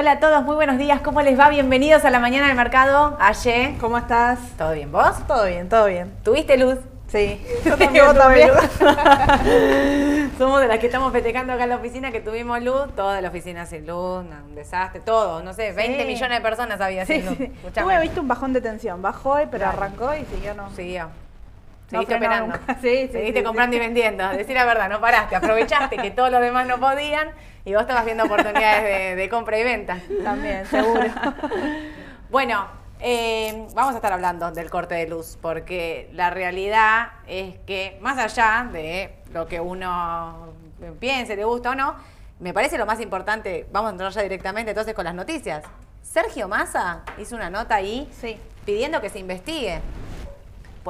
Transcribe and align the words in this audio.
Hola 0.00 0.12
a 0.12 0.18
todos, 0.18 0.42
muy 0.44 0.54
buenos 0.54 0.78
días. 0.78 1.02
¿Cómo 1.02 1.20
les 1.20 1.38
va? 1.38 1.50
Bienvenidos 1.50 2.06
a 2.06 2.10
la 2.10 2.20
mañana 2.20 2.46
del 2.46 2.56
mercado. 2.56 3.18
Aye. 3.20 3.76
¿Cómo 3.82 3.98
estás? 3.98 4.38
¿Todo 4.56 4.72
bien? 4.72 4.90
¿Vos? 4.90 5.26
Todo 5.26 5.44
bien, 5.44 5.68
todo 5.68 5.84
bien. 5.84 6.10
¿Tuviste 6.24 6.56
luz? 6.56 6.78
Sí. 7.08 7.38
Yo 7.66 7.76
también 7.76 8.06
tuve 8.06 8.14
también. 8.18 8.48
Somos 10.38 10.62
de 10.62 10.68
las 10.68 10.78
que 10.78 10.86
estamos 10.86 11.12
festejando 11.12 11.52
acá 11.52 11.64
en 11.64 11.68
la 11.68 11.76
oficina 11.76 12.10
que 12.12 12.22
tuvimos 12.22 12.62
luz. 12.62 12.86
Toda 12.96 13.20
la 13.20 13.28
oficina 13.28 13.66
sin 13.66 13.86
luz, 13.86 14.24
un 14.24 14.54
desastre, 14.54 15.00
todo. 15.02 15.42
No 15.42 15.52
sé, 15.52 15.72
20 15.72 16.00
Sí. 16.00 16.06
millones 16.06 16.38
de 16.38 16.42
personas 16.42 16.80
había 16.80 17.04
Sí, 17.04 17.16
sin 17.16 17.26
luz. 17.26 17.36
sí. 17.36 17.52
Tuve, 17.74 18.00
viste, 18.00 18.20
un 18.20 18.28
bajón 18.28 18.54
de 18.54 18.62
tensión. 18.62 19.02
Bajó 19.02 19.34
pero 19.50 19.50
Claro. 19.64 19.76
arrancó 19.76 20.14
y 20.14 20.24
siguió 20.34 20.54
no. 20.54 20.70
Siguió. 20.70 21.08
No 21.92 22.00
Seguiste 22.00 22.18
frenó 22.18 22.26
operando. 22.34 22.56
nunca. 22.58 22.74
Sí, 22.80 22.88
sí, 23.06 23.08
Seguiste 23.12 23.40
sí, 23.40 23.44
comprando 23.44 23.72
sí. 23.72 23.76
y 23.76 23.80
vendiendo. 23.80 24.28
Decir 24.30 24.54
la 24.54 24.64
verdad, 24.64 24.88
no 24.88 25.00
paraste. 25.00 25.36
Aprovechaste 25.36 25.96
que 25.96 26.10
todos 26.10 26.30
los 26.30 26.40
demás 26.40 26.66
no 26.66 26.78
podían 26.78 27.30
y 27.64 27.72
vos 27.72 27.82
estabas 27.82 28.04
viendo 28.04 28.24
oportunidades 28.24 28.84
de, 28.84 29.16
de 29.16 29.28
compra 29.28 29.58
y 29.58 29.64
venta. 29.64 29.98
También, 30.24 30.66
seguro. 30.66 31.02
Bueno, 32.30 32.64
eh, 33.00 33.66
vamos 33.74 33.92
a 33.94 33.96
estar 33.96 34.12
hablando 34.12 34.50
del 34.52 34.70
corte 34.70 34.94
de 34.94 35.08
luz, 35.08 35.36
porque 35.42 36.08
la 36.12 36.30
realidad 36.30 37.08
es 37.26 37.58
que 37.66 37.98
más 38.00 38.18
allá 38.18 38.68
de 38.70 39.16
lo 39.32 39.48
que 39.48 39.58
uno 39.58 40.52
piense, 41.00 41.34
le 41.34 41.44
gusta 41.44 41.70
o 41.70 41.74
no, 41.74 41.96
me 42.38 42.54
parece 42.54 42.78
lo 42.78 42.86
más 42.86 43.00
importante, 43.00 43.66
vamos 43.72 43.88
a 43.88 43.92
entrar 43.92 44.12
ya 44.12 44.22
directamente 44.22 44.70
entonces 44.70 44.94
con 44.94 45.04
las 45.04 45.14
noticias. 45.14 45.64
Sergio 46.02 46.46
Massa 46.46 47.02
hizo 47.18 47.34
una 47.34 47.50
nota 47.50 47.74
ahí 47.74 48.08
Sí. 48.12 48.38
pidiendo 48.64 49.00
que 49.00 49.10
se 49.10 49.18
investigue, 49.18 49.80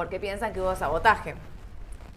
porque 0.01 0.19
piensan 0.19 0.51
que 0.51 0.59
hubo 0.59 0.75
sabotaje. 0.75 1.35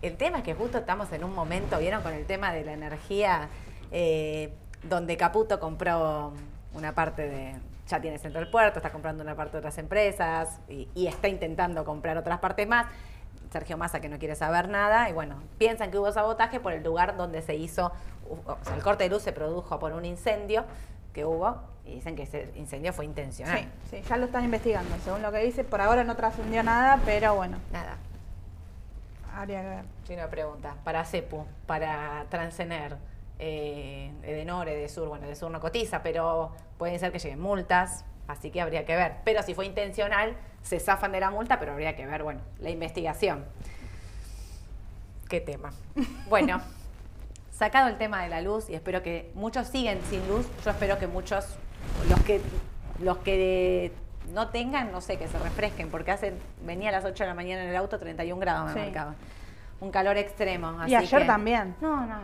El 0.01 0.17
tema 0.17 0.39
es 0.39 0.45
que 0.45 0.55
justo 0.55 0.79
estamos 0.79 1.13
en 1.13 1.23
un 1.23 1.35
momento, 1.35 1.79
¿vieron? 1.79 2.03
Con 2.03 2.15
el 2.15 2.25
tema 2.25 2.51
de 2.51 2.65
la 2.65 2.73
energía, 2.73 3.51
eh, 3.93 4.55
donde 4.85 5.19
Caputo 5.19 5.61
compró 5.61 6.33
una 6.73 6.95
parte 6.95 7.29
de, 7.29 7.55
ya 7.87 8.01
tiene 8.01 8.17
Central 8.17 8.49
Puerto, 8.49 8.79
está 8.79 8.91
comprando 8.91 9.23
una 9.23 9.35
parte 9.35 9.53
de 9.53 9.59
otras 9.59 9.77
empresas 9.77 10.61
y, 10.67 10.89
y 10.95 11.09
está 11.09 11.29
intentando 11.29 11.85
comprar 11.85 12.17
otras 12.17 12.39
partes 12.39 12.67
más. 12.67 12.87
Sergio 13.53 13.77
Massa 13.77 14.01
que 14.01 14.09
no 14.09 14.19
quiere 14.19 14.35
saber 14.35 14.71
nada 14.71 15.11
y 15.11 15.13
bueno, 15.13 15.43
piensan 15.59 15.91
que 15.91 15.99
hubo 15.99 16.11
sabotaje 16.11 16.61
por 16.61 16.73
el 16.73 16.83
lugar 16.83 17.19
donde 17.19 17.43
se 17.43 17.55
hizo, 17.55 17.93
o 18.47 18.57
sea, 18.63 18.77
el 18.77 18.83
corte 18.83 19.05
de 19.05 19.11
luz 19.11 19.21
se 19.21 19.33
produjo 19.33 19.79
por 19.79 19.93
un 19.93 20.07
incendio 20.07 20.65
que 21.13 21.27
hubo 21.27 21.61
y 21.87 21.97
dicen 21.97 22.17
que 22.17 22.23
ese 22.23 22.51
incendio 22.57 22.93
fue 22.93 23.05
intencional. 23.05 23.59
Sí, 23.91 23.99
sí, 23.99 24.03
ya 24.09 24.17
lo 24.17 24.27
están 24.27 24.45
investigando. 24.45 24.95
Según 25.05 25.23
lo 25.23 25.31
que 25.31 25.39
dice, 25.39 25.65
por 25.65 25.81
ahora 25.81 26.05
no 26.05 26.17
trascendió 26.17 26.63
nada, 26.63 27.01
pero 27.05 27.35
bueno, 27.35 27.59
Nada, 27.73 27.97
habría 29.35 29.63
que 29.63 29.69
ver. 29.69 29.85
Si 30.07 30.15
una 30.15 30.29
pregunta, 30.29 30.77
para 30.85 31.05
CEPU, 31.05 31.45
para 31.67 32.27
Transener, 32.31 32.97
eh, 33.39 34.13
Edenor, 34.23 34.69
Edesur, 34.69 35.09
bueno, 35.09 35.27
Edesur 35.27 35.51
no 35.51 35.61
cotiza, 35.61 36.03
pero 36.03 36.53
pueden 36.79 36.99
ser 36.99 37.13
que 37.13 37.19
lleguen 37.19 37.41
multas, 37.41 38.05
así 38.29 38.51
que 38.51 38.61
habría 38.61 38.85
que 38.85 38.97
ver. 38.97 39.17
Pero 39.25 39.43
si 39.43 39.55
fue 39.55 39.67
intencional, 39.67 40.37
se 40.63 40.81
zafan 40.81 41.13
de 41.13 41.21
la 41.21 41.31
multa, 41.31 41.59
pero 41.59 41.73
habría 41.73 41.95
que 41.97 42.07
ver, 42.07 42.23
bueno, 42.23 42.41
la 42.59 42.71
investigación. 42.71 43.45
¿Qué 45.29 45.41
tema? 45.41 45.73
Bueno, 46.29 46.61
sacado 47.57 47.89
el 47.89 47.97
tema 47.99 48.23
de 48.23 48.29
la 48.29 48.41
luz, 48.41 48.69
y 48.69 48.75
espero 48.75 49.03
que 49.03 49.31
muchos 49.35 49.69
siguen 49.69 50.01
sin 50.11 50.27
luz, 50.29 50.47
yo 50.65 50.71
espero 50.71 50.99
que 50.99 51.07
muchos, 51.07 51.47
los 52.09 52.21
que, 52.23 52.41
los 53.01 53.19
que 53.19 53.93
no 54.33 54.49
tengan, 54.49 54.91
no 54.91 55.01
sé, 55.01 55.19
que 55.19 55.29
se 55.29 55.39
refresquen, 55.39 55.91
porque 55.91 56.11
hace, 56.11 56.33
venía 56.65 56.89
a 56.89 56.93
las 56.93 57.05
8 57.05 57.25
de 57.25 57.29
la 57.29 57.35
mañana 57.35 57.63
en 57.63 57.71
el 57.71 57.77
auto, 57.77 57.99
31 57.99 58.41
grados 58.41 58.67
me 58.67 58.73
Sí. 58.75 58.79
marcaba. 58.81 59.15
Un 59.81 59.91
calor 59.91 60.17
extremo. 60.17 60.79
Y 60.87 60.95
ayer 60.95 61.21
que- 61.21 61.27
también. 61.27 61.77
No, 61.81 62.07
no. 62.07 62.19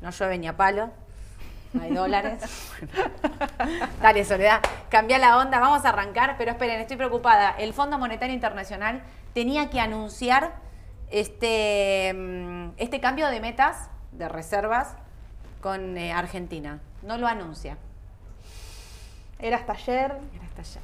No 0.00 0.10
llueve 0.10 0.38
ni 0.38 0.48
a 0.48 0.56
palo. 0.56 0.90
No 1.74 1.82
hay 1.82 1.92
dólares. 1.92 2.42
Dale, 4.02 4.24
Soledad. 4.24 4.60
Cambia 4.90 5.18
la 5.18 5.38
onda. 5.38 5.58
Vamos 5.60 5.84
a 5.84 5.90
arrancar, 5.90 6.36
pero 6.38 6.50
esperen, 6.50 6.80
estoy 6.80 6.96
preocupada. 6.96 7.50
El 7.58 7.72
Fondo 7.72 7.98
Monetario 7.98 8.34
Internacional 8.34 9.02
tenía 9.34 9.70
que 9.70 9.80
anunciar 9.80 10.54
este, 11.10 12.12
mm, 12.14 12.70
este 12.78 13.00
cambio 13.00 13.28
de 13.28 13.40
metas 13.40 13.88
de 14.12 14.28
reservas 14.28 14.94
con 15.60 15.96
eh, 15.96 16.12
Argentina. 16.12 16.80
No 17.02 17.18
lo 17.18 17.26
anuncia. 17.26 17.76
Era 19.38 19.56
hasta 19.56 19.72
ayer, 19.72 20.16
Era 20.34 20.44
hasta 20.44 20.60
ayer. 20.62 20.82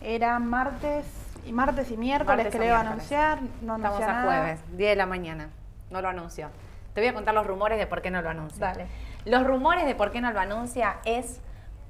era 0.00 0.38
martes 0.38 1.06
y 1.44 1.52
martes 1.52 1.90
y 1.90 1.96
miércoles 1.96 2.44
Martes 2.44 2.52
que 2.52 2.58
le 2.58 2.66
iba 2.66 2.76
a 2.76 2.80
anunciar. 2.80 3.40
No 3.62 3.76
Estamos 3.76 4.02
a 4.02 4.22
jueves, 4.22 4.60
10 4.76 4.90
de 4.90 4.96
la 4.96 5.06
mañana. 5.06 5.48
No 5.90 6.00
lo 6.00 6.08
anunció. 6.08 6.48
Te 6.94 7.00
voy 7.00 7.08
a 7.08 7.14
contar 7.14 7.34
los 7.34 7.46
rumores 7.46 7.78
de 7.78 7.86
por 7.86 8.02
qué 8.02 8.10
no 8.10 8.22
lo 8.22 8.30
anuncia. 8.30 8.66
Dale. 8.66 8.86
Los 9.24 9.44
rumores 9.46 9.86
de 9.86 9.94
por 9.94 10.10
qué 10.10 10.20
no 10.20 10.30
lo 10.32 10.40
anuncia 10.40 10.96
es 11.04 11.40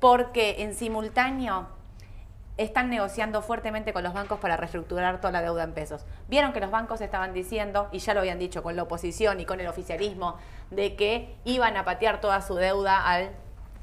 porque 0.01 0.63
en 0.63 0.75
simultáneo 0.75 1.67
están 2.59 2.91
negociando 2.91 3.41
fuertemente 3.41 3.93
con 3.93 4.03
los 4.03 4.13
bancos 4.13 4.41
para 4.41 4.57
reestructurar 4.57 5.21
toda 5.21 5.33
la 5.33 5.43
deuda 5.43 5.63
en 5.63 5.73
pesos. 5.73 6.05
Vieron 6.29 6.53
que 6.53 6.61
los 6.61 6.71
bancos 6.71 7.01
estaban 7.01 7.33
diciendo, 7.33 7.89
y 7.93 8.01
ya 8.01 8.15
lo 8.15 8.21
habían 8.21 8.39
dicho 8.39 8.63
con 8.63 8.77
la 8.77 8.83
oposición 8.83 9.41
y 9.41 9.47
con 9.47 9.61
el 9.61 9.69
oficialismo, 9.69 10.37
de 10.71 10.97
que 10.97 11.37
iban 11.45 11.77
a 11.77 11.85
patear 11.85 12.21
toda 12.21 12.43
su 12.43 12.57
deuda 12.57 13.09
al 13.09 13.31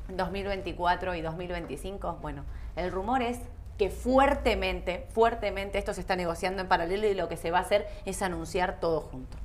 2024 0.10 1.16
y 1.16 1.22
2025. 1.22 2.20
Bueno, 2.22 2.44
el 2.76 2.92
rumor 2.92 3.22
es 3.22 3.40
que 3.78 3.90
fuertemente, 3.90 5.08
fuertemente 5.10 5.78
esto 5.78 5.94
se 5.94 6.02
está 6.02 6.18
negociando 6.18 6.62
en 6.62 6.68
paralelo 6.68 7.08
y 7.08 7.14
lo 7.14 7.30
que 7.30 7.38
se 7.38 7.52
va 7.52 7.60
a 7.60 7.62
hacer 7.62 7.88
es 8.06 8.22
anunciar 8.22 8.80
todo 8.82 9.02
junto. 9.02 9.38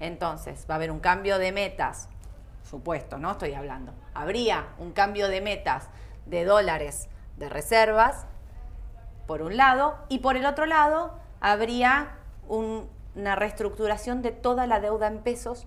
Entonces, 0.00 0.66
va 0.68 0.74
a 0.74 0.76
haber 0.76 0.90
un 0.90 1.00
cambio 1.00 1.38
de 1.38 1.50
metas, 1.50 2.10
supuesto, 2.68 3.16
¿no? 3.16 3.32
Estoy 3.32 3.54
hablando. 3.54 3.92
Habría 4.12 4.66
un 4.78 4.92
cambio 4.92 5.28
de 5.28 5.40
metas 5.40 5.88
de 6.26 6.44
dólares 6.44 7.08
de 7.38 7.48
reservas, 7.48 8.26
por 9.26 9.42
un 9.42 9.56
lado, 9.56 9.96
y 10.08 10.18
por 10.20 10.36
el 10.36 10.46
otro 10.46 10.66
lado, 10.66 11.12
habría 11.40 12.16
un- 12.48 12.88
una 13.14 13.34
reestructuración 13.36 14.22
de 14.22 14.30
toda 14.32 14.66
la 14.66 14.80
deuda 14.80 15.06
en 15.06 15.18
pesos, 15.18 15.66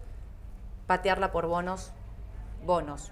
patearla 0.87 1.31
por 1.31 1.47
bonos, 1.47 1.91
bonos, 2.65 3.11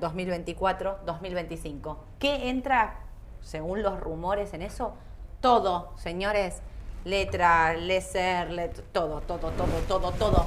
2024, 0.00 0.98
2025. 1.06 2.04
¿Qué 2.18 2.48
entra, 2.48 3.00
según 3.40 3.82
los 3.82 4.00
rumores 4.00 4.54
en 4.54 4.62
eso? 4.62 4.94
todo, 5.40 5.90
señores, 5.96 6.62
letra, 7.04 7.74
leser, 7.74 8.72
todo, 8.92 9.20
todo, 9.22 9.50
todo, 9.50 9.66
todo, 9.88 10.12
todo, 10.12 10.46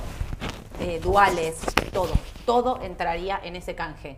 eh, 0.80 1.02
duales, 1.02 1.60
todo, 1.92 2.14
todo 2.46 2.82
entraría 2.82 3.38
en 3.44 3.58
ese 3.58 3.76
canje. 3.76 4.18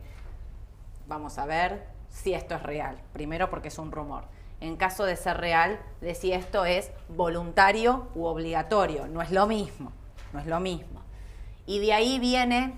Vamos 1.07 1.39
a 1.39 1.47
ver 1.47 1.87
si 2.09 2.35
esto 2.35 2.53
es 2.53 2.61
real. 2.61 3.01
Primero 3.11 3.49
porque 3.49 3.69
es 3.69 3.79
un 3.79 3.91
rumor. 3.91 4.25
En 4.59 4.75
caso 4.75 5.05
de 5.05 5.15
ser 5.15 5.37
real, 5.37 5.79
de 6.01 6.15
si 6.15 6.33
esto 6.33 6.65
es 6.65 6.91
voluntario 7.09 8.07
u 8.15 8.25
obligatorio. 8.25 9.07
No 9.07 9.21
es 9.21 9.31
lo 9.31 9.45
mismo. 9.45 9.91
No 10.33 10.39
es 10.39 10.47
lo 10.47 10.59
mismo. 10.59 11.01
Y 11.65 11.79
de 11.79 11.93
ahí 11.93 12.17
viene, 12.19 12.75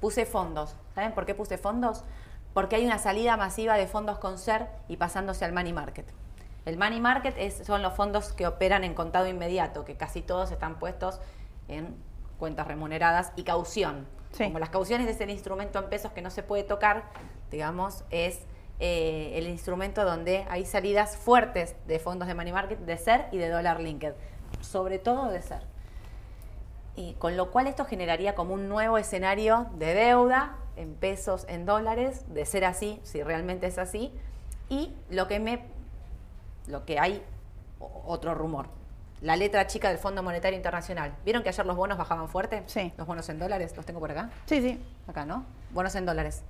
puse 0.00 0.26
fondos. 0.26 0.74
¿Saben 0.94 1.12
por 1.12 1.26
qué 1.26 1.34
puse 1.34 1.58
fondos? 1.58 2.04
Porque 2.52 2.76
hay 2.76 2.86
una 2.86 2.98
salida 2.98 3.36
masiva 3.36 3.74
de 3.76 3.86
fondos 3.86 4.18
con 4.18 4.38
ser 4.38 4.68
y 4.88 4.96
pasándose 4.96 5.44
al 5.44 5.52
money 5.52 5.72
market. 5.72 6.06
El 6.64 6.78
money 6.78 7.00
market 7.00 7.34
es- 7.38 7.64
son 7.64 7.82
los 7.82 7.94
fondos 7.94 8.32
que 8.32 8.46
operan 8.46 8.82
en 8.82 8.94
contado 8.94 9.26
inmediato, 9.28 9.84
que 9.84 9.96
casi 9.96 10.20
todos 10.22 10.50
están 10.50 10.78
puestos 10.78 11.20
en 11.68 11.94
cuentas 12.38 12.66
remuneradas 12.66 13.32
y 13.36 13.44
caución. 13.44 14.06
Sí. 14.32 14.44
Como 14.44 14.58
las 14.58 14.70
cauciones 14.70 15.06
es 15.08 15.20
el 15.20 15.30
instrumento 15.30 15.78
en 15.78 15.88
pesos 15.88 16.12
que 16.12 16.22
no 16.22 16.30
se 16.30 16.42
puede 16.42 16.64
tocar, 16.64 17.04
digamos, 17.50 18.04
es 18.10 18.40
eh, 18.78 19.32
el 19.34 19.48
instrumento 19.48 20.04
donde 20.04 20.46
hay 20.50 20.66
salidas 20.66 21.16
fuertes 21.16 21.74
de 21.86 21.98
fondos 21.98 22.28
de 22.28 22.34
money 22.34 22.52
market, 22.52 22.78
de 22.80 22.98
ser 22.98 23.26
y 23.32 23.38
de 23.38 23.48
dólar 23.48 23.80
linked, 23.80 24.14
sobre 24.60 24.98
todo 24.98 25.30
de 25.30 25.40
ser. 25.40 25.62
Y 26.94 27.14
con 27.14 27.36
lo 27.36 27.50
cual 27.50 27.66
esto 27.66 27.84
generaría 27.84 28.34
como 28.34 28.54
un 28.54 28.68
nuevo 28.68 28.98
escenario 28.98 29.66
de 29.74 29.94
deuda 29.94 30.56
en 30.76 30.94
pesos, 30.94 31.46
en 31.48 31.64
dólares, 31.64 32.24
de 32.32 32.44
ser 32.44 32.64
así, 32.64 33.00
si 33.02 33.22
realmente 33.22 33.66
es 33.66 33.78
así. 33.78 34.12
Y 34.68 34.94
lo 35.10 35.26
que 35.28 35.40
me 35.40 35.64
lo 36.66 36.84
que 36.84 36.98
hay 36.98 37.22
otro 37.78 38.34
rumor. 38.34 38.66
La 39.22 39.36
letra 39.36 39.66
chica 39.66 39.88
del 39.88 39.98
Fondo 39.98 40.22
Monetario 40.22 40.56
Internacional. 40.56 41.14
¿Vieron 41.24 41.42
que 41.42 41.48
ayer 41.48 41.64
los 41.64 41.76
bonos 41.76 41.96
bajaban 41.96 42.28
fuerte? 42.28 42.62
Sí. 42.66 42.92
Los 42.98 43.06
bonos 43.06 43.28
en 43.28 43.38
dólares, 43.38 43.74
los 43.76 43.86
tengo 43.86 44.00
por 44.00 44.10
acá. 44.10 44.30
Sí, 44.44 44.60
sí. 44.60 44.82
Acá, 45.06 45.24
¿no? 45.24 45.44
Bonos 45.70 45.94
en 45.94 46.04
dólares. 46.04 46.42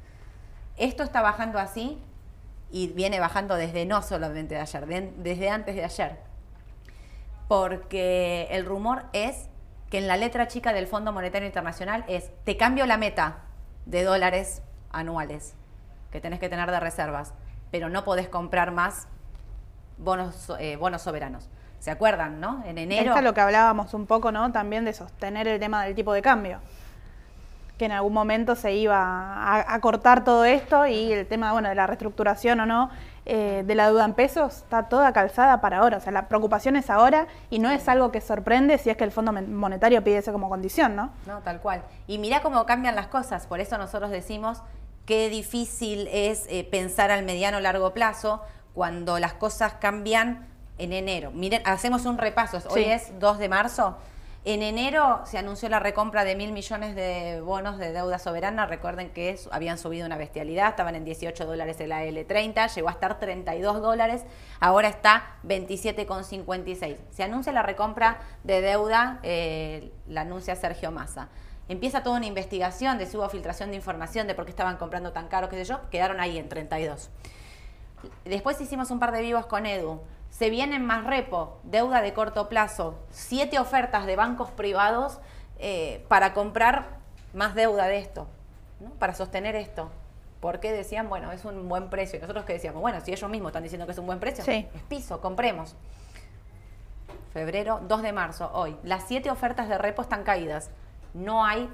Esto 0.76 1.02
está 1.02 1.22
bajando 1.22 1.58
así 1.58 1.98
y 2.70 2.88
viene 2.88 3.20
bajando 3.20 3.54
desde 3.56 3.84
no 3.86 4.02
solamente 4.02 4.54
de 4.56 4.60
ayer, 4.60 4.86
de- 4.86 5.12
desde 5.18 5.50
antes 5.50 5.74
de 5.76 5.84
ayer. 5.84 6.18
Porque 7.48 8.48
el 8.50 8.64
rumor 8.66 9.04
es 9.12 9.48
que 9.90 9.98
en 9.98 10.08
la 10.08 10.16
letra 10.16 10.48
chica 10.48 10.72
del 10.72 10.86
Fondo 10.86 11.12
Monetario 11.12 11.46
Internacional 11.46 12.04
es, 12.08 12.30
te 12.44 12.56
cambio 12.56 12.86
la 12.86 12.96
meta 12.96 13.38
de 13.84 14.02
dólares 14.02 14.62
anuales 14.90 15.54
que 16.10 16.20
tenés 16.20 16.40
que 16.40 16.48
tener 16.48 16.70
de 16.70 16.80
reservas, 16.80 17.34
pero 17.70 17.88
no 17.88 18.02
podés 18.04 18.28
comprar 18.28 18.72
más 18.72 19.06
bonos, 19.98 20.52
eh, 20.58 20.76
bonos 20.76 21.02
soberanos. 21.02 21.48
¿Se 21.78 21.90
acuerdan, 21.90 22.40
no? 22.40 22.64
En 22.66 22.78
enero... 22.78 23.06
Esto 23.10 23.18
es 23.18 23.24
lo 23.24 23.34
que 23.34 23.42
hablábamos 23.42 23.94
un 23.94 24.06
poco, 24.06 24.32
¿no? 24.32 24.50
También 24.50 24.84
de 24.84 24.92
sostener 24.92 25.46
el 25.46 25.60
tema 25.60 25.84
del 25.84 25.94
tipo 25.94 26.12
de 26.12 26.22
cambio. 26.22 26.58
Que 27.78 27.84
en 27.84 27.92
algún 27.92 28.14
momento 28.14 28.54
se 28.56 28.72
iba 28.74 28.98
a, 28.98 29.74
a 29.74 29.80
cortar 29.80 30.24
todo 30.24 30.44
esto 30.46 30.86
y 30.86 31.12
el 31.12 31.26
tema, 31.26 31.52
bueno, 31.52 31.68
de 31.68 31.74
la 31.74 31.86
reestructuración 31.86 32.60
o 32.60 32.66
no 32.66 32.90
eh, 33.26 33.64
de 33.66 33.74
la 33.74 33.86
deuda 33.88 34.04
en 34.04 34.14
pesos 34.14 34.58
está 34.58 34.84
toda 34.88 35.12
calzada 35.12 35.60
para 35.60 35.78
ahora. 35.78 35.98
O 35.98 36.00
sea, 36.00 36.12
la 36.12 36.28
preocupación 36.28 36.76
es 36.76 36.88
ahora 36.88 37.26
y 37.50 37.58
no 37.58 37.70
es 37.70 37.86
algo 37.88 38.12
que 38.12 38.20
sorprende 38.22 38.78
si 38.78 38.88
es 38.88 38.96
que 38.96 39.04
el 39.04 39.10
Fondo 39.12 39.32
Mon- 39.32 39.54
Monetario 39.54 40.02
pide 40.02 40.18
eso 40.18 40.32
como 40.32 40.48
condición, 40.48 40.96
¿no? 40.96 41.10
No, 41.26 41.40
tal 41.40 41.60
cual. 41.60 41.82
Y 42.06 42.16
mirá 42.18 42.40
cómo 42.40 42.64
cambian 42.66 42.94
las 42.94 43.08
cosas. 43.08 43.46
Por 43.46 43.60
eso 43.60 43.76
nosotros 43.78 44.10
decimos 44.10 44.62
qué 45.04 45.28
difícil 45.28 46.08
es 46.12 46.46
eh, 46.48 46.66
pensar 46.70 47.10
al 47.10 47.24
mediano 47.24 47.58
o 47.58 47.60
largo 47.60 47.92
plazo 47.92 48.42
cuando 48.74 49.18
las 49.18 49.34
cosas 49.34 49.74
cambian 49.80 50.46
en 50.78 50.92
enero. 50.92 51.30
Miren, 51.32 51.62
hacemos 51.66 52.06
un 52.06 52.16
repaso. 52.18 52.58
Hoy 52.70 52.84
Sí. 52.84 52.90
es 52.90 53.18
2 53.18 53.38
de 53.38 53.48
marzo. 53.48 53.98
En 54.48 54.62
enero 54.62 55.22
se 55.24 55.38
anunció 55.38 55.68
la 55.68 55.80
recompra 55.80 56.22
de 56.22 56.36
mil 56.36 56.52
millones 56.52 56.94
de 56.94 57.40
bonos 57.40 57.78
de 57.78 57.92
deuda 57.92 58.20
soberana. 58.20 58.64
Recuerden 58.64 59.10
que 59.10 59.36
habían 59.50 59.76
subido 59.76 60.06
una 60.06 60.16
bestialidad, 60.16 60.68
estaban 60.68 60.94
en 60.94 61.04
18 61.04 61.44
dólares 61.44 61.80
el 61.80 61.90
AL30, 61.90 62.72
llegó 62.72 62.88
a 62.88 62.92
estar 62.92 63.18
32 63.18 63.82
dólares, 63.82 64.24
ahora 64.60 64.86
está 64.86 65.34
27,56. 65.42 66.96
Se 67.10 67.24
anuncia 67.24 67.52
la 67.52 67.64
recompra 67.64 68.20
de 68.44 68.60
deuda, 68.60 69.18
eh, 69.24 69.90
la 70.06 70.20
anuncia 70.20 70.54
Sergio 70.54 70.92
Massa. 70.92 71.28
Empieza 71.68 72.04
toda 72.04 72.18
una 72.18 72.26
investigación 72.26 72.98
de 72.98 73.06
si 73.06 73.16
hubo 73.16 73.28
filtración 73.28 73.70
de 73.70 73.76
información, 73.76 74.28
de 74.28 74.36
por 74.36 74.44
qué 74.44 74.50
estaban 74.50 74.76
comprando 74.76 75.10
tan 75.10 75.26
caro, 75.26 75.48
qué 75.48 75.56
sé 75.56 75.64
yo, 75.64 75.80
quedaron 75.90 76.20
ahí 76.20 76.38
en 76.38 76.48
32. 76.48 77.10
Después 78.24 78.60
hicimos 78.60 78.92
un 78.92 79.00
par 79.00 79.10
de 79.10 79.22
vivos 79.22 79.46
con 79.46 79.66
Edu. 79.66 80.02
Se 80.30 80.50
vienen 80.50 80.84
más 80.84 81.04
repo, 81.04 81.58
deuda 81.62 82.02
de 82.02 82.12
corto 82.12 82.48
plazo, 82.48 82.98
siete 83.10 83.58
ofertas 83.58 84.04
de 84.06 84.16
bancos 84.16 84.50
privados 84.50 85.18
eh, 85.58 86.04
para 86.08 86.34
comprar 86.34 86.98
más 87.32 87.54
deuda 87.54 87.86
de 87.86 87.98
esto, 87.98 88.26
¿no? 88.80 88.90
para 88.90 89.14
sostener 89.14 89.56
esto. 89.56 89.90
Porque 90.40 90.72
decían, 90.72 91.08
bueno, 91.08 91.32
es 91.32 91.44
un 91.46 91.68
buen 91.68 91.88
precio. 91.88 92.18
Y 92.18 92.20
nosotros 92.22 92.44
que 92.44 92.52
decíamos, 92.52 92.82
bueno, 92.82 93.00
si 93.00 93.10
ellos 93.12 93.30
mismos 93.30 93.50
están 93.50 93.62
diciendo 93.62 93.86
que 93.86 93.92
es 93.92 93.98
un 93.98 94.06
buen 94.06 94.20
precio, 94.20 94.44
Sí. 94.44 94.68
es 94.74 94.82
piso, 94.82 95.20
compremos. 95.22 95.74
Febrero, 97.32 97.80
2 97.88 98.02
de 98.02 98.12
marzo, 98.12 98.50
hoy. 98.54 98.76
Las 98.82 99.04
siete 99.04 99.30
ofertas 99.30 99.68
de 99.68 99.78
repo 99.78 100.02
están 100.02 100.22
caídas. 100.24 100.70
No 101.14 101.44
hay, 101.44 101.70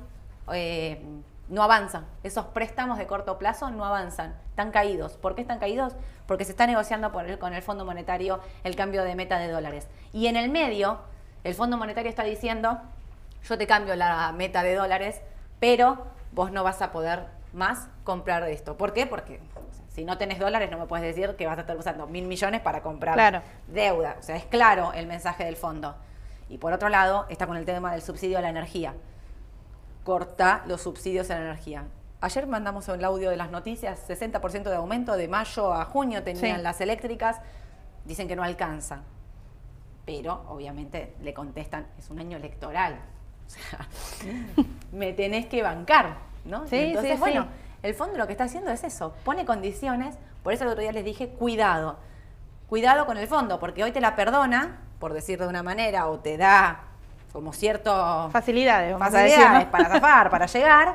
eh, 0.52 1.04
no 1.52 1.62
avanzan. 1.62 2.06
Esos 2.22 2.46
préstamos 2.46 2.96
de 2.96 3.06
corto 3.06 3.38
plazo 3.38 3.70
no 3.70 3.84
avanzan. 3.84 4.34
Están 4.48 4.70
caídos. 4.70 5.12
¿Por 5.18 5.34
qué 5.34 5.42
están 5.42 5.58
caídos? 5.58 5.94
Porque 6.26 6.44
se 6.46 6.52
está 6.52 6.66
negociando 6.66 7.12
por 7.12 7.26
el- 7.26 7.38
con 7.38 7.52
el 7.52 7.60
Fondo 7.62 7.84
Monetario 7.84 8.40
el 8.64 8.74
cambio 8.74 9.04
de 9.04 9.14
meta 9.14 9.38
de 9.38 9.48
dólares. 9.48 9.86
Y 10.14 10.28
en 10.28 10.36
el 10.36 10.48
medio, 10.48 10.98
el 11.44 11.54
Fondo 11.54 11.76
Monetario 11.76 12.08
está 12.08 12.22
diciendo, 12.24 12.80
yo 13.44 13.58
te 13.58 13.66
cambio 13.66 13.94
la 13.96 14.32
meta 14.32 14.62
de 14.62 14.74
dólares, 14.74 15.20
pero 15.60 16.06
vos 16.32 16.50
no 16.50 16.64
vas 16.64 16.80
a 16.80 16.90
poder 16.90 17.26
más 17.52 17.88
comprar 18.04 18.42
esto. 18.48 18.78
¿Por 18.78 18.94
qué? 18.94 19.06
Porque 19.06 19.38
si 19.90 20.06
no 20.06 20.16
tenés 20.16 20.38
dólares 20.38 20.70
no 20.70 20.78
me 20.78 20.86
puedes 20.86 21.04
decir 21.04 21.36
que 21.36 21.46
vas 21.46 21.58
a 21.58 21.60
estar 21.60 21.76
usando 21.76 22.06
mil 22.06 22.24
millones 22.26 22.62
para 22.62 22.80
comprar 22.80 23.12
Claro. 23.14 23.42
deuda. 23.66 24.16
O 24.18 24.22
sea, 24.22 24.36
es 24.36 24.46
claro 24.46 24.94
el 24.94 25.06
mensaje 25.06 25.44
del 25.44 25.56
fondo. 25.56 25.94
Y 26.48 26.56
por 26.56 26.72
otro 26.72 26.88
lado, 26.88 27.26
está 27.28 27.46
con 27.46 27.58
el 27.58 27.66
tema 27.66 27.92
del 27.92 28.00
subsidio 28.00 28.38
a 28.38 28.40
la 28.40 28.48
energía. 28.48 28.94
Corta 30.04 30.62
los 30.66 30.82
subsidios 30.82 31.30
a 31.30 31.34
la 31.36 31.40
energía. 31.42 31.84
Ayer 32.20 32.46
mandamos 32.46 32.88
el 32.88 33.04
audio 33.04 33.30
de 33.30 33.36
las 33.36 33.50
noticias, 33.50 34.08
60% 34.08 34.64
de 34.64 34.76
aumento 34.76 35.16
de 35.16 35.28
mayo 35.28 35.72
a 35.72 35.84
junio 35.84 36.22
tenían 36.22 36.56
Sí. 36.58 36.62
las 36.62 36.80
eléctricas, 36.80 37.40
dicen 38.04 38.28
que 38.28 38.36
no 38.36 38.42
alcanza. 38.42 39.02
Pero 40.04 40.44
obviamente 40.48 41.14
le 41.22 41.32
contestan, 41.34 41.86
es 41.98 42.10
un 42.10 42.18
año 42.18 42.36
electoral. 42.36 42.98
O 43.46 43.50
sea, 43.50 43.88
me 44.92 45.12
tenés 45.12 45.46
que 45.46 45.62
bancar, 45.62 46.16
¿no? 46.44 46.66
Sí, 46.66 46.76
entonces, 46.76 47.14
sí, 47.14 47.18
bueno, 47.20 47.42
sí. 47.44 47.48
el 47.82 47.94
fondo 47.94 48.18
lo 48.18 48.26
que 48.26 48.32
está 48.32 48.44
haciendo 48.44 48.70
es 48.70 48.82
eso, 48.84 49.14
pone 49.24 49.44
condiciones, 49.44 50.16
por 50.42 50.52
eso 50.52 50.64
el 50.64 50.70
otro 50.70 50.82
día 50.82 50.92
les 50.92 51.04
dije, 51.04 51.28
cuidado, 51.28 51.98
cuidado 52.68 53.04
con 53.06 53.18
el 53.18 53.26
fondo, 53.28 53.58
porque 53.60 53.84
hoy 53.84 53.92
te 53.92 54.00
la 54.00 54.16
perdona, 54.16 54.80
por 54.98 55.12
decirlo 55.12 55.44
de 55.46 55.50
una 55.50 55.62
manera, 55.62 56.08
o 56.08 56.18
te 56.20 56.36
da 56.36 56.84
como 57.32 57.52
cierto 57.52 58.28
Facilidades, 58.30 58.92
vamos 58.92 59.08
a 59.08 59.10
facilidades 59.10 59.48
decir, 59.48 59.66
¿no? 59.66 59.70
para 59.70 59.88
zafar, 59.88 60.30
para 60.30 60.46
llegar, 60.46 60.94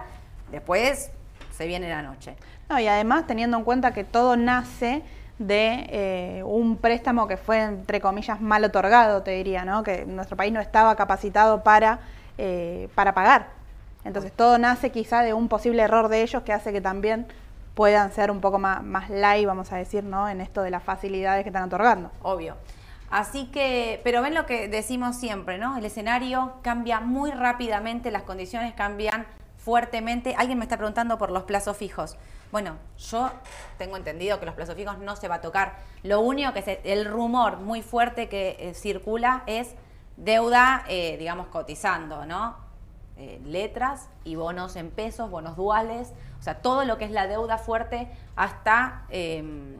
después 0.51 1.12
se 1.51 1.67
viene 1.67 1.89
la 1.89 2.01
noche. 2.01 2.36
No, 2.70 2.79
y 2.79 2.88
además 2.88 3.25
teniendo 3.27 3.58
en 3.58 3.63
cuenta 3.63 3.94
que 3.94 4.03
todo 4.03 4.38
nace 4.38 5.03
de 5.39 5.88
eh, 5.89 6.44
un 6.44 6.77
préstamo 6.77 7.27
que 7.27 7.38
fue, 7.38 7.62
entre 7.62 8.01
comillas, 8.01 8.41
mal 8.41 8.63
otorgado, 8.63 9.24
te 9.24 9.32
diría, 9.32 9.65
¿no? 9.65 9.84
Que 9.84 10.06
nuestro 10.06 10.36
país 10.36 10.51
no 10.51 10.60
estaba 10.60 10.96
capacitado 10.96 11.63
para, 11.63 12.00
eh, 12.38 12.89
para 12.96 13.13
pagar. 13.13 13.48
Entonces 14.03 14.32
todo 14.32 14.58
nace 14.58 14.91
quizá 14.91 15.22
de 15.22 15.34
un 15.34 15.48
posible 15.48 15.82
error 15.82 16.08
de 16.08 16.22
ellos 16.22 16.44
que 16.44 16.53
hace 16.53 16.72
que 16.72 16.82
también 16.82 17.27
puedan 17.75 18.12
ser 18.12 18.32
un 18.32 18.41
poco 18.41 18.58
más, 18.58 18.84
más 18.84 19.10
light, 19.10 19.46
vamos 19.46 19.72
a 19.72 19.77
decir, 19.77 20.03
¿no? 20.03 20.27
En 20.27 20.41
esto 20.41 20.63
de 20.63 20.72
las 20.72 20.84
facilidades 20.84 21.44
que 21.44 21.50
están 21.50 21.63
otorgando. 21.63 22.12
Obvio. 22.24 22.56
Así 23.09 23.45
que, 23.47 24.01
pero 24.03 24.21
ven 24.21 24.33
lo 24.33 24.45
que 24.45 24.67
decimos 24.67 25.15
siempre, 25.15 25.57
¿no? 25.57 25.77
El 25.77 25.85
escenario 25.85 26.53
cambia 26.61 26.99
muy 26.99 27.31
rápidamente, 27.31 28.11
las 28.11 28.23
condiciones 28.23 28.73
cambian 28.73 29.25
fuertemente. 29.57 30.35
Alguien 30.37 30.57
me 30.57 30.65
está 30.65 30.77
preguntando 30.77 31.17
por 31.17 31.31
los 31.31 31.43
plazos 31.43 31.77
fijos. 31.77 32.17
Bueno, 32.51 32.75
yo 32.97 33.31
tengo 33.77 33.97
entendido 33.97 34.39
que 34.39 34.45
los 34.45 34.55
plazos 34.55 34.75
fijos 34.75 34.97
no 34.99 35.15
se 35.15 35.27
va 35.27 35.35
a 35.35 35.41
tocar. 35.41 35.75
Lo 36.03 36.21
único 36.21 36.53
que 36.53 36.61
se- 36.61 36.81
el 36.83 37.05
rumor 37.05 37.57
muy 37.57 37.81
fuerte 37.81 38.29
que 38.29 38.55
eh, 38.59 38.73
circula 38.73 39.43
es 39.47 39.75
deuda, 40.17 40.83
eh, 40.87 41.15
digamos, 41.17 41.47
cotizando, 41.47 42.25
¿no? 42.25 42.55
Eh, 43.17 43.41
letras 43.45 44.09
y 44.23 44.35
bonos 44.35 44.75
en 44.75 44.91
pesos, 44.91 45.29
bonos 45.31 45.55
duales, 45.55 46.13
o 46.39 46.41
sea, 46.43 46.61
todo 46.61 46.85
lo 46.85 46.97
que 46.97 47.05
es 47.05 47.11
la 47.11 47.25
deuda 47.27 47.57
fuerte 47.57 48.07
hasta 48.35 49.05
em, 49.09 49.75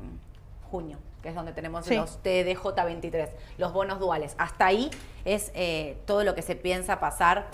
junio, 0.72 0.98
que 1.22 1.30
es 1.30 1.36
donde 1.36 1.52
tenemos 1.54 1.86
Sí. 1.86 1.96
los 1.96 2.22
TDJ23, 2.24 3.30
los 3.58 3.74
bonos 3.74 4.00
duales. 4.00 4.36
Hasta 4.38 4.68
ahí 4.68 4.90
es 5.26 5.52
eh, 5.56 5.98
todo 6.06 6.24
lo 6.24 6.36
que 6.36 6.42
se 6.42 6.56
piensa 6.56 7.00
pasar 7.00 7.48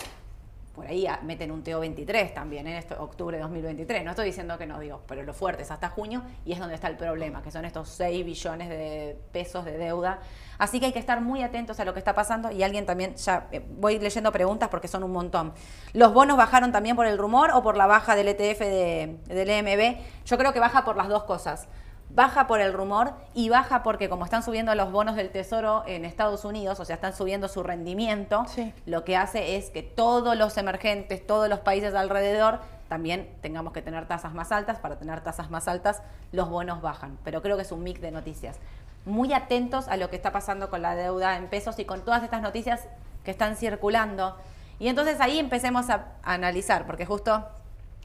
por 0.74 0.88
ahí 0.88 1.06
meten 1.22 1.52
un 1.52 1.62
TO23 1.62 2.34
también 2.34 2.66
en 2.66 2.74
esto, 2.74 2.96
octubre 3.00 3.36
de 3.36 3.42
2023. 3.44 4.02
No 4.04 4.10
estoy 4.10 4.24
diciendo 4.26 4.58
que 4.58 4.66
no, 4.66 4.80
digo, 4.80 5.02
pero 5.06 5.22
lo 5.22 5.32
fuerte 5.32 5.62
es 5.62 5.70
hasta 5.70 5.88
junio 5.88 6.24
y 6.44 6.52
es 6.52 6.58
donde 6.58 6.74
está 6.74 6.88
el 6.88 6.96
problema, 6.96 7.42
que 7.44 7.52
son 7.52 7.64
estos 7.64 7.88
6 7.90 8.24
billones 8.24 8.68
de 8.68 9.16
pesos 9.30 9.64
de 9.64 9.78
deuda. 9.78 10.18
Así 10.58 10.80
que 10.80 10.86
hay 10.86 10.92
que 10.92 10.98
estar 10.98 11.20
muy 11.20 11.44
atentos 11.44 11.78
a 11.78 11.84
lo 11.84 11.92
que 11.92 12.00
está 12.00 12.12
pasando 12.12 12.50
y 12.50 12.64
alguien 12.64 12.86
también, 12.86 13.14
ya 13.14 13.46
eh, 13.52 13.64
voy 13.64 14.00
leyendo 14.00 14.32
preguntas 14.32 14.68
porque 14.68 14.88
son 14.88 15.04
un 15.04 15.12
montón. 15.12 15.52
¿Los 15.92 16.12
bonos 16.12 16.36
bajaron 16.36 16.72
también 16.72 16.96
por 16.96 17.06
el 17.06 17.18
rumor 17.18 17.52
o 17.54 17.62
por 17.62 17.76
la 17.76 17.86
baja 17.86 18.16
del 18.16 18.26
ETF 18.26 18.58
de- 18.64 19.16
del 19.28 19.48
EMB? 19.50 19.98
Yo 20.26 20.36
creo 20.36 20.52
que 20.52 20.58
baja 20.58 20.84
por 20.84 20.96
las 20.96 21.06
dos 21.06 21.22
cosas 21.22 21.68
baja 22.14 22.46
por 22.46 22.60
el 22.60 22.72
rumor 22.72 23.12
y 23.34 23.48
baja 23.48 23.82
porque 23.82 24.08
como 24.08 24.24
están 24.24 24.42
subiendo 24.42 24.74
los 24.74 24.92
bonos 24.92 25.16
del 25.16 25.30
Tesoro 25.30 25.82
en 25.86 26.04
Estados 26.04 26.44
Unidos, 26.44 26.78
o 26.80 26.84
sea, 26.84 26.94
están 26.94 27.14
subiendo 27.14 27.48
su 27.48 27.62
rendimiento, 27.62 28.44
Sí. 28.48 28.72
lo 28.86 29.04
que 29.04 29.16
hace 29.16 29.56
es 29.56 29.70
que 29.70 29.82
todos 29.82 30.36
los 30.36 30.56
emergentes, 30.56 31.26
todos 31.26 31.48
los 31.48 31.58
países 31.60 31.94
alrededor, 31.94 32.60
también 32.88 33.28
tengamos 33.40 33.72
que 33.72 33.82
tener 33.82 34.06
tasas 34.06 34.34
más 34.34 34.52
altas. 34.52 34.78
Para 34.78 34.96
tener 34.98 35.20
tasas 35.22 35.50
más 35.50 35.66
altas, 35.68 36.02
los 36.32 36.48
bonos 36.48 36.82
bajan. 36.82 37.18
Pero 37.24 37.42
creo 37.42 37.56
que 37.56 37.62
es 37.62 37.72
un 37.72 37.82
mix 37.82 38.00
de 38.00 38.10
noticias. 38.12 38.58
Muy 39.06 39.32
atentos 39.32 39.88
a 39.88 39.96
lo 39.96 40.10
que 40.10 40.16
está 40.16 40.32
pasando 40.32 40.70
con 40.70 40.82
la 40.82 40.94
deuda 40.94 41.36
en 41.36 41.48
pesos 41.48 41.78
y 41.78 41.86
con 41.86 42.02
todas 42.02 42.22
estas 42.22 42.42
noticias 42.42 42.86
que 43.24 43.30
están 43.30 43.56
circulando. 43.56 44.36
Y 44.78 44.88
entonces 44.88 45.20
ahí 45.20 45.38
empecemos 45.38 45.88
a, 45.90 46.04
a 46.22 46.34
analizar, 46.34 46.86
porque 46.86 47.06
justo 47.06 47.48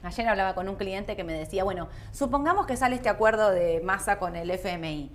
Ayer 0.02 0.28
hablaba 0.28 0.54
con 0.54 0.68
un 0.68 0.76
cliente 0.76 1.16
que 1.16 1.24
me 1.24 1.32
decía, 1.32 1.64
bueno, 1.64 1.88
supongamos 2.12 2.66
que 2.66 2.76
sale 2.76 2.96
este 2.96 3.08
acuerdo 3.08 3.50
de 3.50 3.80
masa 3.84 4.18
con 4.18 4.36
el 4.36 4.50
FMI. 4.50 5.10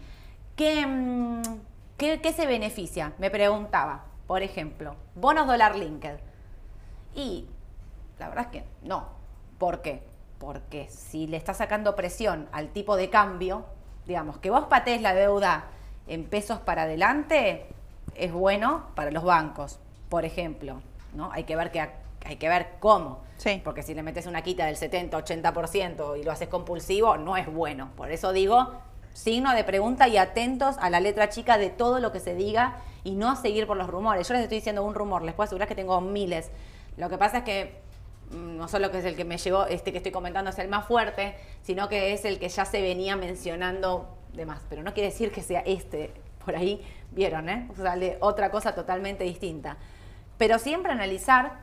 ¿Qué, 0.55 0.85
mm, 0.85 1.41
qué, 1.97 2.21
qué 2.21 2.33
se 2.33 2.45
beneficia? 2.45 3.13
Me 3.17 3.29
preguntaba, 3.29 4.05
por 4.27 4.43
ejemplo, 4.43 4.95
bonos 5.15 5.47
dólar 5.47 5.75
linked. 5.75 6.17
Y 7.15 7.47
la 8.19 8.29
verdad 8.29 8.45
es 8.45 8.61
que 8.61 8.67
no. 8.83 9.09
¿Por 9.57 9.81
qué? 9.81 10.03
Porque 10.37 10.87
si 10.89 11.27
le 11.27 11.37
está 11.37 11.53
sacando 11.53 11.95
presión 11.95 12.47
al 12.51 12.69
tipo 12.69 12.95
de 12.95 13.09
cambio, 13.09 13.65
digamos, 14.05 14.37
que 14.37 14.49
vos 14.49 14.65
patees 14.65 15.01
la 15.01 15.13
deuda 15.13 15.65
en 16.07 16.25
pesos 16.25 16.59
para 16.59 16.83
adelante, 16.83 17.65
es 18.13 18.31
bueno 18.31 18.87
para 18.95 19.11
los 19.11 19.23
bancos, 19.23 19.79
por 20.09 20.25
ejemplo. 20.25 20.81
¿no? 21.13 21.31
Hay 21.31 21.45
que 21.45 21.55
ver 21.55 21.71
que 21.71 21.79
hay 22.25 22.35
que 22.37 22.49
ver 22.49 22.75
cómo. 22.79 23.24
Sí. 23.37 23.61
Porque 23.63 23.83
si 23.83 23.93
le 23.93 24.03
metes 24.03 24.25
una 24.27 24.41
quita 24.41 24.65
del 24.65 24.77
70, 24.77 25.17
80% 25.17 26.19
y 26.19 26.23
lo 26.23 26.31
haces 26.31 26.47
compulsivo, 26.47 27.17
no 27.17 27.37
es 27.37 27.51
bueno. 27.51 27.91
Por 27.95 28.11
eso 28.11 28.31
digo, 28.31 28.71
signo 29.13 29.53
de 29.53 29.63
pregunta 29.63 30.07
y 30.07 30.17
atentos 30.17 30.75
a 30.79 30.89
la 30.89 30.99
letra 30.99 31.29
chica 31.29 31.57
de 31.57 31.69
todo 31.69 31.99
lo 31.99 32.11
que 32.11 32.19
se 32.19 32.35
diga 32.35 32.77
y 33.03 33.15
no 33.15 33.35
seguir 33.35 33.67
por 33.67 33.77
los 33.77 33.87
rumores. 33.87 34.27
Yo 34.27 34.33
les 34.33 34.43
estoy 34.43 34.57
diciendo 34.57 34.83
un 34.83 34.93
rumor, 34.93 35.23
les 35.23 35.33
puedo 35.33 35.45
asegurar 35.45 35.67
que 35.67 35.75
tengo 35.75 35.99
miles. 36.01 36.51
Lo 36.97 37.09
que 37.09 37.17
pasa 37.17 37.39
es 37.39 37.43
que 37.43 37.81
mm, 38.31 38.57
no 38.57 38.67
solo 38.67 38.91
que 38.91 38.99
es 38.99 39.05
el 39.05 39.15
que 39.15 39.23
me 39.23 39.37
llegó, 39.37 39.65
este 39.65 39.91
que 39.91 39.97
estoy 39.97 40.11
comentando 40.11 40.49
es 40.49 40.59
el 40.59 40.67
más 40.67 40.85
fuerte, 40.85 41.35
sino 41.61 41.87
que 41.87 42.13
es 42.13 42.25
el 42.25 42.39
que 42.39 42.49
ya 42.49 42.65
se 42.65 42.81
venía 42.81 43.15
mencionando 43.15 44.17
de 44.33 44.45
más. 44.45 44.61
Pero 44.69 44.83
no 44.83 44.93
quiere 44.93 45.09
decir 45.09 45.31
que 45.31 45.41
sea 45.41 45.61
este, 45.61 46.11
por 46.43 46.55
ahí, 46.55 46.85
vieron, 47.11 47.47
¿eh? 47.49 47.69
O 48.19 48.27
otra 48.27 48.51
cosa 48.51 48.75
totalmente 48.75 49.23
distinta. 49.23 49.77
Pero 50.37 50.59
siempre 50.59 50.91
analizar, 50.91 51.59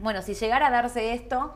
bueno, 0.00 0.22
si 0.22 0.34
llegara 0.34 0.68
a 0.68 0.70
darse 0.70 1.12
esto, 1.14 1.54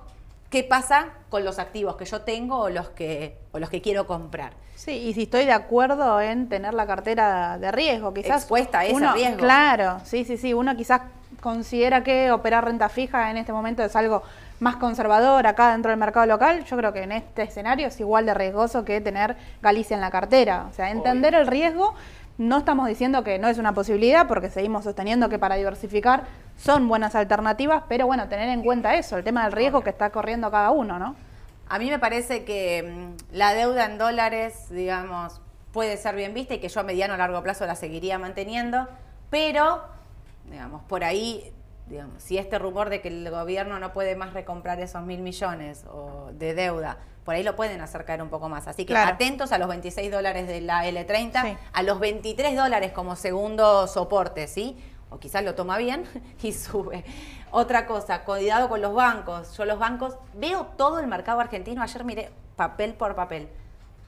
¿qué 0.51 0.63
pasa 0.65 1.09
con 1.31 1.45
los 1.45 1.59
activos 1.59 1.97
que 1.97 2.05
yo 2.05 2.21
tengo 2.23 2.59
o 2.59 2.69
los 2.71 2.91
que, 2.91 3.37
o 3.53 3.59
los 3.59 3.71
que 3.71 3.81
quiero 3.83 4.07
comprar? 4.07 4.53
Sí, 4.77 4.93
y 4.93 5.15
si 5.15 5.23
estoy 5.25 5.45
de 5.45 5.53
acuerdo 5.53 6.21
en 6.21 6.49
tener 6.49 6.75
la 6.75 6.87
cartera 6.87 7.59
de 7.59 7.71
riesgo, 7.73 8.13
quizás. 8.13 8.43
Expuesta 8.43 8.81
a 8.81 8.85
ese 8.85 8.95
uno- 8.95 9.13
riesgo. 9.15 9.39
Claro, 9.39 10.01
sí, 10.05 10.25
sí, 10.25 10.37
sí. 10.37 10.53
Uno 10.53 10.77
quizás 10.77 11.01
considera 11.41 12.03
que 12.03 12.31
operar 12.33 12.65
renta 12.65 12.89
fija 12.89 13.31
en 13.31 13.37
este 13.37 13.53
momento 13.53 13.83
es 13.83 13.95
algo 13.97 14.23
más 14.61 14.77
conservador 14.77 15.47
acá 15.47 15.73
dentro 15.73 15.91
del 15.91 15.99
mercado 15.99 16.27
local. 16.27 16.65
Yo 16.65 16.77
creo 16.77 16.93
que 16.93 17.03
en 17.03 17.13
este 17.13 17.43
escenario 17.43 17.87
es 17.89 17.99
igual 18.01 18.27
de 18.27 18.35
riesgoso 18.35 18.85
que 18.85 19.01
tener 19.01 19.37
Galicia 19.63 19.95
en 19.95 20.01
la 20.01 20.11
cartera. 20.11 20.67
O 20.71 20.75
sea, 20.75 20.91
entender 20.91 21.35
el 21.35 21.47
riesgo. 21.47 21.95
No 22.37 22.59
estamos 22.59 22.89
diciendo 22.89 23.23
que 23.23 23.39
no 23.39 23.49
es 23.49 23.59
una 23.59 23.75
posibilidad, 23.75 24.27
porque 24.27 24.51
seguimos 24.51 24.85
sosteniendo 24.85 25.29
que 25.29 25.39
para 25.39 25.55
diversificar 25.55 26.25
son 26.57 26.89
buenas 26.89 27.15
alternativas, 27.15 27.85
pero 27.89 28.07
bueno, 28.07 28.29
tener 28.29 28.49
en 28.49 28.63
cuenta 28.63 28.95
eso, 28.97 29.17
el 29.17 29.25
tema 29.25 29.45
del 29.45 29.53
riesgo 29.53 29.83
que 29.83 29.91
está 29.91 30.11
corriendo 30.11 30.51
cada 30.51 30.73
uno, 30.73 30.99
¿no? 30.99 31.15
A 31.69 31.79
mí 31.79 31.89
me 31.91 31.99
parece 31.99 32.45
que 32.45 33.15
mm, 33.33 33.37
la 33.37 33.55
deuda 33.55 33.87
en 33.87 33.99
dólares, 33.99 34.67
digamos, 34.71 35.41
puede 35.73 35.97
ser 35.97 36.17
bien 36.17 36.35
vista 36.35 36.55
y 36.55 36.59
que 36.59 36.69
yo 36.69 36.81
a 36.81 36.83
mediano 36.83 37.15
o 37.15 37.17
largo 37.17 37.43
plazo 37.43 37.67
la 37.67 37.77
seguiría 37.77 38.19
manteniendo, 38.19 38.89
pero, 39.31 39.83
digamos, 40.51 40.83
por 40.85 41.05
ahí, 41.05 41.53
digamos, 41.95 42.23
si 42.25 42.39
este 42.39 42.59
rumor 42.59 42.91
de 42.91 43.01
que 43.01 43.07
el 43.09 43.31
gobierno 43.31 43.79
no 43.79 43.93
puede 43.93 44.17
más 44.17 44.33
recomprar 44.33 44.81
esos 44.81 45.03
mil 45.03 45.21
millones 45.21 45.85
o 45.93 46.31
de 46.33 46.53
deuda, 46.53 46.99
por 47.25 47.37
ahí 47.37 47.45
lo 47.45 47.55
pueden 47.55 47.81
acercar 47.81 48.21
un 48.21 48.29
poco 48.31 48.49
más. 48.49 48.67
Así 48.67 48.85
que 48.85 48.93
Claro. 48.95 49.13
atentos 49.13 49.53
a 49.53 49.59
los 49.59 49.69
26 49.69 50.11
dólares 50.11 50.49
de 50.49 50.61
la 50.61 50.85
L30, 50.87 51.43
Sí. 51.43 51.57
a 51.73 51.83
los 51.85 52.01
23 52.01 52.57
dólares 52.57 52.91
como 52.91 53.15
segundo 53.15 53.87
soporte, 53.87 54.49
¿sí? 54.49 54.77
O 55.09 55.19
quizás 55.21 55.45
lo 55.45 55.55
toma 55.55 55.79
bien 55.79 56.05
y 56.43 56.53
sube. 56.53 57.05
Otra 57.53 57.87
cosa, 57.87 58.25
cuidado 58.25 58.69
con 58.69 58.83
los 58.83 58.93
bancos. 58.93 59.57
Yo 59.57 59.65
los 59.65 59.79
bancos, 59.79 60.17
veo 60.35 60.67
todo 60.77 60.99
el 60.99 61.07
mercado 61.07 61.39
argentino, 61.39 61.81
ayer 61.81 62.03
miré 62.05 62.33
papel 62.57 62.95
por 62.95 63.15
papel. 63.15 63.49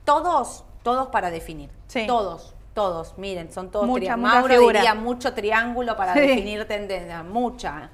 Todos, 0.05 0.65
todos 0.83 1.07
para 1.09 1.31
definir. 1.31 1.71
Sí. 1.87 2.05
Todos, 2.09 2.56
todos. 2.77 3.17
Miren, 3.19 3.51
son 3.51 3.71
todos 3.73 3.87
Mucha, 3.87 4.17
mucha 4.17 4.35
Mauro 4.35 4.55
figura. 4.55 4.81
diría 4.81 4.95
mucho 4.95 5.33
triángulo 5.35 5.97
para 5.97 6.13
Sí. 6.15 6.21
definir 6.21 6.65
tendencia, 6.69 7.23
mucha. 7.25 7.91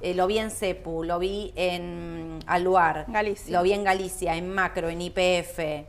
Eh, 0.00 0.12
lo 0.12 0.26
vi 0.26 0.38
en 0.38 0.50
CEPU, 0.50 1.04
lo 1.04 1.18
vi 1.18 1.52
en 1.56 2.40
Aluar, 2.46 3.06
Galicia. 3.08 3.56
lo 3.56 3.62
vi 3.62 3.72
en 3.72 3.84
Galicia, 3.84 4.34
en 4.36 4.52
Macro, 4.52 4.88
en 4.90 5.00
IPF. 5.00 5.86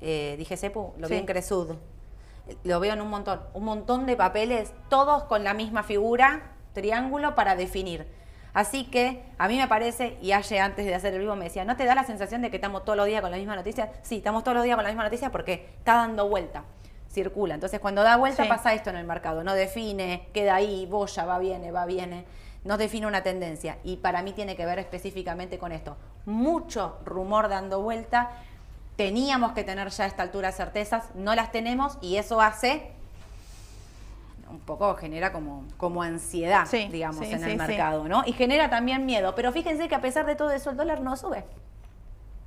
Eh, 0.00 0.34
dije 0.38 0.56
CEPU, 0.56 0.94
lo 0.98 1.08
vi 1.08 1.16
en 1.16 1.26
Cresud. 1.26 1.76
Lo 2.64 2.80
veo 2.80 2.94
en 2.94 3.00
un 3.00 3.08
montón, 3.08 3.40
un 3.54 3.64
montón 3.64 4.06
de 4.06 4.16
papeles, 4.16 4.72
todos 4.88 5.24
con 5.24 5.44
la 5.44 5.54
misma 5.54 5.82
figura, 5.82 6.52
triángulo 6.72 7.34
para 7.34 7.54
definir. 7.54 8.06
Así 8.54 8.84
que 8.84 9.22
a 9.38 9.46
mí 9.48 9.56
me 9.58 9.66
parece, 9.68 10.16
y 10.22 10.32
ayer 10.32 10.60
antes 10.60 10.86
de 10.86 10.94
hacer 10.94 11.12
el 11.14 11.20
vivo 11.20 11.36
me 11.36 11.44
decía, 11.44 11.64
¿no 11.64 11.76
te 11.76 11.84
da 11.84 11.94
la 11.94 12.04
sensación 12.04 12.40
de 12.42 12.50
que 12.50 12.56
estamos 12.56 12.84
todos 12.84 12.96
los 12.96 13.06
días 13.06 13.20
con 13.20 13.30
la 13.30 13.36
misma 13.36 13.56
noticia? 13.56 13.90
Sí, 14.02 14.16
estamos 14.18 14.42
todos 14.44 14.54
los 14.56 14.64
días 14.64 14.76
con 14.76 14.84
la 14.84 14.90
misma 14.90 15.04
noticia 15.04 15.30
porque 15.30 15.68
está 15.78 15.94
dando 15.96 16.28
vuelta, 16.28 16.64
circula. 17.14 17.54
Entonces 17.54 17.80
cuando 17.80 18.02
da 18.02 18.16
vuelta 18.16 18.42
Sí. 18.42 18.48
pasa 18.48 18.74
esto 18.74 18.90
en 18.90 18.96
el 18.96 19.06
mercado, 19.06 19.42
no 19.44 19.54
define, 19.54 20.28
queda 20.34 20.56
ahí, 20.56 20.84
boya, 20.86 21.24
va, 21.24 21.38
viene, 21.38 21.70
va, 21.70 21.86
viene, 21.86 22.24
no 22.64 22.76
define 22.76 23.06
una 23.06 23.22
tendencia. 23.22 23.78
Y 23.84 23.96
para 23.96 24.22
mí 24.22 24.32
tiene 24.32 24.56
que 24.56 24.66
ver 24.66 24.78
específicamente 24.78 25.58
con 25.58 25.72
esto. 25.72 25.96
Mucho 26.26 26.98
rumor 27.04 27.48
dando 27.48 27.80
vuelta, 27.80 28.30
teníamos 28.96 29.52
que 29.52 29.64
tener 29.64 29.88
ya 29.90 30.04
a 30.04 30.06
esta 30.08 30.22
altura 30.22 30.52
certezas, 30.52 31.04
no 31.14 31.34
las 31.34 31.50
tenemos 31.52 31.96
y 32.00 32.16
eso 32.16 32.40
hace 32.40 32.90
un 34.50 34.60
poco 34.60 34.94
genera 34.94 35.32
como, 35.32 35.64
como 35.78 36.02
ansiedad, 36.02 36.66
Sí, 36.66 36.88
digamos, 36.92 37.26
sí, 37.26 37.32
en 37.32 37.42
el 37.42 37.56
mercado, 37.56 38.06
¿no? 38.08 38.22
Y 38.26 38.32
genera 38.34 38.70
también 38.70 39.04
miedo. 39.04 39.34
Pero 39.34 39.50
fíjense 39.52 39.88
que 39.88 39.94
a 39.96 40.00
pesar 40.00 40.26
de 40.26 40.36
todo 40.36 40.50
eso, 40.52 40.70
el 40.70 40.76
dólar 40.76 41.00
no 41.00 41.16
sube. 41.16 41.44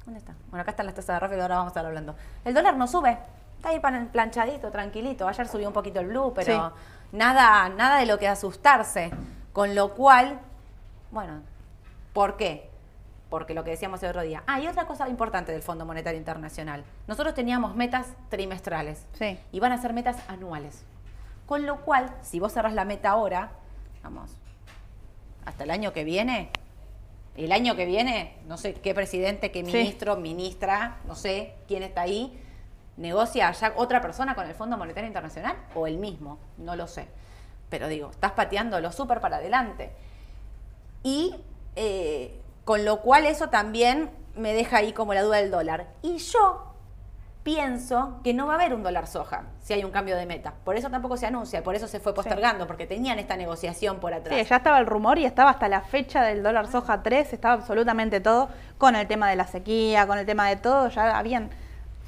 ¿Dónde 0.06 0.20
está? 0.20 0.34
Bueno, 0.50 0.62
acá 0.62 0.72
están 0.72 0.86
las 0.86 0.96
tasas 0.96 1.16
de 1.16 1.20
Rafael, 1.20 1.42
ahora 1.42 1.56
vamos 1.58 1.72
a 1.72 1.72
estar 1.72 1.86
hablando. 1.86 2.16
El 2.46 2.54
dólar 2.54 2.78
no 2.78 2.88
sube. 2.88 3.18
Está 3.58 3.70
ahí 3.70 3.80
planchadito, 4.12 4.70
tranquilito. 4.72 5.28
Ayer 5.28 5.48
subió 5.48 5.68
un 5.68 5.74
poquito 5.74 6.00
el 6.00 6.08
blue, 6.08 6.32
pero 6.34 6.74
nada, 7.12 7.68
nada 7.70 8.00
de 8.00 8.06
lo 8.06 8.18
que 8.20 8.28
asustarse. 8.28 9.12
Con 9.52 9.74
lo 9.76 9.94
cual, 9.96 10.40
bueno, 11.12 11.42
¿por 12.14 12.38
qué? 12.38 12.70
Porque 13.30 13.54
lo 13.54 13.64
que 13.64 13.72
decíamos 13.72 14.02
el 14.04 14.10
otro 14.10 14.22
día. 14.22 14.44
Ah, 14.48 14.60
y 14.62 14.68
otra 14.68 14.86
cosa 14.86 15.10
importante 15.10 15.52
del 15.52 15.64
Fondo 15.64 15.86
Monetario 15.86 16.18
Internacional. 16.20 16.84
Nosotros 17.08 17.34
teníamos 17.34 17.76
metas 17.76 18.08
trimestrales 18.30 19.06
Sí. 19.14 19.38
y 19.52 19.60
van 19.60 19.72
a 19.72 19.82
ser 19.82 19.92
metas 19.94 20.18
anuales. 20.30 20.86
Con 21.46 21.66
lo 21.66 21.82
cual, 21.82 22.14
si 22.22 22.40
vos 22.40 22.54
cerrás 22.54 22.74
la 22.74 22.86
meta 22.86 23.10
ahora, 23.10 23.52
vamos, 24.04 24.32
hasta 25.46 25.64
el 25.64 25.72
año 25.72 25.92
que 25.94 26.04
viene, 26.04 26.50
el 27.36 27.52
año 27.52 27.76
que 27.76 27.86
viene, 27.86 28.38
no 28.48 28.58
sé 28.58 28.74
qué 28.76 28.94
presidente, 28.94 29.52
qué 29.52 29.66
Sí. 29.66 29.72
ministro, 29.72 30.16
ministra, 30.18 30.98
no 31.06 31.16
sé 31.16 31.56
quién 31.68 31.84
está 31.84 32.02
ahí, 32.02 32.40
negocia 32.98 33.52
ya 33.52 33.74
otra 33.76 34.02
persona 34.02 34.36
con 34.36 34.48
el 34.48 34.54
Fondo 34.54 34.78
Monetario 34.78 35.08
Internacional 35.08 35.56
o 35.76 35.88
el 35.88 35.98
mismo, 35.98 36.40
no 36.58 36.76
lo 36.76 36.88
sé. 36.88 37.08
Pero 37.70 37.88
digo, 37.88 38.10
estás 38.12 38.32
pateándolo 38.32 38.92
súper 38.92 39.22
para 39.22 39.38
adelante. 39.38 39.92
Y 41.04 41.36
eh, 41.76 42.40
con 42.66 42.84
lo 42.86 43.02
cual 43.02 43.26
eso 43.26 43.50
también 43.50 44.10
me 44.36 44.54
deja 44.54 44.78
ahí 44.78 44.94
como 44.94 45.14
la 45.14 45.22
duda 45.22 45.38
del 45.38 45.52
dólar. 45.52 45.88
Y 46.02 46.18
yo 46.18 46.74
pienso 47.48 48.20
que 48.26 48.34
no 48.34 48.46
va 48.46 48.54
a 48.54 48.56
haber 48.58 48.74
un 48.74 48.84
dólar 48.84 49.08
soja 49.08 49.44
si 49.62 49.72
hay 49.72 49.86
un 49.86 49.92
cambio 49.92 50.18
de 50.18 50.26
meta. 50.26 50.54
Por 50.66 50.76
eso 50.76 50.90
tampoco 50.90 51.16
se 51.16 51.28
anuncia, 51.28 51.64
por 51.64 51.76
eso 51.76 51.88
se 51.88 52.02
fue 52.02 52.14
postergando, 52.14 52.68
porque 52.68 52.86
tenían 52.86 53.20
esta 53.20 53.38
negociación 53.38 54.02
por 54.02 54.14
atrás. 54.14 54.38
Sí, 54.38 54.44
ya 54.44 54.58
estaba 54.58 54.80
el 54.80 54.86
rumor 54.86 55.18
y 55.18 55.24
estaba 55.24 55.52
hasta 55.52 55.70
la 55.70 55.80
fecha 55.80 56.24
del 56.24 56.44
dólar 56.44 56.68
soja 56.68 57.04
3, 57.04 57.32
estaba 57.32 57.54
absolutamente 57.54 58.20
todo 58.20 58.50
con 58.78 58.98
el 58.98 59.08
tema 59.08 59.30
de 59.30 59.38
la 59.38 59.48
sequía, 59.48 60.06
con 60.08 60.18
el 60.18 60.26
tema 60.26 60.50
de 60.50 60.58
todo, 60.58 60.90
ya 60.90 61.18
habían, 61.18 61.50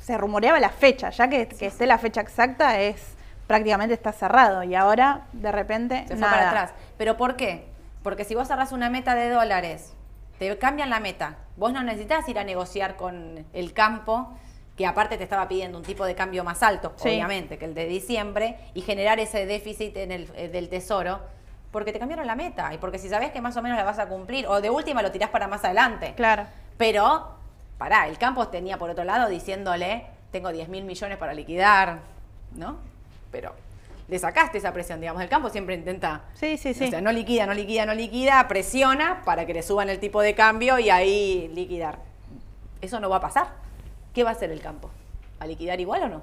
se 0.10 0.18
rumoreaba 0.18 0.60
la 0.60 0.70
fecha, 0.72 1.12
ya 1.12 1.28
que, 1.30 1.48
que 1.48 1.68
esté 1.68 1.86
la 1.86 2.00
fecha 2.00 2.20
exacta 2.22 2.80
es 2.80 3.14
prácticamente 3.46 3.94
está 3.94 4.12
cerrado 4.12 4.64
y 4.64 4.74
ahora 4.74 5.28
de 5.34 5.52
repente 5.52 6.00
Se 6.08 6.16
fue 6.16 6.18
nada. 6.18 6.32
para 6.34 6.48
atrás. 6.50 6.72
¿Pero 6.98 7.16
por 7.16 7.36
qué? 7.36 7.68
Porque 8.02 8.24
si 8.26 8.34
vos 8.34 8.48
cerrás 8.48 8.72
una 8.72 8.90
meta 8.90 9.14
de 9.14 9.30
dólares 9.30 9.94
te 10.40 10.58
cambian 10.58 10.90
la 10.90 11.00
meta. 11.00 11.36
Vos 11.58 11.74
no 11.74 11.84
necesitas 11.84 12.28
ir 12.28 12.40
a 12.40 12.44
negociar 12.44 12.96
con 12.96 13.46
el 13.54 13.74
campo, 13.74 14.34
que 14.76 14.88
aparte 14.88 15.16
te 15.18 15.24
estaba 15.26 15.48
pidiendo 15.48 15.78
un 15.78 15.84
tipo 15.84 16.04
de 16.06 16.16
cambio 16.16 16.44
más 16.44 16.64
alto, 16.64 16.94
Sí. 16.96 17.10
obviamente, 17.10 17.60
que 17.60 17.66
el 17.66 17.76
de 17.76 17.86
diciembre, 17.86 18.58
y 18.74 18.82
generar 18.82 19.20
ese 19.20 19.46
déficit 19.46 19.96
en 19.98 20.12
el, 20.12 20.32
eh, 20.36 20.48
del 20.48 20.70
tesoro, 20.70 21.20
porque 21.72 21.92
te 21.94 22.00
cambiaron 22.00 22.26
la 22.26 22.34
meta. 22.36 22.74
Y 22.74 22.80
porque 22.80 22.98
si 22.98 23.10
sabes 23.10 23.30
que 23.32 23.42
más 23.42 23.56
o 23.58 23.62
menos 23.62 23.78
la 23.78 23.84
vas 23.84 24.00
a 24.00 24.08
cumplir, 24.08 24.48
o 24.48 24.60
de 24.60 24.72
última 24.72 25.04
lo 25.04 25.12
tirás 25.12 25.30
para 25.30 25.48
más 25.48 25.64
adelante. 25.66 26.14
Claro. 26.16 26.46
Pero, 26.78 27.36
pará, 27.80 28.08
el 28.08 28.20
campo 28.20 28.48
tenía 28.50 28.78
por 28.78 28.92
otro 28.92 29.04
lado 29.04 29.28
diciéndole, 29.28 30.06
tengo 30.32 30.52
10 30.52 30.70
mil 30.70 30.84
millones 30.84 31.18
para 31.18 31.34
liquidar, 31.34 32.02
¿no? 32.56 32.78
Pero 33.32 33.56
le 34.08 34.20
sacaste 34.20 34.58
esa 34.60 34.74
presión, 34.74 35.00
digamos. 35.00 35.24
El 35.24 35.30
campo 35.30 35.50
siempre 35.50 35.74
intenta, 35.76 36.22
Sí, 36.36 36.58
sí, 36.58 36.74
sí. 36.76 36.86
o 36.86 36.90
sea, 36.90 37.02
no 37.02 37.12
liquida, 37.12 37.46
no 37.48 37.54
liquida, 37.54 37.86
no 37.88 37.94
liquida, 37.96 38.48
presiona 38.48 39.24
para 39.26 39.46
que 39.48 39.54
le 39.56 39.64
suban 39.64 39.90
el 39.90 40.00
tipo 40.00 40.22
de 40.22 40.36
cambio 40.36 40.78
y 40.78 40.90
ahí 40.92 41.50
liquidar. 41.56 41.98
Eso 42.82 43.00
no 43.00 43.10
va 43.10 43.16
a 43.18 43.22
pasar. 43.22 43.48
¿Qué 44.14 44.24
va 44.24 44.32
a 44.32 44.34
hacer 44.34 44.52
el 44.52 44.62
campo? 44.62 44.90
¿A 45.40 45.48
liquidar 45.48 45.80
igual 45.80 46.04
o 46.04 46.10
no? 46.10 46.22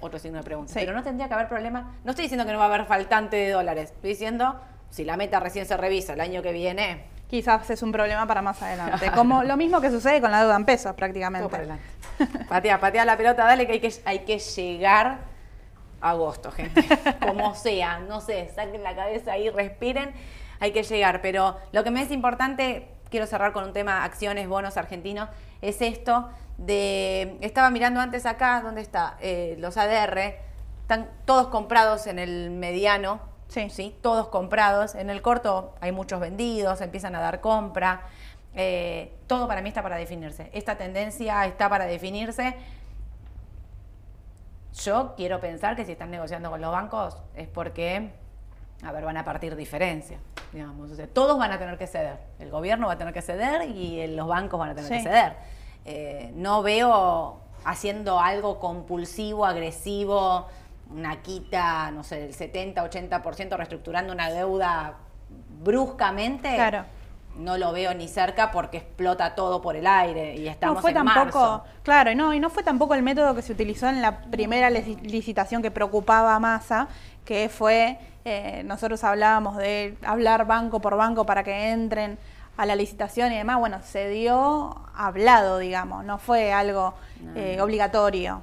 Otro 0.00 0.18
signo 0.18 0.38
de 0.38 0.44
pregunta. 0.44 0.72
Sí. 0.72 0.80
Pero 0.80 0.92
no 0.92 1.02
tendría 1.02 1.28
que 1.28 1.34
haber 1.34 1.48
problema. 1.48 1.94
No 2.04 2.10
estoy 2.10 2.24
diciendo 2.24 2.44
que 2.44 2.52
no 2.52 2.58
va 2.58 2.64
a 2.66 2.74
haber 2.74 2.84
faltante 2.86 3.36
de 3.36 3.50
dólares. 3.50 3.90
Estoy 3.94 4.10
diciendo, 4.10 4.60
si 4.90 5.04
la 5.04 5.16
meta 5.16 5.40
recién 5.40 5.64
se 5.66 5.76
revisa 5.76 6.12
el 6.12 6.20
año 6.20 6.42
que 6.42 6.52
viene, 6.52 7.04
Quizás 7.34 7.68
es 7.68 7.82
un 7.82 7.90
problema 7.90 8.28
para 8.28 8.42
más 8.42 8.62
adelante. 8.62 9.10
Como 9.16 9.42
lo 9.42 9.56
mismo 9.56 9.80
que 9.80 9.90
sucede 9.90 10.20
con 10.20 10.30
la 10.30 10.42
deuda 10.42 10.54
en 10.54 10.64
pesos, 10.64 10.94
prácticamente. 10.94 11.48
para. 11.48 11.78
Patea, 12.48 12.78
patea 12.78 13.04
la 13.04 13.16
pelota, 13.16 13.44
dale 13.44 13.66
que 13.66 13.72
hay 13.72 13.80
que, 13.80 13.92
hay 14.04 14.20
que 14.20 14.38
llegar 14.38 15.18
a 16.00 16.10
agosto, 16.10 16.52
gente. 16.52 16.84
Como 17.26 17.56
sea, 17.56 17.98
no 17.98 18.20
sé, 18.20 18.52
saquen 18.54 18.84
la 18.84 18.94
cabeza 18.94 19.32
ahí, 19.32 19.50
respiren, 19.50 20.12
hay 20.60 20.70
que 20.70 20.84
llegar. 20.84 21.22
Pero 21.22 21.56
lo 21.72 21.82
que 21.82 21.90
me 21.90 22.02
es 22.02 22.12
importante, 22.12 22.86
quiero 23.10 23.26
cerrar 23.26 23.52
con 23.52 23.64
un 23.64 23.72
tema 23.72 24.04
acciones, 24.04 24.46
bonos 24.46 24.76
argentinos, 24.76 25.28
es 25.60 25.82
esto 25.82 26.30
de, 26.56 27.36
estaba 27.40 27.68
mirando 27.70 27.98
antes 27.98 28.26
acá, 28.26 28.60
¿dónde 28.62 28.80
está? 28.80 29.16
Eh, 29.20 29.56
los 29.58 29.76
ADR, 29.76 30.36
están 30.82 31.10
todos 31.24 31.48
comprados 31.48 32.06
en 32.06 32.20
el 32.20 32.50
mediano, 32.52 33.18
Sí. 33.54 33.70
¿sí? 33.70 33.96
Todos 34.02 34.28
comprados. 34.28 34.94
En 34.96 35.08
el 35.08 35.22
corto 35.22 35.74
hay 35.80 35.92
muchos 35.92 36.20
vendidos, 36.20 36.80
empiezan 36.80 37.14
a 37.14 37.20
dar 37.20 37.40
compra. 37.40 38.02
Eh, 38.56 39.12
todo 39.26 39.48
para 39.48 39.62
mí 39.62 39.68
está 39.68 39.82
para 39.82 39.96
definirse. 39.96 40.50
Esta 40.52 40.76
tendencia 40.76 41.46
está 41.46 41.68
para 41.68 41.86
definirse. 41.86 42.56
Yo 44.82 45.14
quiero 45.16 45.40
pensar 45.40 45.76
que 45.76 45.84
si 45.84 45.92
están 45.92 46.10
negociando 46.10 46.50
con 46.50 46.60
los 46.60 46.72
bancos 46.72 47.16
es 47.36 47.46
porque, 47.48 48.10
a 48.82 48.90
ver, 48.92 49.04
van 49.04 49.16
a 49.16 49.24
partir 49.24 49.54
diferencia, 49.54 50.18
digamos. 50.52 50.90
O 50.90 50.96
sea, 50.96 51.06
todos 51.06 51.38
van 51.38 51.52
a 51.52 51.58
tener 51.58 51.78
que 51.78 51.86
ceder. 51.86 52.18
El 52.40 52.50
gobierno 52.50 52.88
va 52.88 52.94
a 52.94 52.98
tener 52.98 53.14
que 53.14 53.22
ceder 53.22 53.68
y 53.70 54.04
los 54.08 54.26
bancos 54.26 54.58
van 54.58 54.70
a 54.70 54.74
tener 54.74 54.88
Sí. 54.90 54.96
que 54.96 55.02
ceder. 55.04 55.36
Eh, 55.84 56.32
no 56.34 56.62
veo 56.62 57.40
haciendo 57.64 58.18
algo 58.18 58.58
compulsivo, 58.58 59.46
agresivo, 59.46 60.48
una 60.94 61.22
quita, 61.22 61.90
no 61.90 62.04
sé, 62.04 62.20
del 62.20 62.34
70, 62.34 62.82
80%, 62.88 63.56
reestructurando 63.56 64.12
una 64.12 64.30
deuda 64.30 64.94
bruscamente. 65.62 66.54
Claro. 66.54 66.84
No 67.36 67.58
lo 67.58 67.72
veo 67.72 67.92
ni 67.94 68.06
cerca 68.06 68.52
porque 68.52 68.76
explota 68.76 69.34
todo 69.34 69.60
por 69.60 69.74
el 69.74 69.88
aire 69.88 70.36
y 70.36 70.46
estamos 70.46 70.76
no 70.76 70.80
fue 70.82 70.90
en 70.90 70.96
tampoco, 70.98 71.40
marzo. 71.40 71.64
claro, 71.82 72.12
y 72.12 72.14
no, 72.14 72.32
y 72.32 72.38
no 72.38 72.48
fue 72.48 72.62
tampoco 72.62 72.94
el 72.94 73.02
método 73.02 73.34
que 73.34 73.42
se 73.42 73.52
utilizó 73.52 73.88
en 73.88 74.00
la 74.00 74.20
primera 74.22 74.70
lici- 74.70 75.00
licitación 75.02 75.60
que 75.60 75.72
preocupaba 75.72 76.36
a 76.36 76.38
Massa, 76.38 76.86
que 77.24 77.48
fue, 77.48 77.98
eh, 78.24 78.62
nosotros 78.64 79.02
hablábamos 79.02 79.56
de 79.56 79.96
hablar 80.06 80.46
banco 80.46 80.78
por 80.80 80.96
banco 80.96 81.26
para 81.26 81.42
que 81.42 81.70
entren 81.72 82.18
a 82.56 82.66
la 82.66 82.76
licitación 82.76 83.32
y 83.32 83.36
demás, 83.36 83.58
bueno, 83.58 83.80
se 83.82 84.08
dio 84.10 84.76
hablado, 84.94 85.58
digamos, 85.58 86.04
no 86.04 86.18
fue 86.18 86.52
algo 86.52 86.94
eh, 87.34 87.58
obligatorio. 87.60 88.42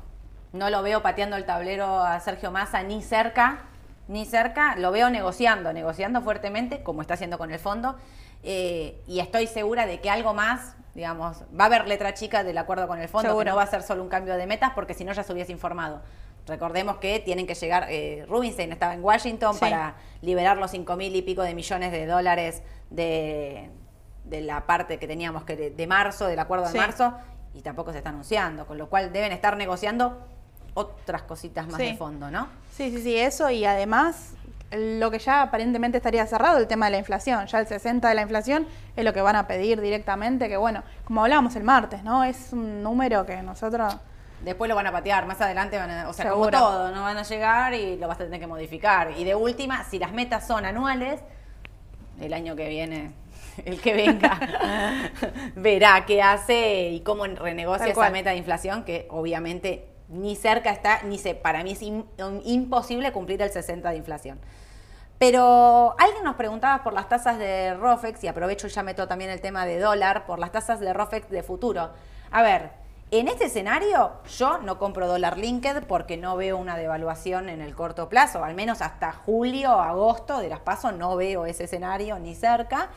No 0.54 0.70
lo 0.70 0.82
veo 0.84 1.02
pateando 1.02 1.36
el 1.38 1.46
tablero 1.46 2.00
a 2.00 2.20
Sergio 2.20 2.52
Massa 2.52 2.84
ni 2.84 3.02
cerca, 3.02 3.60
ni 4.08 4.26
cerca. 4.26 4.76
Lo 4.76 4.92
veo 4.92 5.10
negociando, 5.10 5.72
negociando 5.74 6.22
fuertemente, 6.22 6.84
como 6.84 7.02
está 7.02 7.14
haciendo 7.14 7.38
con 7.38 7.52
el 7.52 7.60
fondo. 7.60 7.96
eh, 8.44 9.00
y 9.06 9.20
estoy 9.20 9.46
segura 9.46 9.86
de 9.86 10.02
que 10.02 10.10
algo 10.10 10.34
más, 10.34 10.76
digamos, 10.96 11.44
va 11.58 11.66
a 11.66 11.68
haber 11.68 11.88
letra 11.88 12.16
chica 12.16 12.44
del 12.44 12.58
acuerdo 12.58 12.88
con 12.88 13.00
el 13.00 13.08
fondo, 13.08 13.38
que 13.38 13.46
no 13.46 13.56
va 13.56 13.62
a 13.62 13.68
ser 13.68 13.84
solo 13.84 14.02
un 14.02 14.10
cambio 14.10 14.36
de 14.36 14.48
metas, 14.48 14.72
porque 14.74 14.96
si 14.96 15.04
no 15.06 15.14
ya 15.14 15.22
se 15.24 15.32
hubiese 15.32 15.52
informado. 15.52 16.02
Recordemos 16.48 16.98
que 16.98 17.20
tienen 17.20 17.46
que 17.46 17.54
llegar, 17.54 17.86
eh, 17.92 18.26
Rubinstein 18.28 18.72
estaba 18.72 18.96
en 18.96 19.04
Washington 19.04 19.54
Sí. 19.54 19.60
para 19.60 19.94
liberar 20.22 20.58
los 20.58 20.72
cinco 20.72 20.96
mil 20.96 21.16
y 21.16 21.22
pico 21.22 21.44
de 21.44 21.54
millones 21.54 21.92
de 21.92 22.08
dólares 22.08 22.64
de, 22.90 23.70
de 24.24 24.42
la 24.42 24.66
parte 24.66 24.98
que 24.98 25.06
teníamos 25.08 25.44
que 25.44 25.56
de, 25.56 25.70
de 25.70 25.86
marzo, 25.88 26.26
del 26.26 26.40
acuerdo 26.40 26.66
de 26.66 26.72
Sí. 26.72 26.78
marzo, 26.80 27.14
y 27.54 27.62
tampoco 27.62 27.92
se 27.92 28.00
está 28.00 28.10
anunciando, 28.10 28.66
con 28.66 28.80
lo 28.80 28.90
cual 28.90 29.14
deben 29.14 29.32
estar 29.34 29.56
negociando 29.56 30.18
otras 30.74 31.24
cositas 31.24 31.68
más 31.68 31.78
Sí. 31.78 31.88
de 31.88 31.96
fondo, 31.98 32.32
¿no? 32.32 32.48
Sí, 32.76 32.92
sí, 32.92 33.02
sí, 33.02 33.18
eso 33.18 33.50
y 33.50 33.66
además 33.66 34.34
lo 34.72 35.12
que 35.12 35.20
ya 35.20 35.42
aparentemente 35.42 35.98
estaría 35.98 36.26
cerrado, 36.26 36.58
el 36.58 36.68
tema 36.68 36.86
de 36.86 36.92
la 36.94 36.98
inflación, 37.00 37.46
ya 37.48 37.60
el 37.60 37.68
60 37.68 38.08
de 38.08 38.16
la 38.16 38.22
inflación 38.22 38.66
es 38.96 39.04
lo 39.04 39.12
que 39.12 39.22
van 39.22 39.36
a 39.36 39.46
pedir 39.46 39.82
directamente, 39.82 40.48
que 40.48 40.56
bueno, 40.56 40.82
como 41.04 41.24
hablábamos 41.24 41.56
el 41.58 41.64
martes, 41.64 42.04
¿no? 42.04 42.24
Es 42.24 42.54
un 42.54 42.82
número 42.82 43.26
que 43.26 43.42
nosotros... 43.42 43.98
Después 44.46 44.70
lo 44.70 44.76
van 44.76 44.88
a 44.88 44.92
patear, 44.92 45.28
más 45.28 45.40
adelante 45.42 45.78
van 45.78 45.92
a, 45.92 46.10
o 46.10 46.14
sea, 46.14 46.26
Seguro. 46.26 46.58
como 46.58 46.68
todo, 46.68 46.92
no 46.92 47.02
van 47.04 47.16
a 47.18 47.22
llegar 47.24 47.74
y 47.76 47.98
lo 47.98 48.08
vas 48.08 48.20
a 48.20 48.24
tener 48.24 48.40
que 48.40 48.48
modificar. 48.48 49.12
Y 49.18 49.24
de 49.24 49.36
última, 49.36 49.84
si 49.84 50.00
las 50.00 50.14
metas 50.14 50.48
son 50.48 50.66
anuales, 50.66 51.20
el 52.20 52.34
año 52.34 52.56
que 52.56 52.68
viene, 52.68 53.12
el 53.66 53.80
que 53.80 53.94
venga, 53.94 54.40
verá 55.56 56.06
qué 56.08 56.24
hace 56.24 56.90
y 56.90 57.02
cómo 57.02 57.28
renegocia 57.28 57.88
esa 57.88 58.10
meta 58.10 58.32
de 58.32 58.38
inflación, 58.38 58.84
que 58.84 59.06
obviamente 59.12 59.86
ni 60.12 60.36
cerca 60.36 60.70
está, 60.72 61.02
ni 61.04 61.18
se, 61.18 61.34
para 61.36 61.64
mí 61.64 61.72
es 61.72 61.82
im- 61.82 62.06
imposible 62.44 63.12
cumplir 63.12 63.42
el 63.42 63.50
60 63.50 63.90
de 63.90 63.98
inflación. 63.98 64.40
Pero 65.18 65.96
alguien 66.00 66.24
nos 66.24 66.36
preguntaba 66.36 66.84
por 66.84 66.94
las 66.94 67.08
tasas 67.08 67.38
de 67.38 67.76
ROFEX, 67.76 68.24
y 68.24 68.28
aprovecho 68.28 68.68
y 68.68 68.72
ya 68.72 68.84
meto 68.84 69.08
también 69.08 69.30
el 69.30 69.40
tema 69.40 69.66
de 69.66 69.80
dólar, 69.80 70.26
por 70.26 70.40
las 70.40 70.52
tasas 70.52 70.80
de 70.80 70.92
ROFEX 70.94 71.30
de 71.30 71.44
futuro. 71.44 71.92
A 72.32 72.42
ver, 72.42 72.72
en 73.12 73.28
este 73.28 73.46
escenario 73.46 74.14
yo 74.38 74.58
no 74.60 74.80
compro 74.80 75.08
dólar 75.08 75.38
linked 75.38 75.84
porque 75.88 76.18
no 76.18 76.38
veo 76.38 76.58
una 76.58 76.76
devaluación 76.78 77.50
en 77.50 77.62
el 77.62 77.76
corto 77.76 78.10
plazo, 78.10 78.44
al 78.44 78.56
menos 78.56 78.82
hasta 78.82 79.12
julio, 79.12 79.70
agosto 79.72 80.40
de 80.40 80.50
las 80.50 80.62
pasos 80.62 80.94
no 80.94 81.16
veo 81.18 81.46
ese 81.46 81.66
escenario 81.66 82.18
ni 82.20 82.34
cerca. 82.34 82.90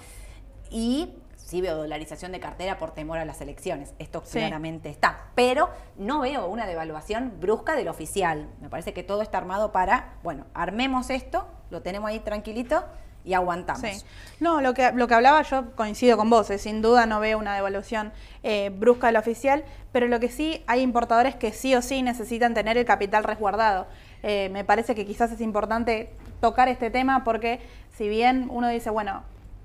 Y 0.71 1.19
sí 1.55 1.61
veo 1.61 1.77
dolarización 1.77 2.33
de 2.33 2.41
cartera 2.41 2.79
por 2.79 2.91
temor 2.91 3.19
a 3.19 3.25
las 3.25 3.41
elecciones. 3.41 3.95
Esto 4.01 4.23
Sí. 4.27 4.41
claramente 4.41 4.89
está. 4.91 5.27
Pero 5.37 5.71
no 5.97 6.19
veo 6.23 6.49
una 6.49 6.67
devaluación 6.67 7.35
brusca 7.41 7.77
del 7.77 7.87
oficial. 7.87 8.49
Me 8.61 8.69
parece 8.69 8.93
que 8.93 9.05
todo 9.05 9.23
está 9.23 9.39
armado 9.39 9.71
para, 9.71 10.15
bueno, 10.25 10.47
armemos 10.53 11.11
esto, 11.11 11.47
lo 11.71 11.81
tenemos 11.81 12.11
ahí 12.11 12.19
tranquilito 12.19 12.83
y 13.25 13.35
aguantamos. 13.35 13.83
Sí. 13.89 14.05
No, 14.41 14.61
lo 14.63 14.75
que, 14.75 14.91
lo 14.91 15.07
que 15.07 15.15
hablaba 15.15 15.43
yo 15.43 15.77
coincido 15.77 16.17
con 16.17 16.29
vos, 16.29 16.51
eh, 16.51 16.59
sin 16.59 16.83
duda 16.83 17.07
no 17.07 17.21
veo 17.21 17.39
una 17.39 17.55
devaluación 17.55 18.13
eh, 18.43 18.71
brusca 18.75 19.07
del 19.07 19.17
oficial, 19.17 19.63
pero 19.93 20.09
lo 20.09 20.19
que 20.19 20.31
sí 20.31 20.65
hay 20.67 20.81
importadores 20.81 21.37
que 21.37 21.53
sí 21.53 21.73
o 21.77 21.83
sí 21.83 22.03
necesitan 22.03 22.53
tener 22.53 22.77
el 22.79 22.85
capital 22.85 23.23
resguardado. 23.23 23.87
Eh, 24.25 24.49
me 24.51 24.65
parece 24.65 24.97
que 24.97 25.07
quizás 25.07 25.31
es 25.31 25.41
importante 25.41 26.11
tocar 26.41 26.67
este 26.67 26.91
tema 26.91 27.23
porque 27.23 27.61
si 27.97 28.09
bien 28.09 28.49
uno 28.51 28.67
dice, 28.69 28.91
bueno, 28.91 29.23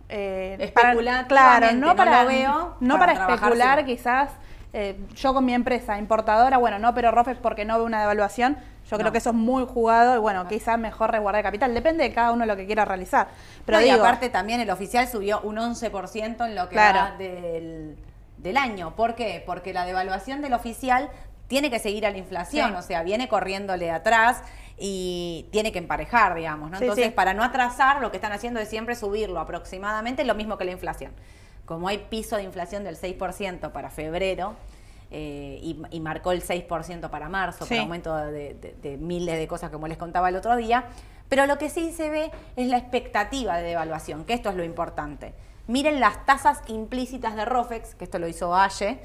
eh, 0.10 0.58
Especulativamente, 0.60 1.28
claro, 1.30 1.72
no 1.74 1.96
para, 1.96 2.24
veo 2.26 2.76
no 2.80 2.98
para 3.00 3.14
especular 3.14 3.86
quizás 3.86 4.30
eh, 4.74 5.00
yo 5.16 5.34
con 5.34 5.46
mi 5.46 5.54
empresa 5.54 5.98
importadora, 5.98 6.58
bueno, 6.58 6.78
no, 6.80 6.94
pero 6.94 7.12
Rofex 7.12 7.40
porque 7.40 7.66
no 7.66 7.78
veo 7.78 7.86
una 7.86 8.02
devaluación, 8.02 8.58
yo 8.90 8.98
creo 8.98 9.08
No. 9.08 9.12
que 9.12 9.18
eso 9.20 9.30
es 9.32 9.36
muy 9.36 9.66
jugado 9.66 10.16
y 10.16 10.20
bueno, 10.20 10.48
quizás 10.48 10.78
mejor 10.78 11.12
resguardar 11.12 11.42
capital, 11.44 11.74
depende 11.74 12.04
de 12.04 12.14
cada 12.14 12.32
uno 12.32 12.46
lo 12.46 12.56
que 12.56 12.66
quiera 12.68 12.86
realizar. 12.86 13.28
Pero 13.66 13.80
No, 13.80 13.86
y 13.86 13.90
aparte 13.90 14.30
también 14.30 14.60
el 14.62 14.70
oficial 14.70 15.08
subió 15.08 15.42
un 15.42 15.58
11% 15.58 16.46
en 16.46 16.56
lo 16.56 16.70
que 16.70 16.76
Claro. 16.76 17.00
va 17.00 17.12
del, 17.18 17.98
del 18.38 18.58
año. 18.58 18.96
¿Por 18.96 19.16
qué? 19.16 19.44
Porque 19.46 19.74
la 19.74 19.86
devaluación 19.86 20.42
del 20.42 20.54
oficial 20.54 21.10
tiene 21.48 21.72
que 21.72 21.80
seguir 21.80 22.06
a 22.06 22.12
la 22.12 22.18
inflación, 22.20 22.70
Sí. 22.72 22.76
o 22.78 22.82
sea, 22.84 23.02
viene 23.02 23.28
corriéndole 23.28 23.90
atrás 23.90 24.44
y 24.80 25.48
tiene 25.52 25.72
que 25.72 25.80
emparejar, 25.80 26.36
digamos, 26.36 26.72
¿no? 26.72 26.78
Sí, 26.78 26.84
Entonces, 26.86 27.06
sí. 27.08 27.12
para 27.12 27.34
no 27.34 27.44
atrasar, 27.44 28.02
lo 28.02 28.12
que 28.12 28.18
están 28.18 28.32
haciendo 28.32 28.60
es 28.60 28.70
siempre 28.70 28.96
subirlo 28.96 29.40
aproximadamente 29.40 30.24
lo 30.24 30.36
mismo 30.36 30.58
que 30.58 30.66
la 30.66 30.72
inflación. 30.72 31.12
Como 31.66 31.88
hay 31.88 31.98
piso 32.10 32.36
de 32.38 32.44
inflación 32.44 32.84
del 32.84 32.98
6% 32.98 33.72
para 33.72 33.90
febrero, 33.92 34.56
eh, 35.12 35.60
y, 35.64 35.82
y 35.90 36.00
marcó 36.02 36.32
el 36.32 36.44
6% 36.44 37.10
para 37.10 37.30
marzo, 37.30 37.66
Sí. 37.66 37.74
por 37.76 37.84
aumento 37.84 38.16
de, 38.16 38.54
de- 38.54 38.76
de 38.82 38.98
miles 38.98 39.38
de 39.38 39.48
cosas 39.48 39.72
como 39.72 39.88
les 39.88 39.98
contaba 39.98 40.30
el 40.30 40.36
otro 40.36 40.56
día. 40.56 40.86
Pero 41.30 41.46
lo 41.46 41.58
que 41.58 41.70
sí 41.70 41.92
se 41.92 42.10
ve 42.10 42.32
es 42.56 42.68
la 42.68 42.78
expectativa 42.78 43.58
de 43.58 43.64
devaluación, 43.64 44.24
que 44.26 44.34
esto 44.34 44.50
es 44.50 44.56
lo 44.56 44.64
importante. 44.64 45.34
Miren 45.68 46.00
las 46.00 46.26
tasas 46.26 46.62
implícitas 46.68 47.36
de 47.36 47.46
ROFEX, 47.46 47.94
que 47.96 48.04
esto 48.06 48.18
lo 48.20 48.28
hizo 48.28 48.56
Aye. 48.56 49.00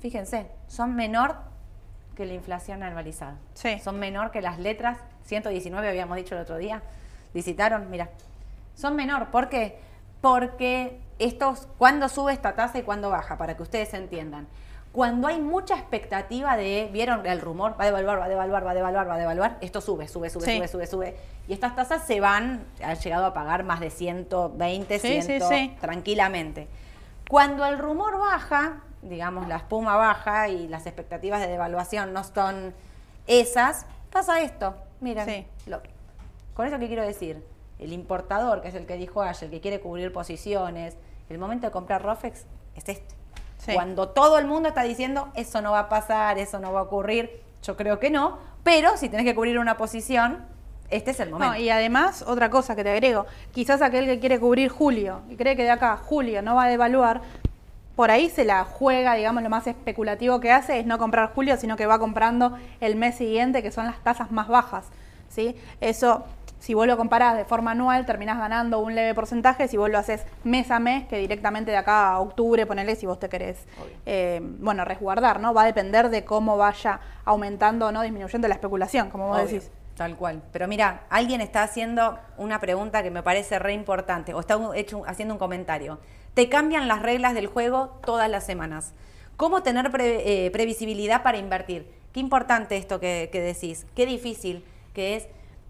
Fíjense, 0.00 0.46
son 0.68 0.94
menor 0.94 1.36
que 2.18 2.26
la 2.26 2.34
inflación 2.34 2.82
anualizada. 2.82 3.36
Sí. 3.54 3.78
Son 3.78 3.98
menor 3.98 4.30
que 4.30 4.42
las 4.42 4.58
letras, 4.58 4.98
119 5.24 5.88
habíamos 5.88 6.16
dicho 6.16 6.34
el 6.34 6.42
otro 6.42 6.58
día, 6.58 6.82
licitaron, 7.32 7.88
mira. 7.90 8.10
Son 8.74 8.94
menor, 8.94 9.28
¿por 9.30 9.48
qué? 9.48 9.78
porque 10.20 11.00
estos, 11.20 11.68
¿cuándo 11.78 12.08
sube 12.08 12.32
esta 12.32 12.54
tasa 12.54 12.78
y 12.78 12.82
cuándo 12.82 13.10
baja? 13.10 13.38
Para 13.38 13.56
que 13.56 13.62
ustedes 13.62 13.94
entiendan. 13.94 14.48
Cuando 14.92 15.28
hay 15.28 15.40
mucha 15.40 15.76
expectativa 15.76 16.56
de, 16.56 16.88
¿vieron 16.92 17.24
el 17.26 17.40
rumor? 17.40 17.76
Va 17.78 17.84
a 17.84 17.86
devaluar, 17.86 18.18
va 18.18 18.24
a 18.24 18.28
devaluar, 18.28 18.66
va 18.66 18.70
a 18.72 18.74
devaluar, 18.74 19.08
va 19.08 19.14
a 19.14 19.18
devaluar. 19.18 19.58
Esto 19.60 19.80
sube, 19.80 20.08
sube, 20.08 20.28
sube, 20.30 20.44
Sí. 20.44 20.56
sube, 20.56 20.66
sube, 20.68 20.86
sube. 20.86 21.16
Y 21.46 21.52
estas 21.52 21.76
tasas 21.76 22.04
se 22.04 22.18
van, 22.20 22.64
han 22.82 22.96
llegado 22.96 23.26
a 23.26 23.32
pagar 23.34 23.62
más 23.64 23.78
de 23.80 23.90
120, 23.90 24.98
Sí, 24.98 25.22
100, 25.22 25.22
sí, 25.22 25.46
sí. 25.48 25.76
tranquilamente. 25.80 26.66
Cuando 27.28 27.64
el 27.66 27.78
rumor 27.78 28.18
baja, 28.18 28.80
digamos 29.02 29.46
la 29.48 29.56
espuma 29.56 29.96
baja 29.96 30.48
y 30.48 30.68
las 30.68 30.86
expectativas 30.86 31.40
de 31.40 31.46
devaluación 31.48 32.12
no 32.12 32.24
son 32.24 32.74
esas, 33.26 33.86
pasa 34.10 34.40
esto. 34.40 34.74
Miren, 35.00 35.26
Sí. 35.26 35.46
lo- 35.66 35.80
con 36.54 36.66
eso 36.66 36.78
que 36.78 36.88
quiero 36.88 37.02
decir, 37.04 37.44
el 37.78 37.92
importador, 37.92 38.60
que 38.62 38.68
es 38.68 38.74
el 38.74 38.86
que 38.86 38.96
dijo 38.96 39.22
ayer, 39.22 39.44
el 39.44 39.50
que 39.50 39.60
quiere 39.60 39.80
cubrir 39.80 40.12
posiciones, 40.12 40.96
el 41.28 41.38
momento 41.38 41.66
de 41.66 41.70
comprar 41.70 42.02
Rofex 42.02 42.44
es 42.74 42.88
este. 42.88 43.14
Sí. 43.58 43.72
Cuando 43.74 44.08
todo 44.08 44.38
el 44.38 44.46
mundo 44.46 44.68
está 44.68 44.82
diciendo, 44.82 45.28
eso 45.34 45.60
no 45.62 45.72
va 45.72 45.80
a 45.80 45.88
pasar, 45.88 46.38
eso 46.38 46.58
no 46.58 46.72
va 46.72 46.80
a 46.80 46.82
ocurrir, 46.84 47.42
yo 47.62 47.76
creo 47.76 47.98
que 47.98 48.10
no, 48.10 48.38
pero 48.62 48.96
si 48.96 49.08
tenés 49.08 49.24
que 49.26 49.34
cubrir 49.34 49.58
una 49.58 49.76
posición, 49.76 50.44
este 50.90 51.10
es 51.10 51.20
el 51.20 51.30
momento. 51.30 51.54
No, 51.54 51.60
y 51.60 51.68
además, 51.70 52.22
otra 52.26 52.50
cosa 52.50 52.74
que 52.74 52.82
te 52.82 52.90
agrego, 52.90 53.26
quizás 53.52 53.82
aquel 53.82 54.06
que 54.06 54.20
quiere 54.20 54.40
cubrir 54.40 54.68
julio 54.70 55.20
y 55.28 55.36
cree 55.36 55.54
que 55.54 55.64
de 55.64 55.70
acá 55.70 55.96
julio 55.98 56.40
no 56.40 56.54
va 56.54 56.64
a 56.64 56.68
devaluar, 56.68 57.20
por 57.98 58.12
ahí 58.12 58.30
se 58.30 58.44
la 58.44 58.62
juega, 58.62 59.14
digamos, 59.14 59.42
lo 59.42 59.50
más 59.50 59.66
especulativo 59.66 60.38
que 60.38 60.52
hace 60.52 60.78
es 60.78 60.86
no 60.86 60.98
comprar 60.98 61.32
julio, 61.34 61.56
sino 61.56 61.74
que 61.74 61.84
va 61.84 61.98
comprando 61.98 62.56
el 62.80 62.94
mes 62.94 63.16
siguiente, 63.16 63.60
que 63.60 63.72
son 63.72 63.86
las 63.86 63.98
tasas 64.04 64.30
más 64.30 64.46
bajas. 64.46 64.86
¿sí? 65.28 65.56
Eso, 65.80 66.24
si 66.60 66.74
vos 66.74 66.86
lo 66.86 66.96
comparás 66.96 67.36
de 67.36 67.44
forma 67.44 67.72
anual, 67.72 68.06
terminás 68.06 68.38
ganando 68.38 68.78
un 68.78 68.94
leve 68.94 69.16
porcentaje, 69.16 69.66
si 69.66 69.76
vos 69.76 69.90
lo 69.90 69.98
haces 69.98 70.24
mes 70.44 70.70
a 70.70 70.78
mes, 70.78 71.08
que 71.08 71.18
directamente 71.18 71.72
de 71.72 71.76
acá 71.76 72.10
a 72.10 72.20
octubre, 72.20 72.66
ponele 72.66 72.94
si 72.94 73.04
vos 73.04 73.18
te 73.18 73.28
querés, 73.28 73.66
eh, 74.06 74.40
bueno, 74.60 74.84
resguardar, 74.84 75.40
¿no? 75.40 75.52
Va 75.52 75.62
a 75.62 75.66
depender 75.66 76.08
de 76.08 76.24
cómo 76.24 76.56
vaya 76.56 77.00
aumentando 77.24 77.88
o 77.88 77.90
no 77.90 78.02
disminuyendo 78.02 78.46
la 78.46 78.54
especulación, 78.54 79.10
como 79.10 79.26
vos 79.26 79.38
Obvio, 79.38 79.46
decís. 79.46 79.72
Tal 79.96 80.14
cual. 80.14 80.40
Pero 80.52 80.68
mira, 80.68 81.00
alguien 81.10 81.40
está 81.40 81.64
haciendo 81.64 82.16
una 82.36 82.60
pregunta 82.60 83.02
que 83.02 83.10
me 83.10 83.24
parece 83.24 83.58
re 83.58 83.72
importante, 83.72 84.34
o 84.34 84.38
está 84.38 84.56
hecho, 84.76 85.02
haciendo 85.04 85.34
un 85.34 85.38
comentario. 85.38 85.98
Te 86.38 86.48
cambian 86.48 86.86
las 86.86 87.02
reglas 87.02 87.34
del 87.34 87.48
juego 87.48 87.98
todas 88.06 88.30
las 88.30 88.46
semanas. 88.46 88.94
¿Cómo 89.36 89.64
tener 89.64 89.90
pre- 89.90 90.46
eh, 90.46 90.52
previsibilidad 90.52 91.24
para 91.24 91.36
invertir? 91.36 91.90
Qué 92.12 92.20
importante 92.20 92.76
esto 92.76 93.00
que, 93.00 93.28
que 93.32 93.40
decís. 93.40 93.86
Qué 93.96 94.06
difícil 94.06 94.64
que 94.94 95.16
es 95.16 95.26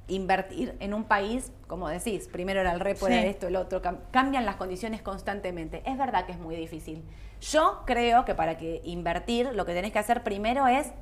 invertir 0.09 0.77
en 0.81 0.93
un 0.93 1.05
país, 1.05 1.53
como 1.69 1.89
decís, 1.89 2.29
primero 2.31 2.61
era 2.61 2.73
el 2.75 2.81
repo, 2.81 3.07
era 3.07 3.23
Sí. 3.23 3.29
esto, 3.29 3.47
el 3.47 3.57
otro, 3.57 3.81
cam- 3.81 4.01
cambian 4.11 4.45
las 4.45 4.57
condiciones 4.57 5.01
constantemente. 5.01 5.81
Es 5.87 5.97
verdad 5.97 6.27
que 6.27 6.33
es 6.33 6.39
muy 6.39 6.55
difícil. 6.55 7.03
Yo 7.41 7.81
creo 7.87 8.27
que 8.27 8.35
para 8.35 8.59
que 8.59 8.83
invertir 8.85 9.47
lo 9.55 9.65
que 9.65 9.73
tenés 9.73 9.91
que 9.91 10.01
hacer 10.01 10.23
primero 10.23 10.67
es 10.67 10.93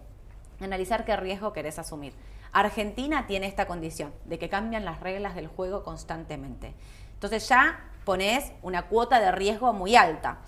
analizar 0.60 1.04
qué 1.04 1.16
riesgo 1.16 1.52
querés 1.52 1.80
asumir. 1.80 2.12
Argentina 2.52 3.26
tiene 3.26 3.48
esta 3.48 3.66
condición 3.66 4.12
de 4.26 4.38
que 4.38 4.48
cambian 4.48 4.84
las 4.84 5.00
reglas 5.00 5.34
del 5.34 5.48
juego 5.48 5.82
constantemente. 5.82 6.72
Entonces 7.14 7.48
ya 7.48 7.80
pones 8.06 8.52
una 8.62 8.82
cuota 8.82 9.18
de 9.18 9.32
riesgo 9.32 9.72
muy 9.72 9.96
alta. 9.96 10.38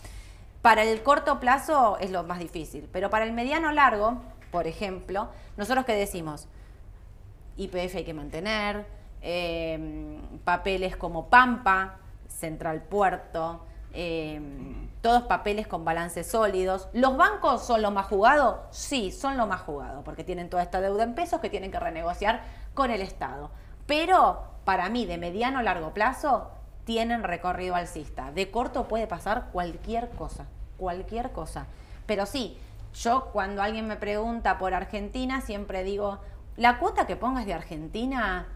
Para 0.63 0.85
el 0.85 1.03
corto 1.03 1.41
plazo 1.41 1.99
es 2.01 2.13
lo 2.13 2.23
más 2.23 2.39
difícil, 2.39 2.89
pero 2.93 3.11
para 3.11 3.25
el 3.25 3.33
mediano 3.33 3.73
largo, 3.73 4.23
por 4.53 4.69
ejemplo, 4.69 5.29
nosotros 5.57 5.85
qué 5.85 5.95
decimos, 5.95 6.47
IPF 7.57 7.97
hay 7.97 8.05
que 8.05 8.15
mantener, 8.15 8.87
eh, 9.23 10.21
papeles 10.45 10.97
como 10.97 11.29
Pampa, 11.29 11.97
Central 12.29 12.83
Puerto, 12.83 13.65
eh, 13.93 14.41
todos 15.01 15.25
papeles 15.25 15.67
con 15.67 15.85
balances 15.85 16.29
sólidos. 16.29 16.89
¿Los 16.93 17.17
bancos 17.17 17.65
son 17.67 17.83
lo 17.83 17.91
más 17.91 18.07
jugado? 18.07 18.67
Sí, 18.71 19.11
son 19.11 19.37
lo 19.37 19.49
más 19.49 19.63
jugado, 19.63 20.05
porque 20.05 20.23
tienen 20.23 20.49
toda 20.49 20.63
esta 20.63 20.81
deuda 20.81 21.03
en 21.03 21.17
pesos 21.17 21.41
que 21.41 21.51
tienen 21.51 21.73
que 21.73 21.81
renegociar 21.81 22.43
con 22.75 22.93
el 22.93 23.03
Estado. 23.03 23.51
Pero 23.87 24.45
para 24.65 24.89
mí, 24.91 25.07
de 25.07 25.19
mediano 25.19 25.59
a 25.59 25.63
largo 25.63 25.93
plazo, 25.93 26.53
tienen 26.89 27.23
recorrido 27.23 27.75
alcista. 27.75 28.33
De 28.33 28.51
corto 28.51 28.89
puede 28.89 29.07
pasar 29.07 29.49
cualquier 29.53 30.09
cosa, 30.09 30.47
cualquier 30.79 31.33
cosa. 31.33 31.67
Pero 32.07 32.25
sí, 32.25 32.57
yo 32.95 33.27
cuando 33.31 33.61
alguien 33.61 33.87
me 33.87 33.97
pregunta 33.97 34.57
por 34.57 34.73
Argentina, 34.73 35.43
siempre 35.43 35.85
digo, 35.85 36.19
la 36.57 36.79
cuota 36.79 37.07
que 37.07 37.15
pongas 37.15 37.45
de 37.45 37.53
Argentina, 37.53 38.47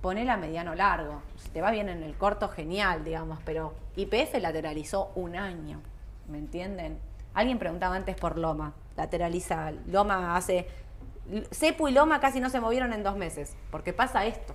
ponela 0.00 0.38
mediano 0.38 0.74
largo. 0.74 1.20
Si 1.36 1.50
te 1.50 1.60
va 1.60 1.70
bien 1.70 1.90
en 1.90 2.02
el 2.02 2.16
corto, 2.16 2.48
genial, 2.48 3.04
digamos, 3.04 3.40
pero 3.44 3.74
IPF 3.96 4.40
lateralizó 4.40 5.12
un 5.14 5.36
año, 5.36 5.82
¿me 6.28 6.38
entienden? 6.38 6.98
Alguien 7.34 7.58
preguntaba 7.58 7.94
antes 7.94 8.16
por 8.16 8.38
Loma, 8.38 8.72
lateraliza, 8.96 9.72
Loma 9.86 10.34
hace... 10.34 10.66
Cepu 11.52 11.88
y 11.88 11.92
Loma 11.92 12.20
casi 12.20 12.40
no 12.40 12.48
se 12.48 12.58
movieron 12.58 12.94
en 12.94 13.02
dos 13.02 13.16
meses, 13.16 13.54
porque 13.70 13.92
pasa 13.92 14.24
esto. 14.24 14.54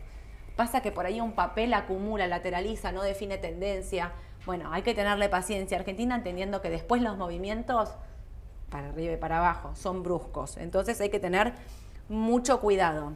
Pasa 0.55 0.81
que 0.81 0.91
por 0.91 1.05
ahí 1.05 1.21
un 1.21 1.33
papel 1.33 1.73
acumula, 1.73 2.27
lateraliza, 2.27 2.91
no 2.91 3.03
define 3.03 3.37
tendencia. 3.37 4.11
Bueno, 4.45 4.71
hay 4.71 4.81
que 4.81 4.93
tenerle 4.93 5.29
paciencia. 5.29 5.77
Argentina 5.77 6.15
entendiendo 6.15 6.61
que 6.61 6.69
después 6.69 7.01
los 7.01 7.17
movimientos 7.17 7.93
para 8.69 8.89
arriba 8.89 9.13
y 9.13 9.17
para 9.17 9.39
abajo 9.39 9.75
son 9.75 10.03
bruscos. 10.03 10.57
Entonces 10.57 10.99
hay 11.01 11.09
que 11.09 11.19
tener 11.19 11.53
mucho 12.09 12.59
cuidado. 12.59 13.13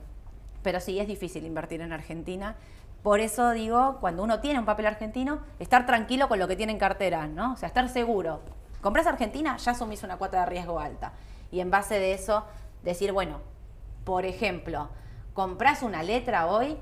Pero 0.63 0.79
sí 0.79 0.99
es 0.99 1.07
difícil 1.07 1.45
invertir 1.45 1.81
en 1.81 1.93
Argentina. 1.93 2.55
Por 3.03 3.19
eso 3.19 3.51
digo, 3.51 3.97
cuando 3.99 4.23
uno 4.23 4.39
tiene 4.39 4.59
un 4.59 4.65
papel 4.65 4.87
argentino, 4.87 5.39
estar 5.59 5.85
tranquilo 5.85 6.27
con 6.27 6.39
lo 6.39 6.47
que 6.47 6.55
tiene 6.55 6.71
en 6.71 6.79
cartera, 6.79 7.27
¿no? 7.27 7.53
O 7.53 7.55
sea, 7.55 7.67
estar 7.67 7.87
seguro. 7.89 8.41
Compras 8.81 9.05
Argentina, 9.05 9.57
ya 9.57 9.71
asumís 9.71 10.03
una 10.03 10.17
cuota 10.17 10.39
de 10.39 10.45
riesgo 10.47 10.79
alta. 10.79 11.13
Y 11.51 11.59
en 11.59 11.69
base 11.69 11.99
de 11.99 12.13
eso, 12.13 12.45
decir, 12.83 13.11
bueno, 13.11 13.41
por 14.03 14.25
ejemplo, 14.25 14.89
compras 15.33 15.83
una 15.83 16.01
letra 16.01 16.47
hoy 16.47 16.77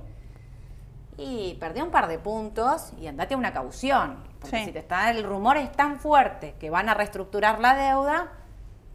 y 1.18 1.56
perdió 1.60 1.84
un 1.84 1.92
par 1.92 2.08
de 2.08 2.18
puntos 2.20 2.92
y 3.00 3.08
andate 3.08 3.34
a 3.34 3.38
una 3.38 3.54
caución. 3.54 4.18
Porque 4.40 4.58
Sí. 4.60 4.66
si 4.66 4.72
te 4.72 4.80
está, 4.80 5.10
el 5.12 5.24
rumor 5.24 5.58
es 5.58 5.72
tan 5.72 6.00
fuerte 6.00 6.56
que 6.60 6.70
van 6.70 6.90
a 6.90 6.94
reestructurar 6.94 7.60
la 7.60 7.76
deuda, 7.76 8.32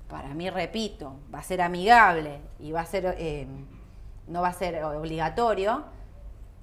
para 0.08 0.28
mí, 0.34 0.48
repito, 0.50 1.16
va 1.34 1.38
a 1.40 1.42
ser 1.42 1.60
amigable 1.62 2.40
y 2.58 2.72
va 2.72 2.80
a 2.80 2.86
ser, 2.86 3.14
eh, 3.18 3.46
no 4.26 4.40
va 4.42 4.48
a 4.48 4.52
ser 4.52 4.82
obligatorio, 4.84 5.84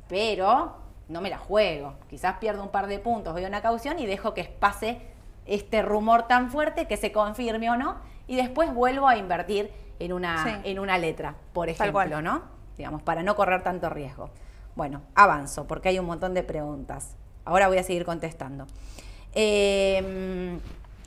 pero 0.07 0.77
no 1.07 1.21
me 1.21 1.29
la 1.29 1.37
juego. 1.37 1.93
Quizás 2.09 2.37
pierdo 2.39 2.63
un 2.63 2.69
par 2.69 2.87
de 2.87 2.99
puntos, 2.99 3.33
voy 3.33 3.43
a 3.43 3.47
una 3.47 3.61
caución 3.61 3.99
y 3.99 4.05
dejo 4.05 4.33
que 4.33 4.43
pase 4.45 5.01
este 5.45 5.81
rumor 5.81 6.23
tan 6.23 6.49
fuerte 6.49 6.87
que 6.87 6.97
se 6.97 7.11
confirme 7.11 7.69
o 7.69 7.77
no, 7.77 7.97
y 8.27 8.35
después 8.35 8.73
vuelvo 8.73 9.07
a 9.07 9.15
invertir 9.17 9.71
en 9.99 10.11
una, 10.13 10.43
Sí. 10.43 10.49
en 10.63 10.79
una 10.79 10.97
letra, 10.97 11.35
por 11.53 11.69
ejemplo, 11.69 12.21
¿no? 12.21 12.41
Digamos, 12.77 13.01
para 13.03 13.21
no 13.23 13.35
correr 13.35 13.61
tanto 13.61 13.89
riesgo. 13.89 14.31
Bueno, 14.75 15.01
avanzo, 15.15 15.67
porque 15.67 15.89
hay 15.89 15.99
un 15.99 16.05
montón 16.05 16.33
de 16.33 16.43
preguntas. 16.43 17.15
Ahora 17.45 17.67
voy 17.67 17.77
a 17.77 17.83
seguir 17.83 18.05
contestando. 18.05 18.65
Eh, 19.33 20.59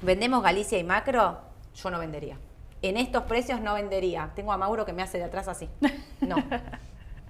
¿Vendemos 0.03 0.43
Galicia 0.43 0.79
y 0.79 0.85
Macro? 0.85 1.39
Yo 1.75 1.91
no 1.91 1.99
vendería. 1.99 2.37
En 2.83 2.97
estos 2.97 3.25
precios 3.25 3.61
no 3.61 3.75
vendería. 3.75 4.31
Tengo 4.35 4.53
a 4.53 4.57
Mauro 4.57 4.85
que 4.87 4.93
me 4.93 5.03
hace 5.03 5.19
de 5.19 5.25
atrás 5.25 5.49
así. 5.49 5.69
No. 6.21 6.37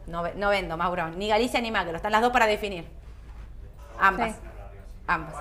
No, 0.07 0.23
ve- 0.23 0.35
no 0.37 0.49
vendo, 0.51 0.77
Mauro. 0.77 1.09
Ni 1.11 1.29
Galicia 1.29 1.61
ni 1.61 1.71
Macro. 1.71 1.97
Están 1.97 2.13
las 2.13 2.23
dos 2.23 2.33
para 2.33 2.47
definir. 2.47 2.87
Ambas. 3.99 4.33
Sí. 4.33 4.41
Ambas. 5.07 5.35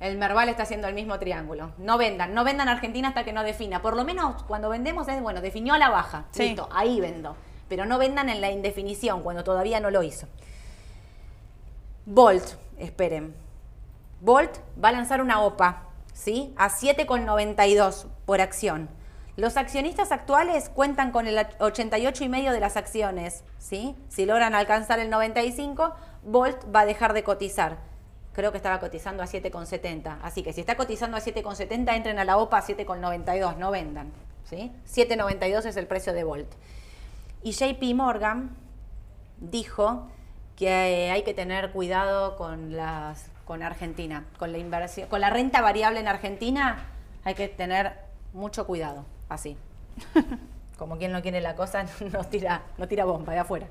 El 0.00 0.18
Merval 0.18 0.48
está 0.48 0.64
haciendo 0.64 0.88
el 0.88 0.94
mismo 0.94 1.18
triángulo. 1.18 1.72
No 1.78 1.96
vendan, 1.96 2.34
no 2.34 2.42
vendan 2.42 2.68
Argentina 2.68 3.08
hasta 3.08 3.24
que 3.24 3.32
no 3.32 3.44
defina. 3.44 3.82
Por 3.82 3.94
lo 3.96 4.04
menos 4.04 4.42
cuando 4.44 4.68
vendemos 4.68 5.06
es, 5.08 5.22
bueno, 5.22 5.40
definió 5.40 5.74
a 5.74 5.78
la 5.78 5.90
baja. 5.90 6.24
Sí. 6.32 6.48
Listo, 6.48 6.68
ahí 6.72 7.00
vendo. 7.00 7.36
Pero 7.72 7.86
no 7.86 7.96
vendan 7.96 8.28
en 8.28 8.42
la 8.42 8.50
indefinición 8.50 9.22
cuando 9.22 9.44
todavía 9.44 9.80
no 9.80 9.90
lo 9.90 10.02
hizo. 10.02 10.26
Volt, 12.04 12.44
esperen. 12.76 13.34
Volt 14.20 14.58
va 14.84 14.90
a 14.90 14.92
lanzar 14.92 15.22
una 15.22 15.40
OPA, 15.40 15.84
¿sí? 16.12 16.52
A 16.58 16.68
7,92 16.68 18.08
por 18.26 18.42
acción. 18.42 18.90
Los 19.36 19.56
accionistas 19.56 20.12
actuales 20.12 20.68
cuentan 20.68 21.12
con 21.12 21.26
el 21.26 21.38
88,5 21.38 22.52
de 22.52 22.60
las 22.60 22.76
acciones, 22.76 23.42
¿sí? 23.56 23.96
Si 24.10 24.26
logran 24.26 24.54
alcanzar 24.54 24.98
el 24.98 25.08
95, 25.08 25.94
Volt 26.24 26.62
va 26.76 26.80
a 26.80 26.84
dejar 26.84 27.14
de 27.14 27.24
cotizar. 27.24 27.78
Creo 28.34 28.50
que 28.50 28.58
estaba 28.58 28.80
cotizando 28.80 29.22
a 29.22 29.26
7,70. 29.26 30.18
Así 30.20 30.42
que 30.42 30.52
si 30.52 30.60
está 30.60 30.76
cotizando 30.76 31.16
a 31.16 31.20
7,70, 31.20 31.96
entren 31.96 32.18
a 32.18 32.26
la 32.26 32.36
OPA 32.36 32.58
a 32.58 32.66
7,92, 32.66 33.56
no 33.56 33.70
vendan, 33.70 34.12
¿sí? 34.44 34.70
7,92 34.86 35.64
es 35.64 35.78
el 35.78 35.86
precio 35.86 36.12
de 36.12 36.24
Volt. 36.24 36.52
Y 37.42 37.52
JP 37.52 37.94
Morgan 37.94 38.50
dijo 39.40 40.08
que 40.56 41.10
hay 41.12 41.22
que 41.22 41.34
tener 41.34 41.70
cuidado 41.72 42.36
con 42.36 42.76
las 42.76 43.28
con 43.44 43.62
Argentina, 43.62 44.24
con 44.38 44.52
la 44.52 44.58
inversión, 44.58 45.08
con 45.08 45.20
la 45.20 45.28
renta 45.28 45.60
variable 45.60 45.98
en 45.98 46.06
Argentina, 46.06 46.78
hay 47.24 47.34
que 47.34 47.48
tener 47.48 47.92
mucho 48.32 48.66
cuidado, 48.66 49.04
así. 49.28 49.56
Como 50.78 50.96
quien 50.96 51.10
no 51.12 51.20
quiere 51.22 51.40
la 51.40 51.56
cosa, 51.56 51.84
no 52.12 52.24
tira, 52.24 52.62
no 52.78 52.86
tira 52.86 53.04
bomba 53.04 53.32
de 53.32 53.40
afuera. 53.40 53.66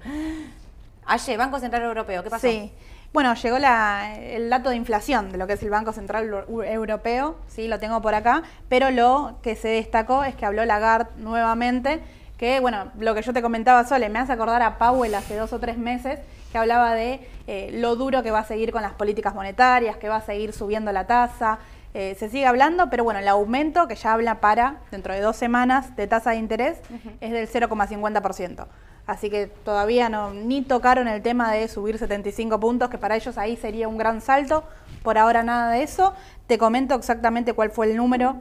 Ayer, 1.06 1.38
Banco 1.38 1.60
Central 1.60 1.84
Europeo, 1.84 2.22
¿qué 2.24 2.30
pasó? 2.30 2.48
Sí. 2.48 2.72
Bueno, 3.14 3.34
llegó 3.34 3.60
la- 3.60 4.18
el 4.20 4.50
dato 4.50 4.70
de 4.70 4.76
inflación 4.76 5.32
de 5.32 5.38
lo 5.38 5.48
que 5.48 5.54
es 5.54 5.64
el 5.64 5.70
Banco 5.70 5.94
Central 5.94 6.26
Euro- 6.26 6.64
Europeo, 6.64 7.38
sí, 7.48 7.68
lo 7.68 7.80
tengo 7.80 8.02
por 8.02 8.14
acá, 8.14 8.44
pero 8.70 8.92
lo 8.92 9.38
que 9.42 9.56
se 9.56 9.70
destacó 9.70 10.24
es 10.26 10.36
que 10.36 10.46
habló 10.46 10.64
Lagarde 10.66 11.10
nuevamente, 11.18 12.02
que 12.42 12.60
bueno, 12.60 12.92
lo 12.98 13.14
que 13.14 13.22
yo 13.22 13.34
te 13.34 13.42
comentaba, 13.44 13.86
Sole, 13.86 14.10
me 14.10 14.18
hace 14.18 14.34
acordar 14.34 14.64
a 14.64 14.80
Powell 14.80 15.14
hace 15.14 15.36
dos 15.36 15.54
o 15.54 15.60
tres 15.60 15.78
meses, 15.78 16.18
que 16.52 16.58
hablaba 16.58 16.96
de 16.96 17.20
eh, 17.46 17.70
lo 17.72 17.96
duro 17.96 18.24
que 18.24 18.32
va 18.32 18.40
a 18.40 18.44
seguir 18.44 18.72
con 18.72 18.82
las 18.82 18.94
políticas 18.94 19.36
monetarias, 19.36 19.98
que 19.98 20.10
va 20.10 20.16
a 20.16 20.22
seguir 20.22 20.52
subiendo 20.52 20.92
la 20.92 21.06
tasa, 21.06 21.60
eh, 21.94 22.16
se 22.18 22.30
sigue 22.30 22.48
hablando, 22.48 22.90
pero 22.90 23.04
bueno, 23.04 23.20
el 23.20 23.28
aumento 23.28 23.88
que 23.88 23.94
ya 23.94 24.14
habla 24.14 24.40
para 24.40 24.78
dentro 24.90 25.14
de 25.14 25.22
dos 25.22 25.36
semanas 25.36 25.96
de 25.96 26.08
tasa 26.08 26.32
de 26.32 26.38
interés 26.38 26.80
es 27.20 27.32
del 27.32 27.48
0,50%. 27.48 28.66
Así 29.06 29.30
que 29.30 29.46
todavía 29.46 30.10
no 30.10 30.34
ni 30.34 30.64
tocaron 30.64 31.08
el 31.08 31.22
tema 31.22 31.52
de 31.52 31.68
subir 31.68 32.00
75 32.00 32.60
puntos, 32.60 32.90
que 32.90 32.98
para 32.98 33.16
ellos 33.16 33.38
ahí 33.38 33.56
sería 33.56 33.88
un 33.88 34.00
gran 34.00 34.20
salto. 34.20 34.64
Por 35.04 35.20
ahora 35.20 35.44
nada 35.44 35.72
de 35.74 35.84
eso. 35.84 36.16
Te 36.48 36.58
comento 36.58 36.96
exactamente 36.96 37.54
cuál 37.54 37.70
fue 37.70 37.92
el 37.92 37.98
número. 37.98 38.38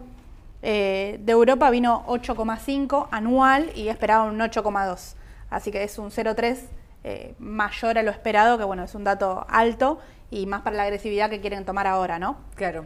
Eh, 0.62 1.18
de 1.20 1.32
Europa 1.32 1.70
vino 1.70 2.04
8,5 2.06 3.08
anual 3.10 3.70
y 3.74 3.88
esperaba 3.88 4.24
un 4.24 4.38
8,2. 4.38 5.14
Así 5.48 5.70
que 5.70 5.82
es 5.82 5.98
un 5.98 6.10
0,3 6.10 6.58
eh, 7.02 7.34
mayor 7.38 7.98
a 7.98 8.02
lo 8.02 8.10
esperado, 8.10 8.58
que 8.58 8.64
bueno, 8.64 8.84
es 8.84 8.94
un 8.94 9.04
dato 9.04 9.46
alto 9.48 9.98
y 10.30 10.46
más 10.46 10.62
para 10.62 10.76
la 10.76 10.82
agresividad 10.84 11.30
que 11.30 11.40
quieren 11.40 11.64
tomar 11.64 11.86
ahora, 11.86 12.18
¿no? 12.18 12.36
Claro. 12.54 12.84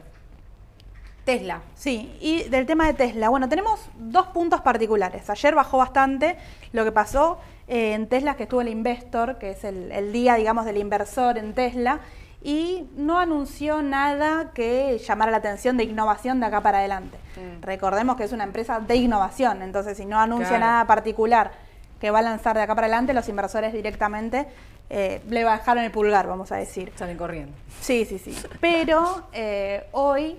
Tesla. 1.24 1.62
Sí, 1.74 2.16
y 2.20 2.44
del 2.44 2.66
tema 2.66 2.87
de 2.87 2.94
Tesla, 2.94 3.30
bueno, 3.30 3.48
tenemos 3.48 3.80
dos 3.98 4.26
puntos 4.28 4.60
particulares. 4.60 5.28
Ayer 5.30 5.54
bajó 5.54 5.78
bastante 5.78 6.37
lo 6.72 6.84
que 6.84 6.92
pasó 6.92 7.38
eh, 7.66 7.94
en 7.94 8.08
Tesla, 8.08 8.37
que 8.37 8.44
estuvo 8.44 8.60
el 8.60 8.68
Investor, 8.68 9.38
que 9.38 9.50
es 9.50 9.64
el, 9.64 9.90
el 9.90 10.12
día, 10.12 10.34
digamos, 10.34 10.66
del 10.66 10.76
inversor 10.76 11.38
en 11.38 11.54
Tesla, 11.54 12.00
y 12.44 12.87
no 12.94 13.18
anunció 13.18 13.80
nada 13.83 14.50
que 14.52 14.98
llamara 14.98 15.30
la 15.33 15.38
atención 15.38 15.78
de 15.78 15.85
innovación 15.85 16.38
de 16.40 16.46
acá 16.46 16.61
para 16.61 16.78
adelante. 16.78 17.18
Mm. 17.37 17.62
Recordemos 17.62 18.16
que 18.16 18.24
es 18.24 18.33
una 18.33 18.44
empresa 18.44 18.80
de 18.80 18.96
innovación, 18.96 19.62
entonces 19.62 19.96
si 19.96 20.04
no 20.04 20.20
anuncia 20.20 20.48
Claro. 20.50 20.64
nada 20.64 20.87
particular 20.87 21.52
que 22.00 22.11
va 22.11 22.18
a 22.18 22.22
lanzar 22.22 22.54
de 22.54 22.62
acá 22.62 22.74
para 22.74 22.87
adelante, 22.87 23.14
los 23.14 23.28
inversores 23.30 23.72
directamente 23.72 24.46
eh, 24.90 25.22
le 25.30 25.42
bajaron 25.44 25.83
el 25.85 25.90
pulgar, 25.90 26.26
vamos 26.26 26.52
a 26.52 26.57
decir. 26.57 26.92
Salen 26.96 27.16
corriendo. 27.16 27.52
Sí, 27.80 28.04
sí, 28.04 28.18
sí. 28.18 28.37
Pero 28.61 29.22
eh, 29.33 29.87
hoy 29.92 30.37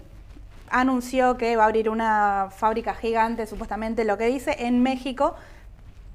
anunció 0.70 1.38
que 1.38 1.56
va 1.56 1.64
a 1.64 1.66
abrir 1.66 1.90
una 1.90 2.50
fábrica 2.56 2.94
gigante, 2.94 3.48
supuestamente 3.48 4.04
lo 4.06 4.18
que 4.20 4.28
dice, 4.28 4.56
en 4.60 4.84
México. 4.84 5.36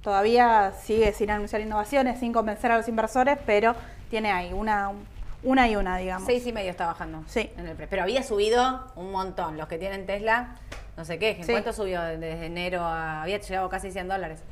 Todavía 0.02 0.72
sigue 0.82 1.12
sin 1.12 1.30
anunciar 1.30 1.60
innovaciones, 1.60 2.20
sin 2.20 2.32
convencer 2.32 2.70
a 2.70 2.76
los 2.78 2.86
inversores, 2.88 3.36
pero 3.44 3.74
tiene 4.08 4.30
ahí 4.30 4.52
una, 4.52 4.92
una 5.42 5.68
y 5.68 5.76
una, 5.76 5.96
digamos. 5.96 6.26
Seis 6.26 6.46
y 6.46 6.52
medio 6.52 6.70
está 6.70 6.86
bajando. 6.86 7.22
Sí. 7.26 7.50
En 7.56 7.66
el 7.66 7.76
pre- 7.76 7.86
Pero 7.86 8.02
había 8.02 8.22
subido 8.22 8.92
un 8.96 9.10
montón. 9.12 9.56
Los 9.56 9.68
que 9.68 9.78
tienen 9.78 10.06
Tesla, 10.06 10.56
no 10.96 11.04
sé 11.04 11.18
qué. 11.18 11.38
Sí. 11.42 11.52
¿Cuánto 11.52 11.72
subió 11.72 12.02
desde 12.02 12.46
enero 12.46 12.82
a. 12.82 13.22
Había 13.22 13.38
llegado 13.38 13.68
casi 13.68 13.90
100 13.90 14.08
dólares. 14.08 14.42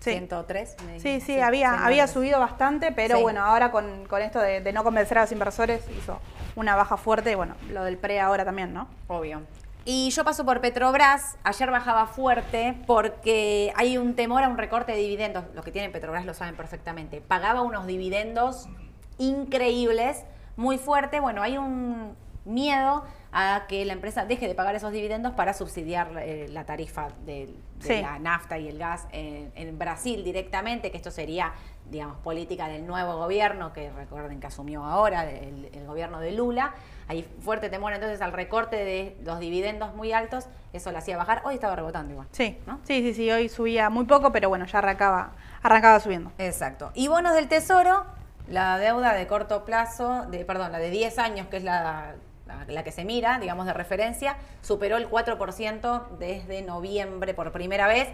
Sí. 0.00 0.10
103. 0.12 0.76
me 0.84 0.98
Sí, 1.00 1.08
dijiste. 1.10 1.34
sí, 1.34 1.40
había, 1.40 1.70
100 1.74 1.82
había 1.84 2.06
subido 2.08 2.40
bastante, 2.40 2.90
pero 2.90 3.16
Sí. 3.18 3.22
bueno, 3.22 3.44
ahora 3.44 3.70
con, 3.70 4.04
con 4.06 4.20
esto 4.20 4.40
de, 4.40 4.60
de 4.60 4.72
no 4.72 4.82
convencer 4.82 5.18
a 5.18 5.20
los 5.22 5.30
inversores 5.32 5.84
hizo 5.96 6.18
una 6.56 6.74
baja 6.74 6.96
fuerte 6.96 7.30
y 7.30 7.34
bueno, 7.36 7.54
lo 7.70 7.84
del 7.84 7.96
pre 7.98 8.18
ahora 8.20 8.44
también, 8.44 8.74
¿no? 8.74 8.88
Obvio. 9.06 9.42
Y 9.84 10.10
yo 10.10 10.24
paso 10.24 10.44
por 10.44 10.60
Petrobras, 10.60 11.36
ayer 11.44 11.70
bajaba 11.70 12.06
fuerte 12.06 12.76
porque 12.86 13.72
hay 13.76 13.96
un 13.96 14.14
temor 14.14 14.42
a 14.42 14.48
un 14.48 14.58
recorte 14.58 14.92
de 14.92 14.98
dividendos. 14.98 15.44
Los 15.54 15.64
que 15.64 15.70
tienen 15.72 15.90
Petrobras 15.92 16.24
lo 16.26 16.34
saben 16.34 16.56
perfectamente. 16.56 17.20
Pagaba 17.20 17.62
unos 17.62 17.86
dividendos 17.86 18.68
increíbles, 19.18 20.24
muy 20.56 20.78
fuerte. 20.78 21.20
Bueno, 21.20 21.42
hay 21.42 21.58
un 21.58 22.14
miedo 22.44 23.04
a 23.34 23.64
que 23.68 23.84
la 23.84 23.92
empresa 23.92 24.24
deje 24.26 24.46
de 24.48 24.54
pagar 24.54 24.74
esos 24.74 24.92
dividendos 24.92 25.32
para 25.32 25.54
subsidiar 25.54 26.10
eh, 26.18 26.48
la 26.50 26.64
tarifa 26.66 27.08
de, 27.24 27.46
de 27.46 27.52
Sí. 27.96 28.00
la 28.02 28.18
nafta 28.18 28.58
y 28.58 28.68
el 28.68 28.78
gas 28.78 29.06
en, 29.12 29.50
en 29.54 29.78
Brasil 29.78 30.22
directamente, 30.22 30.90
que 30.90 30.96
esto 30.98 31.10
sería, 31.10 31.52
digamos, 31.90 32.18
política 32.18 32.68
del 32.68 32.86
nuevo 32.86 33.16
gobierno, 33.16 33.72
que 33.72 33.90
recuerden 33.90 34.38
que 34.40 34.48
asumió 34.48 34.84
ahora 34.84 35.28
el, 35.30 35.70
el 35.72 35.86
gobierno 35.86 36.20
de 36.20 36.32
Lula. 36.32 36.74
Hay 37.08 37.22
fuerte 37.40 37.70
temor 37.70 37.92
entonces 37.94 38.20
al 38.20 38.32
recorte 38.32 38.76
de 38.84 39.16
los 39.24 39.38
dividendos 39.40 39.94
muy 39.94 40.12
altos, 40.12 40.46
eso 40.72 40.92
lo 40.92 40.98
hacía 40.98 41.16
bajar. 41.16 41.42
Hoy 41.44 41.54
estaba 41.54 41.74
rebotando 41.76 42.12
igual. 42.12 42.28
Sí, 42.32 42.58
¿no? 42.66 42.80
sí, 42.84 43.02
sí, 43.02 43.14
sí, 43.14 43.30
hoy 43.30 43.48
subía 43.48 43.88
muy 43.88 44.04
poco, 44.04 44.30
pero 44.32 44.48
bueno, 44.48 44.66
ya 44.66 44.78
arrancaba, 44.78 45.32
arrancaba 45.62 46.00
subiendo. 46.00 46.32
Exacto. 46.38 46.90
Y 46.94 47.08
bonos 47.08 47.34
del 47.34 47.48
Tesoro, 47.48 48.04
la 48.48 48.78
deuda 48.78 49.14
de 49.14 49.26
corto 49.26 49.64
plazo, 49.64 50.26
de, 50.30 50.44
perdón, 50.44 50.72
la 50.72 50.78
de 50.78 50.90
10 50.90 51.18
años, 51.18 51.46
que 51.48 51.56
es 51.58 51.64
la, 51.64 52.14
la, 52.46 52.64
la 52.66 52.84
que 52.84 52.92
se 52.92 53.04
mira, 53.04 53.38
digamos, 53.38 53.66
de 53.66 53.72
referencia, 53.72 54.36
superó 54.60 54.96
el 54.96 55.08
4% 55.08 56.08
desde 56.18 56.62
noviembre 56.62 57.34
por 57.34 57.52
primera 57.52 57.86
vez, 57.86 58.08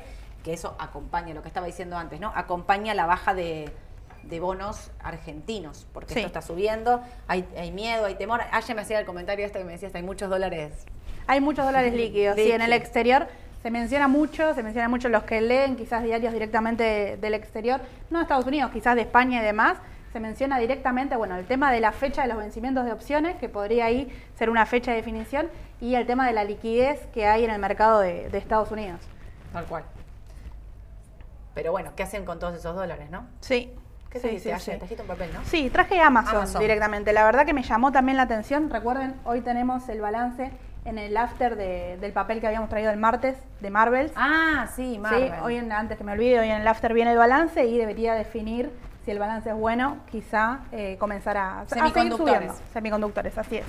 que 0.45 0.53
eso 0.53 0.77
acompaña 0.79 1.35
lo 1.35 1.43
que 1.43 1.49
estaba 1.49 1.67
diciendo 1.67 1.97
antes, 1.97 2.21
¿no? 2.21 2.33
Acompaña 2.35 2.95
la 2.95 3.07
baja 3.07 3.35
de, 3.35 3.71
de 4.23 4.41
bonos 4.41 4.91
argentinos, 5.03 5.87
porque 5.93 6.15
Sí. 6.15 6.21
esto 6.21 6.27
está 6.29 6.43
subiendo, 6.43 7.01
hay, 7.27 7.45
hay 7.57 7.73
miedo, 7.73 8.07
hay 8.07 8.15
temor. 8.15 8.41
Ayer 8.53 8.77
me 8.77 8.83
hacía 8.83 9.01
el 9.01 9.07
comentario 9.07 9.45
este 9.47 9.59
que 9.59 9.65
me 9.65 9.73
decías, 9.73 9.95
hay 9.95 10.03
muchos 10.03 10.31
dólares. 10.31 10.85
Hay 11.27 11.41
muchos 11.41 11.65
dólares 11.67 11.93
líquidos, 11.93 12.37
sí, 12.37 12.51
en 12.53 12.63
el 12.63 12.73
exterior 12.73 13.27
se 13.63 13.71
menciona 13.73 14.07
mucho, 14.09 14.55
se 14.55 14.63
menciona 14.63 14.89
mucho 14.89 15.09
los 15.09 15.25
que 15.25 15.41
leen 15.41 15.75
quizás 15.77 16.03
diarios 16.05 16.33
directamente 16.33 16.83
de- 16.85 17.17
del 17.17 17.35
exterior, 17.35 17.81
no 18.09 18.19
de 18.19 18.23
Estados 18.23 18.47
Unidos, 18.47 18.71
quizás 18.71 18.95
de 18.95 19.03
España 19.03 19.41
y 19.43 19.45
demás, 19.45 19.77
se 20.13 20.21
menciona 20.21 20.59
directamente, 20.59 21.17
bueno, 21.17 21.37
el 21.37 21.45
tema 21.47 21.71
de 21.73 21.81
la 21.81 21.93
fecha 21.93 22.23
de 22.23 22.29
los 22.29 22.39
vencimientos 22.39 22.85
de 22.85 22.93
opciones, 22.93 23.37
que 23.37 23.49
podría 23.49 23.87
ahí 23.87 24.11
ser 24.37 24.51
una 24.51 24.65
fecha 24.67 24.91
de 24.93 24.97
definición, 24.99 25.49
y 25.81 25.95
el 25.95 26.07
tema 26.07 26.27
de 26.27 26.33
la 26.33 26.45
liquidez 26.45 27.01
que 27.15 27.27
hay 27.27 27.45
en 27.45 27.51
el 27.51 27.59
mercado 27.61 28.01
de, 28.01 28.29
de 28.31 28.39
Estados 28.39 28.71
Unidos. 28.71 29.01
Tal 29.53 29.65
cual. 29.67 29.85
Pero 31.55 31.73
bueno, 31.73 31.91
¿qué 31.97 32.03
hacen 32.05 32.25
con 32.25 32.39
todos 32.39 32.55
esos 32.57 32.75
dólares, 32.77 33.11
no? 33.11 33.27
Sí. 33.41 33.73
¿Qué 34.11 34.19
sí, 34.21 34.41
trajiste 34.41 34.87
sí, 34.89 34.97
un 35.03 35.07
papel, 35.07 35.31
¿no? 35.35 35.41
Sí, 35.45 35.69
traje 35.69 36.01
Amazon, 36.01 36.37
Amazon. 36.37 36.61
directamente. 36.63 37.13
La 37.13 37.25
verdad 37.25 37.45
que 37.45 37.53
me 37.53 37.63
llamó 37.63 37.93
también 37.93 38.17
la 38.17 38.23
atención. 38.23 38.71
Recuerden, 38.71 39.15
hoy 39.25 39.43
tenemos 39.43 39.87
el 39.91 40.01
balance 40.01 40.51
en 40.87 40.97
el 40.99 41.15
after 41.17 41.57
de- 41.57 41.99
del 42.01 42.13
papel 42.13 42.41
que 42.41 42.47
habíamos 42.47 42.71
traído 42.71 42.91
el 42.91 42.97
martes 42.97 43.37
de 43.61 43.69
Marvels. 43.71 44.13
Ah, 44.17 44.67
sí, 44.75 44.99
Marvel. 44.99 45.29
Sí, 45.29 45.35
hoy 45.43 45.57
en, 45.57 45.71
antes 45.73 45.99
que 45.99 46.05
me 46.05 46.13
olvide, 46.13 46.41
hoy 46.41 46.49
en 46.49 46.63
el 46.63 46.67
after 46.67 46.95
viene 46.95 47.13
el 47.13 47.19
balance 47.19 47.67
y 47.67 47.77
debería 47.77 48.15
definir 48.15 48.71
si 49.09 49.13
el 49.13 49.19
balance 49.19 49.49
es 49.49 49.57
bueno, 49.57 49.97
quizá 50.11 50.59
eh, 50.71 50.99
comenzar 51.01 51.39
a, 51.39 51.61
a 51.61 51.67
seguir 51.67 51.83
Semiconductores. 51.85 52.35
subiendo. 52.37 52.55
Semiconductores, 52.75 53.39
así 53.39 53.57
es. 53.57 53.65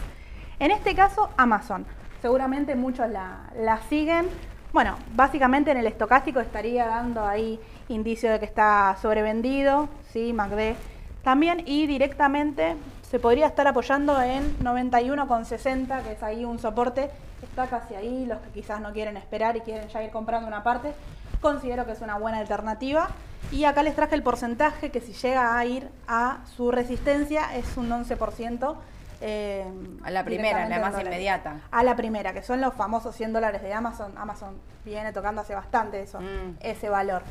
En 0.60 0.69
este 0.71 0.93
caso, 0.93 1.30
Amazon. 1.38 1.86
Seguramente 2.21 2.75
muchos 2.75 3.10
la, 3.10 3.49
la 3.56 3.78
siguen. 3.88 4.28
Bueno, 4.73 4.97
básicamente 5.15 5.71
en 5.71 5.78
el 5.78 5.88
estocástico 5.88 6.41
estaría 6.41 6.88
dando 6.88 7.25
ahí 7.25 7.58
indicio 7.88 8.30
de 8.30 8.39
que 8.39 8.45
está 8.45 8.97
sobrevendido, 9.02 9.88
sí, 10.12 10.34
MACD 10.34 10.75
también, 11.23 11.63
y 11.65 11.88
directamente 11.88 12.75
se 13.10 13.17
podría 13.17 13.47
estar 13.47 13.65
apoyando 13.65 14.21
en 14.21 14.60
91,60, 14.60 16.04
que 16.04 16.12
es 16.12 16.21
ahí 16.21 16.43
un 16.43 16.60
soporte 16.60 17.10
que 17.39 17.45
está 17.45 17.67
casi 17.67 17.95
ahí, 17.95 18.25
los 18.25 18.39
que 18.39 18.49
quizás 18.49 18.82
no 18.82 18.91
quieren 18.91 19.15
esperar 19.15 19.56
y 19.56 19.62
quieren 19.62 19.88
ya 19.88 20.04
ir 20.04 20.12
comprando 20.12 20.49
una 20.49 20.63
parte, 20.63 20.91
considero 21.39 21.86
que 21.86 21.93
es 21.93 22.02
una 22.02 22.17
buena 22.17 22.39
alternativa. 22.39 23.08
Y 23.52 23.63
acá 23.65 23.82
les 23.84 23.95
traje 23.95 24.15
el 24.15 24.23
porcentaje 24.23 24.91
que 24.91 25.02
si 25.02 25.13
llega 25.13 25.58
a 25.58 25.65
ir 25.65 25.89
a 26.08 26.39
su 26.56 26.71
resistencia 26.71 27.56
es 27.56 27.78
un 27.78 27.89
11%. 27.89 28.75
eh, 29.21 29.65
A 30.04 30.12
la 30.12 30.23
primera, 30.23 30.69
la 30.69 30.80
más 30.80 31.02
inmediata. 31.02 31.56
A 31.71 31.84
la 31.84 31.95
primera, 31.95 32.32
que 32.34 32.41
son 32.43 32.62
los 32.62 32.73
famosos 32.73 33.15
100 33.15 33.34
dólares 33.34 33.62
de 33.62 33.73
Amazon. 33.73 34.13
Amazon 34.17 34.56
viene 34.86 35.12
tocando 35.12 35.41
hace 35.41 35.54
bastante 35.56 36.02
eso, 36.02 36.19
Mm. 36.21 36.56
ese 36.62 36.89
valor. 36.89 37.21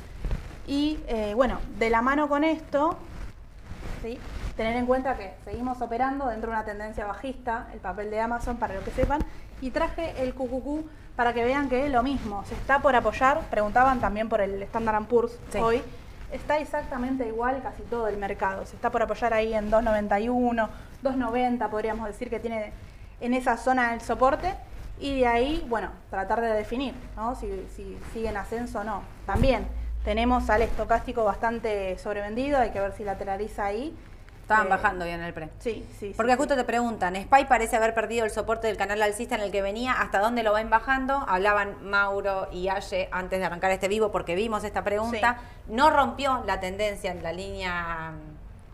Y 0.66 0.98
eh, 1.06 1.32
bueno, 1.34 1.58
de 1.78 1.88
la 1.88 2.02
mano 2.02 2.28
con 2.28 2.44
esto, 2.44 2.98
¿sí? 4.02 4.18
tener 4.56 4.76
en 4.76 4.84
cuenta 4.86 5.16
que 5.16 5.32
seguimos 5.44 5.80
operando 5.80 6.26
dentro 6.26 6.50
de 6.50 6.56
una 6.56 6.64
tendencia 6.66 7.06
bajista, 7.06 7.68
el 7.72 7.78
papel 7.80 8.10
de 8.10 8.20
Amazon, 8.20 8.56
para 8.58 8.74
lo 8.74 8.84
que 8.84 8.90
sepan, 8.90 9.20
y 9.62 9.70
traje 9.70 10.22
el 10.22 10.34
QQQ 10.34 10.84
para 11.16 11.32
que 11.32 11.42
vean 11.44 11.68
que 11.68 11.88
lo 11.88 12.02
mismo, 12.02 12.44
se 12.44 12.54
está 12.54 12.80
por 12.80 12.94
apoyar, 12.96 13.40
preguntaban 13.50 13.98
también 14.00 14.28
por 14.28 14.40
el 14.40 14.62
Standard 14.64 15.04
Poor's 15.06 15.38
Sí. 15.50 15.58
hoy, 15.58 15.82
está 16.32 16.58
exactamente 16.58 17.26
igual 17.26 17.60
casi 17.62 17.82
todo 17.84 18.08
el 18.08 18.16
mercado, 18.16 18.66
se 18.66 18.76
está 18.76 18.90
por 18.90 19.02
apoyar 19.02 19.32
ahí 19.32 19.54
en 19.54 19.70
2.91, 19.70 20.68
2.90 21.02 21.70
podríamos 21.70 22.06
decir 22.06 22.30
que 22.30 22.40
tiene 22.40 22.72
en 23.20 23.34
esa 23.34 23.56
zona 23.56 23.94
el 23.94 24.00
soporte, 24.00 24.54
y 25.00 25.20
de 25.20 25.26
ahí, 25.26 25.64
bueno, 25.68 25.90
tratar 26.10 26.40
de 26.40 26.48
definir, 26.48 26.94
¿no? 27.16 27.34
Si, 27.36 27.46
si 27.74 27.96
sigue 28.12 28.28
en 28.28 28.36
ascenso 28.36 28.80
o 28.80 28.84
no. 28.84 29.02
También 29.26 29.66
tenemos 30.04 30.50
al 30.50 30.62
estocástico 30.62 31.24
bastante 31.24 31.96
sobrevendido, 31.98 32.58
hay 32.58 32.70
que 32.70 32.80
ver 32.80 32.92
si 32.92 33.04
lateraliza 33.04 33.64
ahí. 33.64 33.96
Estaban 34.48 34.66
Eh, 34.68 34.70
bajando 34.70 35.04
ya 35.04 35.12
en 35.14 35.22
el 35.22 35.34
pre. 35.34 35.50
Sí, 35.58 35.86
sí. 36.00 36.14
Porque 36.16 36.32
sí, 36.32 36.38
justo 36.38 36.54
sí. 36.54 36.60
te 36.60 36.64
preguntan, 36.64 37.14
Spy 37.16 37.44
parece 37.44 37.76
haber 37.76 37.92
perdido 37.92 38.24
el 38.24 38.30
soporte 38.30 38.66
del 38.66 38.78
canal 38.78 39.02
alcista 39.02 39.34
en 39.34 39.42
el 39.42 39.50
que 39.52 39.60
venía, 39.60 39.92
¿hasta 39.92 40.20
dónde 40.20 40.42
lo 40.42 40.54
ven 40.54 40.70
bajando? 40.70 41.22
Hablaban 41.28 41.84
Mauro 41.84 42.48
y 42.50 42.68
Aye 42.70 43.10
antes 43.12 43.38
de 43.40 43.44
arrancar 43.44 43.70
este 43.72 43.88
vivo 43.88 44.10
porque 44.10 44.34
vimos 44.34 44.64
esta 44.64 44.82
pregunta. 44.84 45.36
No 45.66 45.90
rompió 45.90 46.42
la 46.46 46.60
tendencia 46.60 47.12
en 47.12 47.22
la 47.22 47.32
línea 47.34 48.12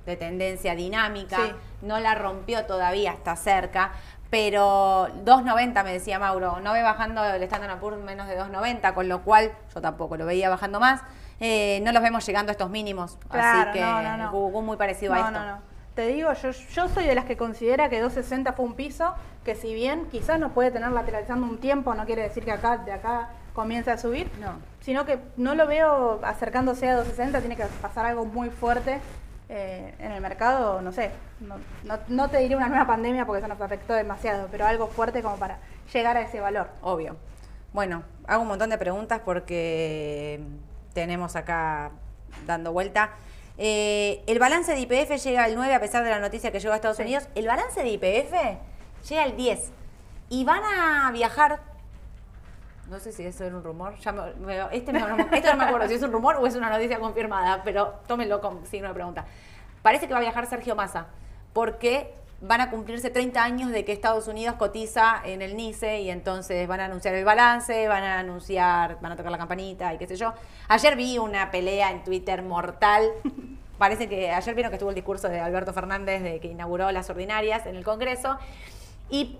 de 0.07 0.17
tendencia 0.17 0.77
dinámica, 0.77 1.39
Sí. 1.39 1.53
no 1.83 1.99
la 1.99 2.15
rompió 2.15 2.67
todavía, 2.67 3.11
está 3.13 3.35
cerca, 3.35 3.91
pero 4.31 5.09
2.90 5.25 5.83
me 5.83 5.93
decía 5.93 6.21
Mauro, 6.21 6.61
no 6.61 6.73
ve 6.73 6.83
bajando 6.85 7.25
el 7.25 7.43
Standard 7.43 7.81
Poor's 7.81 7.99
menos 7.99 8.29
de 8.29 8.37
2.90, 8.39 8.95
con 8.95 9.09
lo 9.09 9.23
cual 9.23 9.51
yo 9.75 9.81
tampoco 9.81 10.17
lo 10.17 10.25
veía 10.25 10.51
bajando 10.51 10.79
más. 10.79 11.01
Eh, 11.41 11.81
no 11.83 11.93
los 11.93 12.03
vemos 12.03 12.25
llegando 12.27 12.51
a 12.51 12.53
estos 12.53 12.71
mínimos, 12.71 13.19
Claro, 13.29 13.71
así 13.71 13.79
que 13.79 13.85
no, 13.85 14.03
no, 14.03 14.17
no. 14.17 14.31
Google 14.31 14.63
muy 14.63 14.77
parecido 14.77 15.15
no, 15.15 15.21
a 15.21 15.29
esto. 15.29 15.39
No, 15.41 15.47
no, 15.47 15.59
Te 15.95 16.07
digo, 16.07 16.33
yo, 16.33 16.51
yo 16.51 16.89
soy 16.89 17.05
de 17.05 17.15
las 17.15 17.25
que 17.25 17.37
considera 17.37 17.89
que 17.89 18.01
260 18.01 18.53
fue 18.53 18.65
un 18.65 18.75
piso, 18.75 19.15
que 19.45 19.55
si 19.55 19.75
bien 19.75 20.07
quizás 20.11 20.39
nos 20.39 20.53
puede 20.53 20.71
tener 20.71 20.91
lateralizando 20.93 21.47
un 21.47 21.59
tiempo, 21.59 21.95
no 21.95 22.05
quiere 22.07 22.23
decir 22.23 22.45
que 22.45 22.53
acá 22.53 22.79
de 22.79 22.93
acá 22.93 23.31
comience 23.55 23.91
a 23.91 23.99
subir, 23.99 24.31
No. 24.41 24.53
sino 24.81 25.05
que 25.07 25.19
no 25.37 25.55
lo 25.55 25.67
veo 25.67 26.21
acercándose 26.25 26.89
a 26.89 26.95
260, 26.97 27.41
tiene 27.41 27.57
que 27.57 27.65
pasar 27.83 28.07
algo 28.07 28.25
muy 28.25 28.51
fuerte 28.51 29.01
eh, 29.49 29.95
en 29.99 30.11
el 30.13 30.21
mercado, 30.21 30.81
no 30.83 30.91
sé, 30.91 31.11
no, 31.41 31.57
no- 31.85 31.99
no 32.09 32.31
te 32.31 32.39
diré 32.39 32.57
una 32.57 32.69
nueva 32.69 32.87
pandemia 32.87 33.27
porque 33.27 33.41
eso 33.41 33.49
nos 33.49 33.61
afectó 33.61 33.93
demasiado, 33.93 34.49
pero 34.51 34.67
algo 34.67 34.87
fuerte 34.89 35.23
como 35.23 35.37
para 35.37 35.59
llegar 35.93 36.17
a 36.17 36.23
ese 36.23 36.41
valor. 36.41 36.69
Obvio. 36.81 37.17
Bueno, 37.73 38.03
hago 38.27 38.43
un 38.43 38.49
montón 38.49 38.71
de 38.71 38.79
preguntas 38.79 39.21
porque 39.25 40.41
tenemos 40.95 41.37
acá 41.37 41.91
dando 42.47 42.73
vuelta. 42.73 43.11
Eh, 43.59 44.23
el 44.27 44.39
balance 44.39 44.73
de 44.73 44.81
IPF 44.81 45.23
llega 45.23 45.45
al 45.45 45.55
9 45.55 45.75
a 45.75 45.81
pesar 45.81 46.03
de 46.03 46.11
la 46.11 46.19
noticia 46.19 46.51
que 46.51 46.59
llegó 46.61 46.73
a 46.73 46.77
Estados 46.77 46.97
Sí. 46.97 47.03
Unidos. 47.03 47.29
El 47.35 47.47
balance 47.47 47.83
de 47.83 47.89
IPF 47.91 48.33
llega 49.09 49.23
al 49.23 49.37
10 49.37 49.71
y 50.31 50.45
van 50.45 50.63
a 50.65 51.11
viajar. 51.13 51.61
No 52.91 52.99
sé 52.99 53.13
si 53.13 53.25
eso 53.25 53.45
era 53.45 53.57
un 53.57 53.63
rumor. 53.65 53.97
Ya 53.99 54.13
me- 54.13 54.33
me- 54.35 54.59
este 54.77 54.93
me- 54.93 54.99
esto 55.37 55.51
no 55.53 55.57
me 55.57 55.65
acuerdo 55.65 55.89
si 55.89 55.95
es 55.95 56.03
un 56.03 56.13
rumor 56.13 56.37
o 56.37 56.47
es 56.47 56.55
una 56.57 56.69
noticia 56.71 56.99
confirmada, 56.99 57.63
pero 57.65 58.01
tómenlo 58.07 58.41
con 58.41 58.65
signo 58.67 58.89
de 58.89 58.95
pregunta. 58.95 59.25
Parece 59.83 60.07
que 60.07 60.13
va 60.13 60.19
a 60.19 60.23
viajar 60.23 60.47
Sergio 60.47 60.75
Massa 60.75 61.07
porque 61.53 62.15
van 62.47 62.61
a 62.61 62.71
cumplirse 62.71 63.09
30 63.09 63.43
años 63.43 63.71
de 63.71 63.85
que 63.87 63.93
Estados 63.93 64.29
Unidos 64.29 64.57
cotiza 64.57 65.23
en 65.25 65.41
el 65.41 65.57
NICE 65.57 66.03
y 66.03 66.11
entonces 66.11 66.69
van 66.69 66.81
a 66.81 66.85
anunciar 66.85 67.15
el 67.15 67.25
balance, 67.25 67.89
van 67.89 68.05
a 68.05 68.19
anunciar, 68.19 68.99
van 69.01 69.13
a 69.13 69.17
tocar 69.17 69.33
la 69.33 69.39
campanita 69.39 69.95
y 69.95 69.99
qué 69.99 70.07
sé 70.07 70.17
yo. 70.17 70.35
Ayer 70.69 70.95
vi 70.95 71.17
una 71.17 71.51
pelea 71.51 71.91
en 71.91 72.05
Twitter 72.05 72.43
mortal. 72.43 73.09
Parece 73.79 74.09
que 74.09 74.31
ayer 74.31 74.55
vieron 74.55 74.71
que 74.71 74.77
estuvo 74.77 74.91
el 74.91 74.95
discurso 74.95 75.29
de 75.29 75.41
Alberto 75.41 75.73
Fernández 75.73 76.23
de 76.23 76.39
que 76.39 76.49
inauguró 76.49 76.93
las 76.93 77.09
ordinarias 77.09 77.65
en 77.65 77.77
el 77.77 77.85
Congreso 77.85 78.39
y 79.09 79.39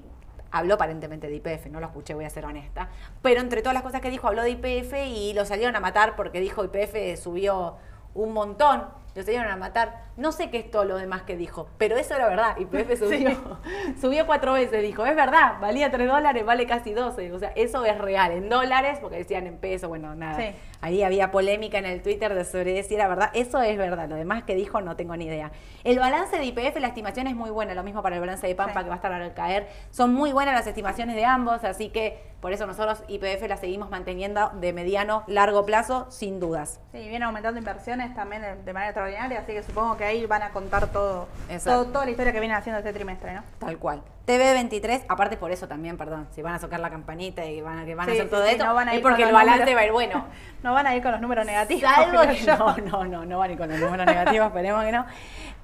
habló 0.51 0.75
aparentemente 0.75 1.29
de 1.29 1.37
IPF, 1.37 1.67
no 1.67 1.81
lo 1.81 1.87
escuché, 1.87 2.15
voy 2.15 2.25
a 2.25 2.31
ser 2.31 2.47
honesta. 2.47 2.89
Pero 3.21 3.41
entre 3.41 3.61
todas 3.61 3.75
las 3.75 3.83
cosas 3.83 4.01
que 4.01 4.09
dijo, 4.09 4.29
habló 4.29 4.43
de 4.43 4.51
IPF 4.51 4.95
y 5.07 5.35
lo 5.35 5.45
salieron 5.45 5.77
a 5.77 5.81
matar 5.81 6.17
porque 6.17 6.41
dijo 6.41 6.65
IPF 6.65 7.21
subió 7.23 7.77
un 8.15 8.33
montón. 8.33 9.04
Lo 9.15 9.23
salieron 9.23 9.49
a 9.51 9.57
matar. 9.57 10.03
No 10.17 10.33
sé 10.33 10.51
qué 10.51 10.59
es 10.59 10.71
todo 10.71 10.85
lo 10.85 10.97
demás 10.97 11.23
que 11.23 11.37
dijo, 11.37 11.69
pero 11.79 11.97
eso 11.97 12.15
era 12.17 12.29
verdad. 12.29 12.57
IPF 12.59 12.99
subió, 12.99 13.31
subió 14.01 14.27
cuatro 14.27 14.55
veces, 14.55 14.83
dijo. 14.83 15.07
Es 15.07 15.15
verdad, 15.15 15.55
valía 15.61 15.91
tres 15.91 16.09
dólares, 16.09 16.45
vale 16.45 16.67
casi 16.67 16.93
12. 16.93 17.33
O 17.33 17.39
sea, 17.39 17.53
eso 17.57 17.85
es 17.85 17.97
real. 17.99 18.33
En 18.33 18.49
dólares, 18.49 18.99
porque 19.01 19.19
decían 19.19 19.47
en 19.47 19.59
pesos, 19.59 19.89
bueno, 19.89 20.15
nada. 20.15 20.37
Sí. 20.39 20.55
Ahí 20.81 21.03
había 21.03 21.31
polémica 21.31 21.79
en 21.79 21.87
el 21.87 22.03
Twitter 22.03 22.35
de 22.35 22.45
sobre 22.45 22.83
si 22.83 22.95
era 22.95 23.09
verdad. 23.09 23.31
Eso 23.35 23.63
es 23.63 23.79
verdad. 23.79 24.09
Lo 24.09 24.17
demás 24.17 24.43
que 24.45 24.55
dijo 24.55 24.81
no 24.81 24.97
tengo 24.97 25.17
ni 25.17 25.27
idea. 25.27 25.53
El 25.85 25.99
balance 25.99 26.37
de 26.37 26.45
IPF, 26.45 26.79
la 26.81 26.89
estimación 26.89 27.27
es 27.27 27.35
muy 27.37 27.51
buena. 27.51 27.75
Lo 27.75 27.83
mismo 27.83 28.03
para 28.03 28.17
el 28.17 28.21
balance 28.21 28.47
de 28.47 28.55
Pampa, 28.55 28.81
Sí. 28.81 28.85
que 28.85 28.89
va 28.89 28.95
a 28.95 28.97
estar 28.97 29.13
al 29.13 29.33
caer. 29.35 29.69
Son 29.91 30.13
muy 30.13 30.33
buenas 30.33 30.55
las 30.55 30.67
estimaciones 30.67 31.17
de 31.17 31.25
ambos, 31.25 31.65
así 31.65 31.89
que 31.91 32.34
por 32.45 32.53
eso 32.53 32.67
nosotros 32.67 33.03
IPF 33.09 33.49
la 33.49 33.57
seguimos 33.57 33.89
manteniendo 33.89 34.51
de 34.61 34.75
mediano, 34.75 35.25
largo 35.29 35.65
plazo, 35.65 36.07
sin 36.11 36.41
dudas. 36.41 36.79
Sí, 36.93 37.09
viene 37.09 37.25
aumentando 37.25 37.59
inversiones 37.59 38.15
también 38.15 38.43
de, 38.43 38.73
manera 38.75 38.91
extraordinaria, 38.91 39.41
así 39.41 39.55
que 39.55 39.63
supongo 39.63 39.97
que 39.97 40.05
ahí 40.05 40.27
van 40.27 40.43
a 40.43 40.51
contar 40.51 40.89
todo, 40.89 41.27
toda 41.65 42.05
la 42.05 42.11
historia 42.11 42.35
que 42.35 42.41
vienen 42.41 42.59
haciendo 42.59 42.81
este 42.81 42.93
trimestre, 42.93 43.33
¿no? 43.33 43.45
Tal 43.59 43.79
cual. 43.79 44.03
TV23, 44.27 45.05
aparte 45.09 45.39
por 45.39 45.53
eso 45.53 45.69
también, 45.69 45.97
perdón, 45.97 46.29
si 46.33 46.43
van 46.43 46.55
a 46.55 46.59
tocar 46.59 46.81
la 46.81 46.91
campanita 46.91 47.47
y 47.47 47.63
van 47.63 47.79
a, 47.79 47.85
que 47.87 47.95
van 47.95 48.11
a 48.11 48.13
hacer 48.13 48.29
todo 48.29 48.45
sí, 48.45 48.53
esto, 48.53 48.67
no 48.67 48.75
van 48.75 48.89
a 48.89 48.93
es 48.93 48.99
ir 48.99 49.03
con 49.03 49.13
porque 49.13 49.23
el 49.23 49.33
balance 49.33 49.61
números. 49.61 49.77
va 49.77 49.81
a 49.81 49.87
ir 49.87 49.93
bueno. 49.93 50.27
No 50.65 50.73
van 50.73 50.87
a 50.87 50.97
ir 50.97 51.03
con 51.03 51.13
los 51.13 51.21
números 51.21 51.45
negativos. 51.45 51.91
Salvo 51.95 52.23
que 52.23 52.43
no, 52.47 52.77
no, 52.77 53.05
no, 53.05 53.25
no 53.27 53.39
van 53.39 53.51
a 53.51 53.53
ir 53.53 53.59
con 53.59 53.69
los 53.69 53.79
números 53.79 54.07
negativos, 54.07 54.47
esperemos 54.47 54.85
que 54.85 54.93
no. 54.93 55.07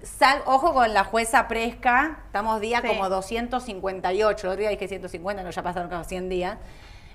Sal, 0.02 0.42
ojo 0.46 0.72
con 0.72 0.94
la 0.94 1.04
jueza 1.04 1.46
Presca, 1.46 2.20
estamos 2.26 2.60
día 2.60 2.80
Sí. 2.80 2.88
como 2.88 3.08
258, 3.10 4.46
el 4.46 4.52
otro 4.52 4.60
día 4.60 4.70
dije 4.70 4.88
150, 4.88 5.42
no, 5.42 5.50
ya 5.50 5.62
pasaron 5.62 5.90
como 5.90 6.04
100 6.04 6.28
días. 6.30 6.56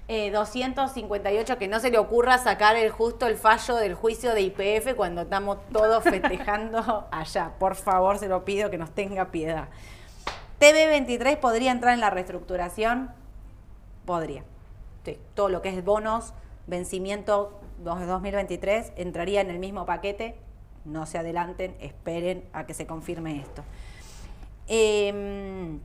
Eh, 0.08 0.30
258, 0.30 1.58
que 1.58 1.67
no 1.67 1.80
se 1.80 1.89
le 1.89 1.98
ocurra 1.98 2.38
sacar 2.38 2.76
el 2.76 2.91
justo 2.91 3.26
el 3.26 3.38
fallo 3.38 3.76
del 3.76 3.95
juicio 3.95 4.36
de 4.36 4.41
IPF 4.41 4.93
cuando 4.95 5.21
estamos 5.21 5.58
todos 5.74 6.04
festejando 6.04 7.08
allá. 7.12 7.54
Por 7.58 7.74
favor, 7.76 8.19
se 8.19 8.28
lo 8.28 8.45
pido 8.45 8.69
que 8.69 8.78
nos 8.78 8.91
tenga 8.91 9.32
piedad. 9.32 9.67
TV23 10.60 11.38
podría 11.38 11.71
entrar 11.71 11.95
en 11.95 12.02
la 12.02 12.12
reestructuración. 12.12 13.12
Podría. 14.06 14.43
Sí, 15.04 15.19
todo 15.34 15.50
lo 15.50 15.63
que 15.63 15.69
es 15.69 15.84
bonos, 15.84 16.36
vencimiento 16.67 17.60
dos- 17.80 18.06
2023, 18.06 18.93
entraría 18.98 19.41
en 19.41 19.50
el 19.50 19.58
mismo 19.58 19.88
paquete. 19.88 20.38
No 20.86 21.06
se 21.06 21.17
adelanten, 21.17 21.76
esperen 21.80 22.45
a 22.54 22.65
que 22.65 22.74
se 22.74 22.86
confirme 22.88 23.39
esto. 23.39 23.63
Em, 24.67 25.80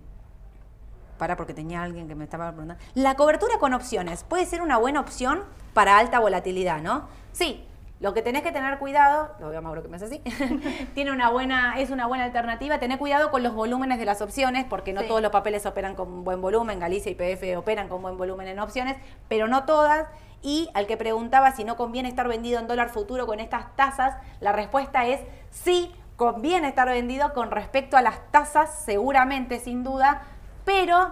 para 1.19 1.37
porque 1.37 1.53
tenía 1.55 1.83
alguien 1.83 2.09
que 2.09 2.15
me 2.15 2.25
estaba 2.25 2.51
preguntando. 2.51 2.83
La 2.95 3.15
cobertura 3.15 3.59
con 3.59 3.75
opciones 3.75 4.25
puede 4.25 4.47
ser 4.47 4.63
una 4.63 4.79
buena 4.79 5.01
opción 5.01 5.43
para 5.75 5.99
alta 5.99 6.19
volatilidad, 6.21 6.81
¿no? 6.81 7.09
Sí. 7.33 7.67
Lo 8.01 8.15
que 8.15 8.23
tenés 8.23 8.41
que 8.41 8.51
tener 8.51 8.79
cuidado, 8.79 9.31
lo 9.41 9.51
veo 9.51 9.59
a 9.59 9.61
Mauro 9.61 9.83
que 9.83 9.89
me 9.89 9.97
hace 9.97 10.07
así, 10.07 10.23
tiene 10.95 11.13
una 11.13 11.29
buena, 11.29 11.79
es 11.79 11.91
una 11.91 12.07
buena 12.07 12.25
alternativa. 12.25 12.79
Tener 12.79 12.99
cuidado 12.99 13.31
con 13.31 13.43
los 13.43 13.53
volúmenes 13.55 13.99
de 13.99 14.07
las 14.07 14.23
opciones, 14.23 14.65
porque 14.65 14.95
no 14.95 15.03
Sí. 15.03 15.09
todos 15.09 15.21
los 15.21 15.31
papeles 15.31 15.67
operan 15.67 15.95
con 15.95 16.25
buen 16.25 16.41
volumen. 16.41 16.81
Galicia 16.81 17.13
y 17.13 17.15
PF 17.15 17.57
operan 17.59 17.89
con 17.89 18.01
buen 18.01 18.17
volumen 18.17 18.49
en 18.49 18.59
opciones, 18.59 18.97
pero 19.29 19.49
no 19.49 19.65
todas. 19.65 20.07
Y 20.43 20.71
al 20.75 20.87
que 20.87 20.97
preguntaba 20.97 21.53
si 21.53 21.65
no 21.65 21.77
conviene 21.77 22.09
estar 22.09 22.27
vendido 22.29 22.59
en 22.59 22.67
dólar 22.67 22.89
futuro 22.89 23.27
con 23.27 23.41
estas 23.41 23.77
tasas, 23.77 24.17
la 24.41 24.53
respuesta 24.53 25.07
es 25.07 25.21
sí, 25.51 25.93
conviene 26.17 26.69
estar 26.69 26.89
vendido 26.89 27.33
con 27.33 27.51
respecto 27.51 27.97
a 27.97 28.03
las 28.03 28.31
tasas, 28.31 28.83
seguramente, 28.85 29.59
sin 29.59 29.85
duda, 29.85 30.23
pero 30.65 31.11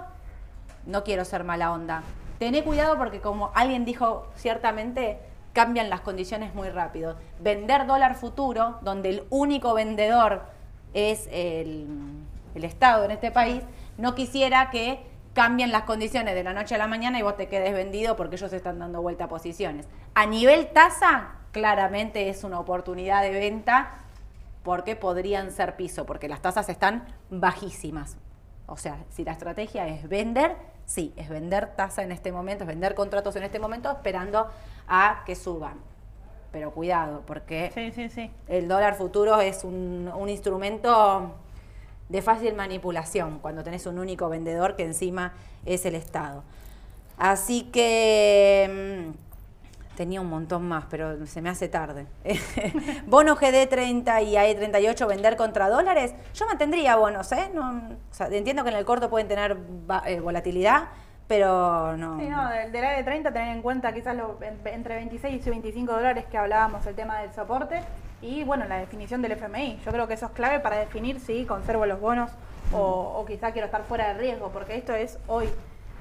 no 0.86 1.04
quiero 1.04 1.24
ser 1.24 1.44
mala 1.44 1.72
onda. 1.72 2.02
Tené 2.38 2.62
cuidado 2.62 2.96
porque 2.96 3.20
como 3.20 3.50
alguien 3.54 3.84
dijo 3.84 4.28
ciertamente, 4.36 5.18
cambian 5.52 5.90
las 5.90 6.00
condiciones 6.00 6.54
muy 6.54 6.68
rápido. 6.68 7.16
Vender 7.40 7.86
dólar 7.86 8.14
futuro, 8.14 8.78
donde 8.82 9.10
el 9.10 9.24
único 9.30 9.74
vendedor 9.74 10.42
es 10.94 11.28
el, 11.32 11.86
el 12.54 12.64
Estado 12.64 13.04
en 13.04 13.10
este 13.10 13.30
país, 13.30 13.62
no 13.96 14.14
quisiera 14.14 14.70
que 14.70 15.04
cambien 15.34 15.70
las 15.72 15.82
condiciones 15.82 16.34
de 16.34 16.42
la 16.42 16.52
noche 16.52 16.74
a 16.74 16.78
la 16.78 16.86
mañana 16.86 17.18
y 17.18 17.22
vos 17.22 17.36
te 17.36 17.48
quedes 17.48 17.72
vendido 17.72 18.16
porque 18.16 18.36
ellos 18.36 18.52
están 18.52 18.78
dando 18.78 19.00
vuelta 19.02 19.24
a 19.24 19.28
posiciones. 19.28 19.86
A 20.14 20.26
nivel 20.26 20.68
tasa, 20.68 21.36
claramente 21.52 22.28
es 22.28 22.44
una 22.44 22.58
oportunidad 22.58 23.22
de 23.22 23.30
venta 23.30 23.90
porque 24.62 24.96
podrían 24.96 25.50
ser 25.52 25.76
piso, 25.76 26.04
porque 26.06 26.28
las 26.28 26.42
tasas 26.42 26.68
están 26.68 27.06
bajísimas. 27.30 28.16
O 28.66 28.76
sea, 28.76 28.98
si 29.10 29.24
la 29.24 29.32
estrategia 29.32 29.86
es 29.88 30.08
vender, 30.08 30.56
sí, 30.84 31.14
es 31.16 31.28
vender 31.28 31.74
tasa 31.74 32.02
en 32.02 32.12
este 32.12 32.32
momento, 32.32 32.64
es 32.64 32.68
vender 32.68 32.94
contratos 32.94 33.34
en 33.36 33.44
este 33.44 33.58
momento 33.58 33.90
esperando 33.90 34.48
a 34.86 35.22
que 35.24 35.34
suban. 35.36 35.74
Pero 36.52 36.72
cuidado, 36.72 37.22
porque 37.26 37.70
Sí, 37.74 37.92
sí, 37.92 38.08
sí. 38.08 38.30
el 38.48 38.68
dólar 38.68 38.94
futuro 38.94 39.40
es 39.40 39.64
un, 39.64 40.10
un 40.14 40.28
instrumento 40.28 41.34
de 42.08 42.22
fácil 42.22 42.54
manipulación 42.54 43.38
cuando 43.40 43.62
tenés 43.62 43.86
un 43.86 43.98
único 43.98 44.28
vendedor 44.28 44.76
que 44.76 44.84
encima 44.84 45.32
es 45.66 45.84
el 45.86 45.94
Estado. 45.94 46.42
Así 47.18 47.64
que 47.72 49.10
mm, 49.12 49.96
tenía 49.96 50.20
un 50.20 50.28
montón 50.30 50.66
más, 50.68 50.84
pero 50.88 51.26
se 51.26 51.42
me 51.42 51.50
hace 51.50 51.68
tarde. 51.68 52.06
Bono 53.06 53.36
GD30 53.36 54.24
y 54.24 54.34
AE38 54.36 55.06
vender 55.06 55.36
contra 55.36 55.68
dólares. 55.68 56.14
Yo 56.34 56.46
mantendría 56.46 56.96
bonos, 56.96 57.30
¿eh? 57.32 57.50
No, 57.52 57.70
o 57.70 58.14
sea, 58.14 58.28
entiendo 58.28 58.62
que 58.64 58.70
en 58.70 58.76
el 58.76 58.84
corto 58.84 59.10
pueden 59.10 59.26
tener 59.28 59.56
eh, 60.06 60.20
volatilidad, 60.20 60.84
pero 61.26 61.96
no. 61.96 62.18
Sí, 62.20 62.26
no, 62.28 62.48
del, 62.48 62.72
del 62.72 62.84
área 62.84 62.96
de 62.98 63.04
30 63.04 63.32
tener 63.32 63.54
en 63.56 63.60
cuenta 63.62 63.92
quizás 63.92 64.16
lo- 64.16 64.38
en- 64.40 64.60
entre 64.72 64.94
26 64.94 65.46
y 65.46 65.50
25 65.50 65.92
dólares 65.92 66.24
que 66.30 66.38
hablábamos 66.38 66.86
el 66.86 66.94
tema 66.94 67.18
del 67.18 67.32
soporte 67.34 67.80
y 68.22 68.44
bueno, 68.44 68.64
la 68.66 68.78
definición 68.78 69.22
del 69.22 69.32
FMI. 69.32 69.80
Yo 69.84 69.92
creo 69.92 70.08
que 70.08 70.14
eso 70.14 70.26
es 70.26 70.32
clave 70.32 70.60
para 70.60 70.76
definir 70.78 71.20
si 71.20 71.44
conservo 71.44 71.86
los 71.86 72.00
bonos 72.00 72.30
o, 72.72 72.78
o 73.16 73.24
quizá 73.26 73.52
quiero 73.52 73.66
estar 73.66 73.84
fuera 73.84 74.08
de 74.08 74.14
riesgo, 74.14 74.50
porque 74.50 74.76
esto 74.76 74.94
es 74.94 75.18
hoy. 75.26 75.48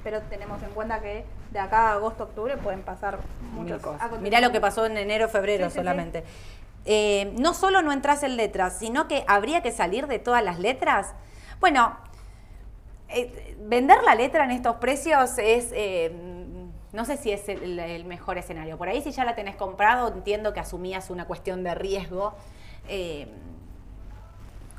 Pero 0.03 0.21
tenemos 0.29 0.61
en 0.63 0.69
cuenta 0.69 0.99
que 1.01 1.25
de 1.51 1.59
acá 1.59 1.89
a 1.89 1.93
agosto, 1.93 2.23
octubre 2.25 2.57
pueden 2.57 2.81
pasar 2.81 3.19
Mil 3.41 3.63
muchos 3.63 3.81
cosas. 3.81 4.11
Mirá 4.21 4.41
lo 4.41 4.51
que 4.51 4.59
pasó 4.61 4.85
en 4.85 4.97
enero, 4.97 5.27
febrero 5.29 5.65
Sí, 5.65 5.71
sí, 5.71 5.73
sí. 5.73 5.79
solamente. 5.79 6.23
Eh, 6.85 7.33
no 7.37 7.53
solo 7.53 7.81
no 7.81 7.91
entras 7.91 8.23
en 8.23 8.37
letras, 8.37 8.77
sino 8.79 9.07
que 9.07 9.23
habría 9.27 9.61
que 9.61 9.71
salir 9.71 10.07
de 10.07 10.19
todas 10.19 10.43
las 10.43 10.59
letras. 10.59 11.13
Bueno, 11.59 11.97
eh, 13.09 13.55
vender 13.61 14.03
la 14.03 14.15
letra 14.15 14.43
en 14.45 14.51
estos 14.51 14.77
precios 14.77 15.37
es, 15.37 15.69
eh, 15.73 16.36
no 16.93 17.05
sé 17.05 17.17
si 17.17 17.31
es 17.31 17.47
el, 17.49 18.05
mejor 18.05 18.37
escenario. 18.37 18.77
Por 18.77 18.89
ahí 18.89 19.01
si 19.01 19.11
ya 19.11 19.25
la 19.25 19.35
tenés 19.35 19.55
comprado, 19.55 20.07
entiendo 20.07 20.53
que 20.53 20.59
asumías 20.59 21.09
una 21.09 21.25
cuestión 21.25 21.63
de 21.63 21.75
riesgo. 21.75 22.35
eh, 22.87 23.27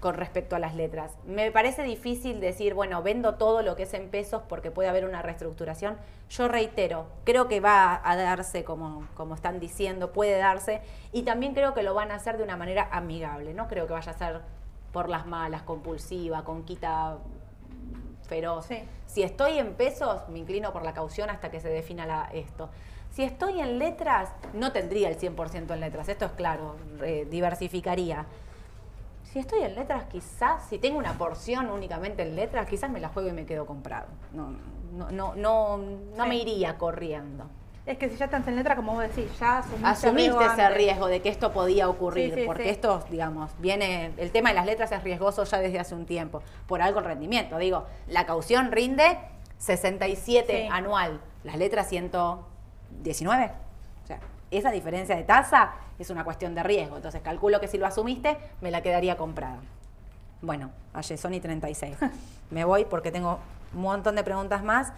con 0.01 0.15
respecto 0.15 0.55
a 0.57 0.59
las 0.59 0.75
letras. 0.75 1.17
Me 1.27 1.51
parece 1.51 1.83
difícil 1.83 2.41
decir, 2.41 2.75
bueno, 2.75 3.03
vendo 3.03 3.35
todo 3.35 3.63
lo 3.63 3.75
que 3.75 3.83
es 3.83 3.95
en 3.95 4.09
pesos 4.11 4.43
porque 4.49 4.71
puede 4.71 4.89
haber 4.89 5.05
una 5.05 5.23
reestructuración. 5.23 5.97
Yo 6.31 6.47
reitero, 6.47 7.07
creo 7.25 7.49
que 7.49 7.61
va 7.61 8.01
a 8.05 8.17
darse 8.17 8.65
como, 8.65 9.07
como 9.15 9.35
están 9.35 9.59
diciendo, 9.59 10.13
puede 10.13 10.39
darse, 10.39 10.83
y 11.13 11.23
también 11.23 11.55
creo 11.55 11.75
que 11.75 11.83
lo 11.83 11.95
van 11.95 12.11
a 12.11 12.17
hacer 12.17 12.37
de 12.37 12.45
una 12.45 12.57
manera 12.57 12.89
amigable. 12.93 13.55
No 13.55 13.67
creo 13.67 13.87
que 13.87 13.93
vaya 13.93 14.13
a 14.13 14.19
ser 14.19 14.41
por 14.93 15.09
las 15.09 15.27
malas, 15.27 15.63
compulsiva, 15.63 16.45
con 16.45 16.65
quita 16.65 17.19
feroz. 18.29 18.67
Sí. 18.67 18.83
Si 19.09 19.23
estoy 19.23 19.59
en 19.59 19.73
pesos, 19.75 20.21
me 20.29 20.39
inclino 20.39 20.73
por 20.73 20.85
la 20.85 20.93
caución 20.93 21.31
hasta 21.31 21.51
que 21.51 21.59
se 21.61 21.69
defina 21.71 22.07
la- 22.07 22.29
esto. 22.33 22.69
Si 23.11 23.25
estoy 23.25 23.59
en 23.61 23.79
letras, 23.81 24.29
no 24.53 24.71
tendría 24.71 25.09
el 25.09 25.17
100% 25.19 25.73
en 25.75 25.81
letras, 25.81 26.09
esto 26.09 26.27
es 26.27 26.33
claro, 26.33 26.77
eh, 27.03 27.27
diversificaría. 27.29 28.27
Si 29.25 29.39
estoy 29.39 29.63
en 29.63 29.75
letras, 29.75 30.05
quizás, 30.05 30.63
si 30.69 30.79
tengo 30.79 30.99
una 30.99 31.15
porción 31.15 31.71
únicamente 31.71 32.23
en 32.23 32.37
letras, 32.37 32.69
quizás 32.69 32.91
me 32.91 33.01
la 33.01 33.09
juego 33.09 33.29
y 33.31 33.33
me 33.33 33.47
quedo 33.47 33.65
comprado. 33.67 34.07
No, 34.33 34.51
no, 34.93 35.11
no, 35.11 35.35
no, 35.35 35.79
no 35.79 36.23
Sí. 36.25 36.29
me 36.29 36.37
iría 36.37 36.77
corriendo. 36.77 37.45
Es 37.89 37.97
que 37.97 38.11
si 38.11 38.17
ya 38.17 38.27
estás 38.27 38.47
en 38.47 38.55
letra, 38.55 38.77
como 38.77 38.93
vos 38.93 39.03
decís, 39.03 39.31
ya 39.41 39.59
asumiste, 39.61 39.87
Asumiste 39.87 40.31
riesgo 40.31 40.43
ese 40.43 40.69
riesgo 40.69 41.07
de 41.07 41.23
que 41.23 41.31
esto 41.31 41.53
podía 41.55 41.89
ocurrir, 41.89 42.35
Sí, 42.35 42.41
sí, 42.43 42.47
porque 42.47 42.65
sí. 42.65 42.69
esto, 42.69 43.03
digamos, 43.11 43.51
viene, 43.61 44.13
el 44.19 44.31
tema 44.31 44.51
de 44.51 44.57
las 44.57 44.67
letras 44.67 44.93
es 44.93 45.03
riesgoso 45.03 45.45
ya 45.45 45.59
desde 45.59 45.79
hace 45.79 45.95
un 45.95 46.05
tiempo, 46.05 46.43
por 46.67 46.83
algo 46.83 46.99
el 46.99 47.07
rendimiento. 47.07 47.57
Digo, 47.57 47.87
la 48.07 48.27
caución 48.27 48.73
rinde 48.73 49.19
67 49.57 50.65
Sí. 50.65 50.69
anual, 50.71 51.19
las 51.45 51.57
letras 51.57 51.89
119. 51.89 53.53
O 54.05 54.07
sea, 54.07 54.19
esa 54.51 54.71
diferencia 54.71 55.17
de 55.17 55.23
tasa 55.23 55.73
es 55.99 56.11
una 56.11 56.25
cuestión 56.25 56.55
de 56.55 56.63
riesgo. 56.63 56.97
Entonces 56.97 57.23
calculo 57.23 57.59
que 57.59 57.69
si 57.69 57.79
lo 57.79 57.87
asumiste, 57.87 58.37
me 58.61 58.71
la 58.71 58.83
quedaría 58.83 59.17
comprada. 59.17 59.61
Bueno, 60.43 60.71
ayer 60.93 61.17
Sony 61.17 61.41
36. 61.41 61.97
Me 62.51 62.65
voy 62.65 62.85
porque 62.85 63.11
tengo 63.11 63.39
un 63.75 63.81
montón 63.81 64.15
de 64.15 64.25
preguntas 64.25 64.63
más 64.63 64.93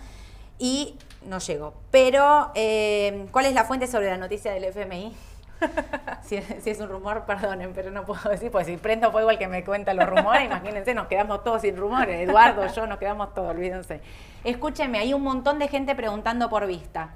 y 0.59 0.99
no 1.23 1.39
llego. 1.39 1.75
Pero, 1.91 2.51
eh, 2.55 3.27
¿cuál 3.31 3.47
es 3.47 3.55
la 3.55 3.65
fuente 3.65 3.87
sobre 3.87 4.09
la 4.09 4.17
noticia 4.17 4.53
del 4.53 4.65
FMI? 4.65 5.15
Si, 6.23 6.37
es 6.37 6.81
un 6.81 6.89
rumor, 6.89 7.25
perdonen, 7.27 7.73
pero 7.75 7.91
no 7.91 8.05
puedo 8.05 8.31
decir, 8.31 8.51
porque 8.51 8.67
si 8.67 8.77
prendo 8.77 9.11
fuego 9.11 9.31
al 9.31 9.39
que 9.39 9.49
me 9.49 9.65
cuenta 9.65 9.93
los 9.95 10.09
rumores, 10.09 10.45
imagínense, 10.45 10.95
nos 10.95 11.07
quedamos 11.07 11.43
todos 11.45 11.63
sin 11.63 11.77
rumores. 11.77 12.21
Eduardo, 12.21 12.67
yo, 12.67 12.87
nos 12.87 12.99
quedamos 12.99 13.35
todos, 13.35 13.51
olvídense. 13.51 14.01
Escúchenme, 14.45 14.99
hay 14.99 15.13
un 15.13 15.23
montón 15.23 15.59
de 15.59 15.69
gente 15.69 15.95
preguntando 15.95 16.49
por 16.49 16.67
vista. 16.67 17.11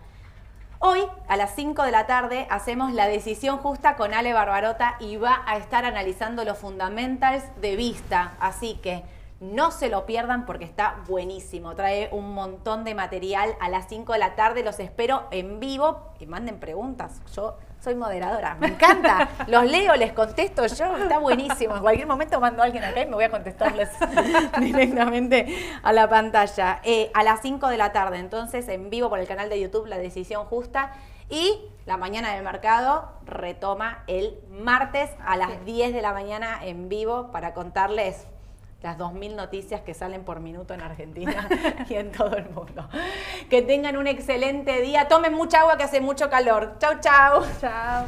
Hoy, 0.81 1.01
a 1.29 1.37
las 1.37 1.55
5 1.55 1.83
de 1.85 1.93
la 1.93 2.07
tarde, 2.07 2.47
hacemos 2.51 2.93
la 2.93 3.07
decisión 3.07 3.59
justa 3.59 3.97
con 3.97 4.13
Ale 4.13 4.33
Barbarota 4.33 4.97
y 5.01 5.17
va 5.17 5.43
a 5.47 5.57
estar 5.57 5.85
analizando 5.85 6.45
los 6.45 6.59
fundamentals 6.59 7.45
de 7.61 7.77
vista. 7.77 8.35
Así 8.41 8.75
que 8.83 9.05
no 9.41 9.71
se 9.71 9.89
lo 9.89 10.07
pierdan 10.07 10.47
porque 10.47 10.65
está 10.65 11.03
buenísimo. 11.07 11.75
Trae 11.75 12.09
un 12.13 12.35
montón 12.35 12.85
de 12.85 12.95
material 12.95 13.55
a 13.61 13.69
las 13.69 13.89
5 13.89 14.13
de 14.13 14.19
la 14.19 14.35
tarde. 14.37 14.63
Los 14.63 14.79
espero 14.81 15.25
en 15.31 15.61
vivo 15.61 16.13
y 16.21 16.27
manden 16.27 16.59
preguntas. 16.61 17.21
Yo 17.35 17.57
soy 17.81 17.95
moderadora, 17.95 18.55
me 18.55 18.69
encanta. 18.69 19.29
Los 19.47 19.65
leo, 19.71 19.95
les 19.97 20.13
contesto 20.13 20.67
yo. 20.67 20.97
Está 20.97 21.19
buenísimo. 21.19 21.77
En 21.77 21.83
cualquier 21.83 22.07
momento 22.07 22.41
mando 22.41 22.63
a 22.63 22.65
alguien 22.65 22.85
acá 22.85 23.03
y 23.03 23.07
me 23.07 23.15
voy 23.15 23.25
a 23.25 23.31
contestarles 23.31 23.91
directamente 24.61 25.55
a 25.83 25.93
la 25.93 26.09
pantalla. 26.09 26.81
Eh, 26.83 27.11
a 27.13 27.23
las 27.23 27.43
5 27.43 27.69
de 27.69 27.77
la 27.77 27.93
tarde, 27.93 28.19
entonces, 28.19 28.69
en 28.69 28.89
vivo 28.89 29.11
por 29.11 29.19
el 29.19 29.27
canal 29.27 29.51
de 29.51 29.61
YouTube, 29.61 29.87
La 29.87 29.99
Decisión 29.99 30.47
Justa. 30.47 30.93
Y 31.29 31.61
la 31.85 31.97
mañana 31.97 32.35
del 32.35 32.45
mercado 32.45 33.11
retoma 33.25 34.05
el 34.07 34.39
martes 34.51 35.11
a 35.25 35.37
las 35.37 35.65
10 35.65 35.93
de 35.93 36.03
la 36.03 36.13
mañana 36.13 36.65
en 36.65 36.89
vivo 36.89 37.31
para 37.33 37.55
contarles 37.55 38.27
las 38.85 38.99
2.000 38.99 39.35
noticias 39.35 39.81
que 39.81 39.95
salen 39.95 40.25
por 40.25 40.41
minuto 40.41 40.75
en 40.75 40.83
Argentina 40.83 41.49
y 41.89 41.95
en 41.95 42.13
todo 42.13 42.37
el 42.37 42.51
mundo. 42.51 42.87
Que 43.49 43.63
tengan 43.63 43.97
un 43.97 44.07
excelente 44.07 44.83
día. 44.83 45.09
Tomen 45.09 45.33
mucha 45.33 45.61
agua 45.61 45.79
que 45.79 45.85
hace 45.85 46.03
mucho 46.03 46.29
calor. 46.29 46.77
Chau, 46.79 47.01
chau. 47.01 47.43
Chao. 47.61 48.05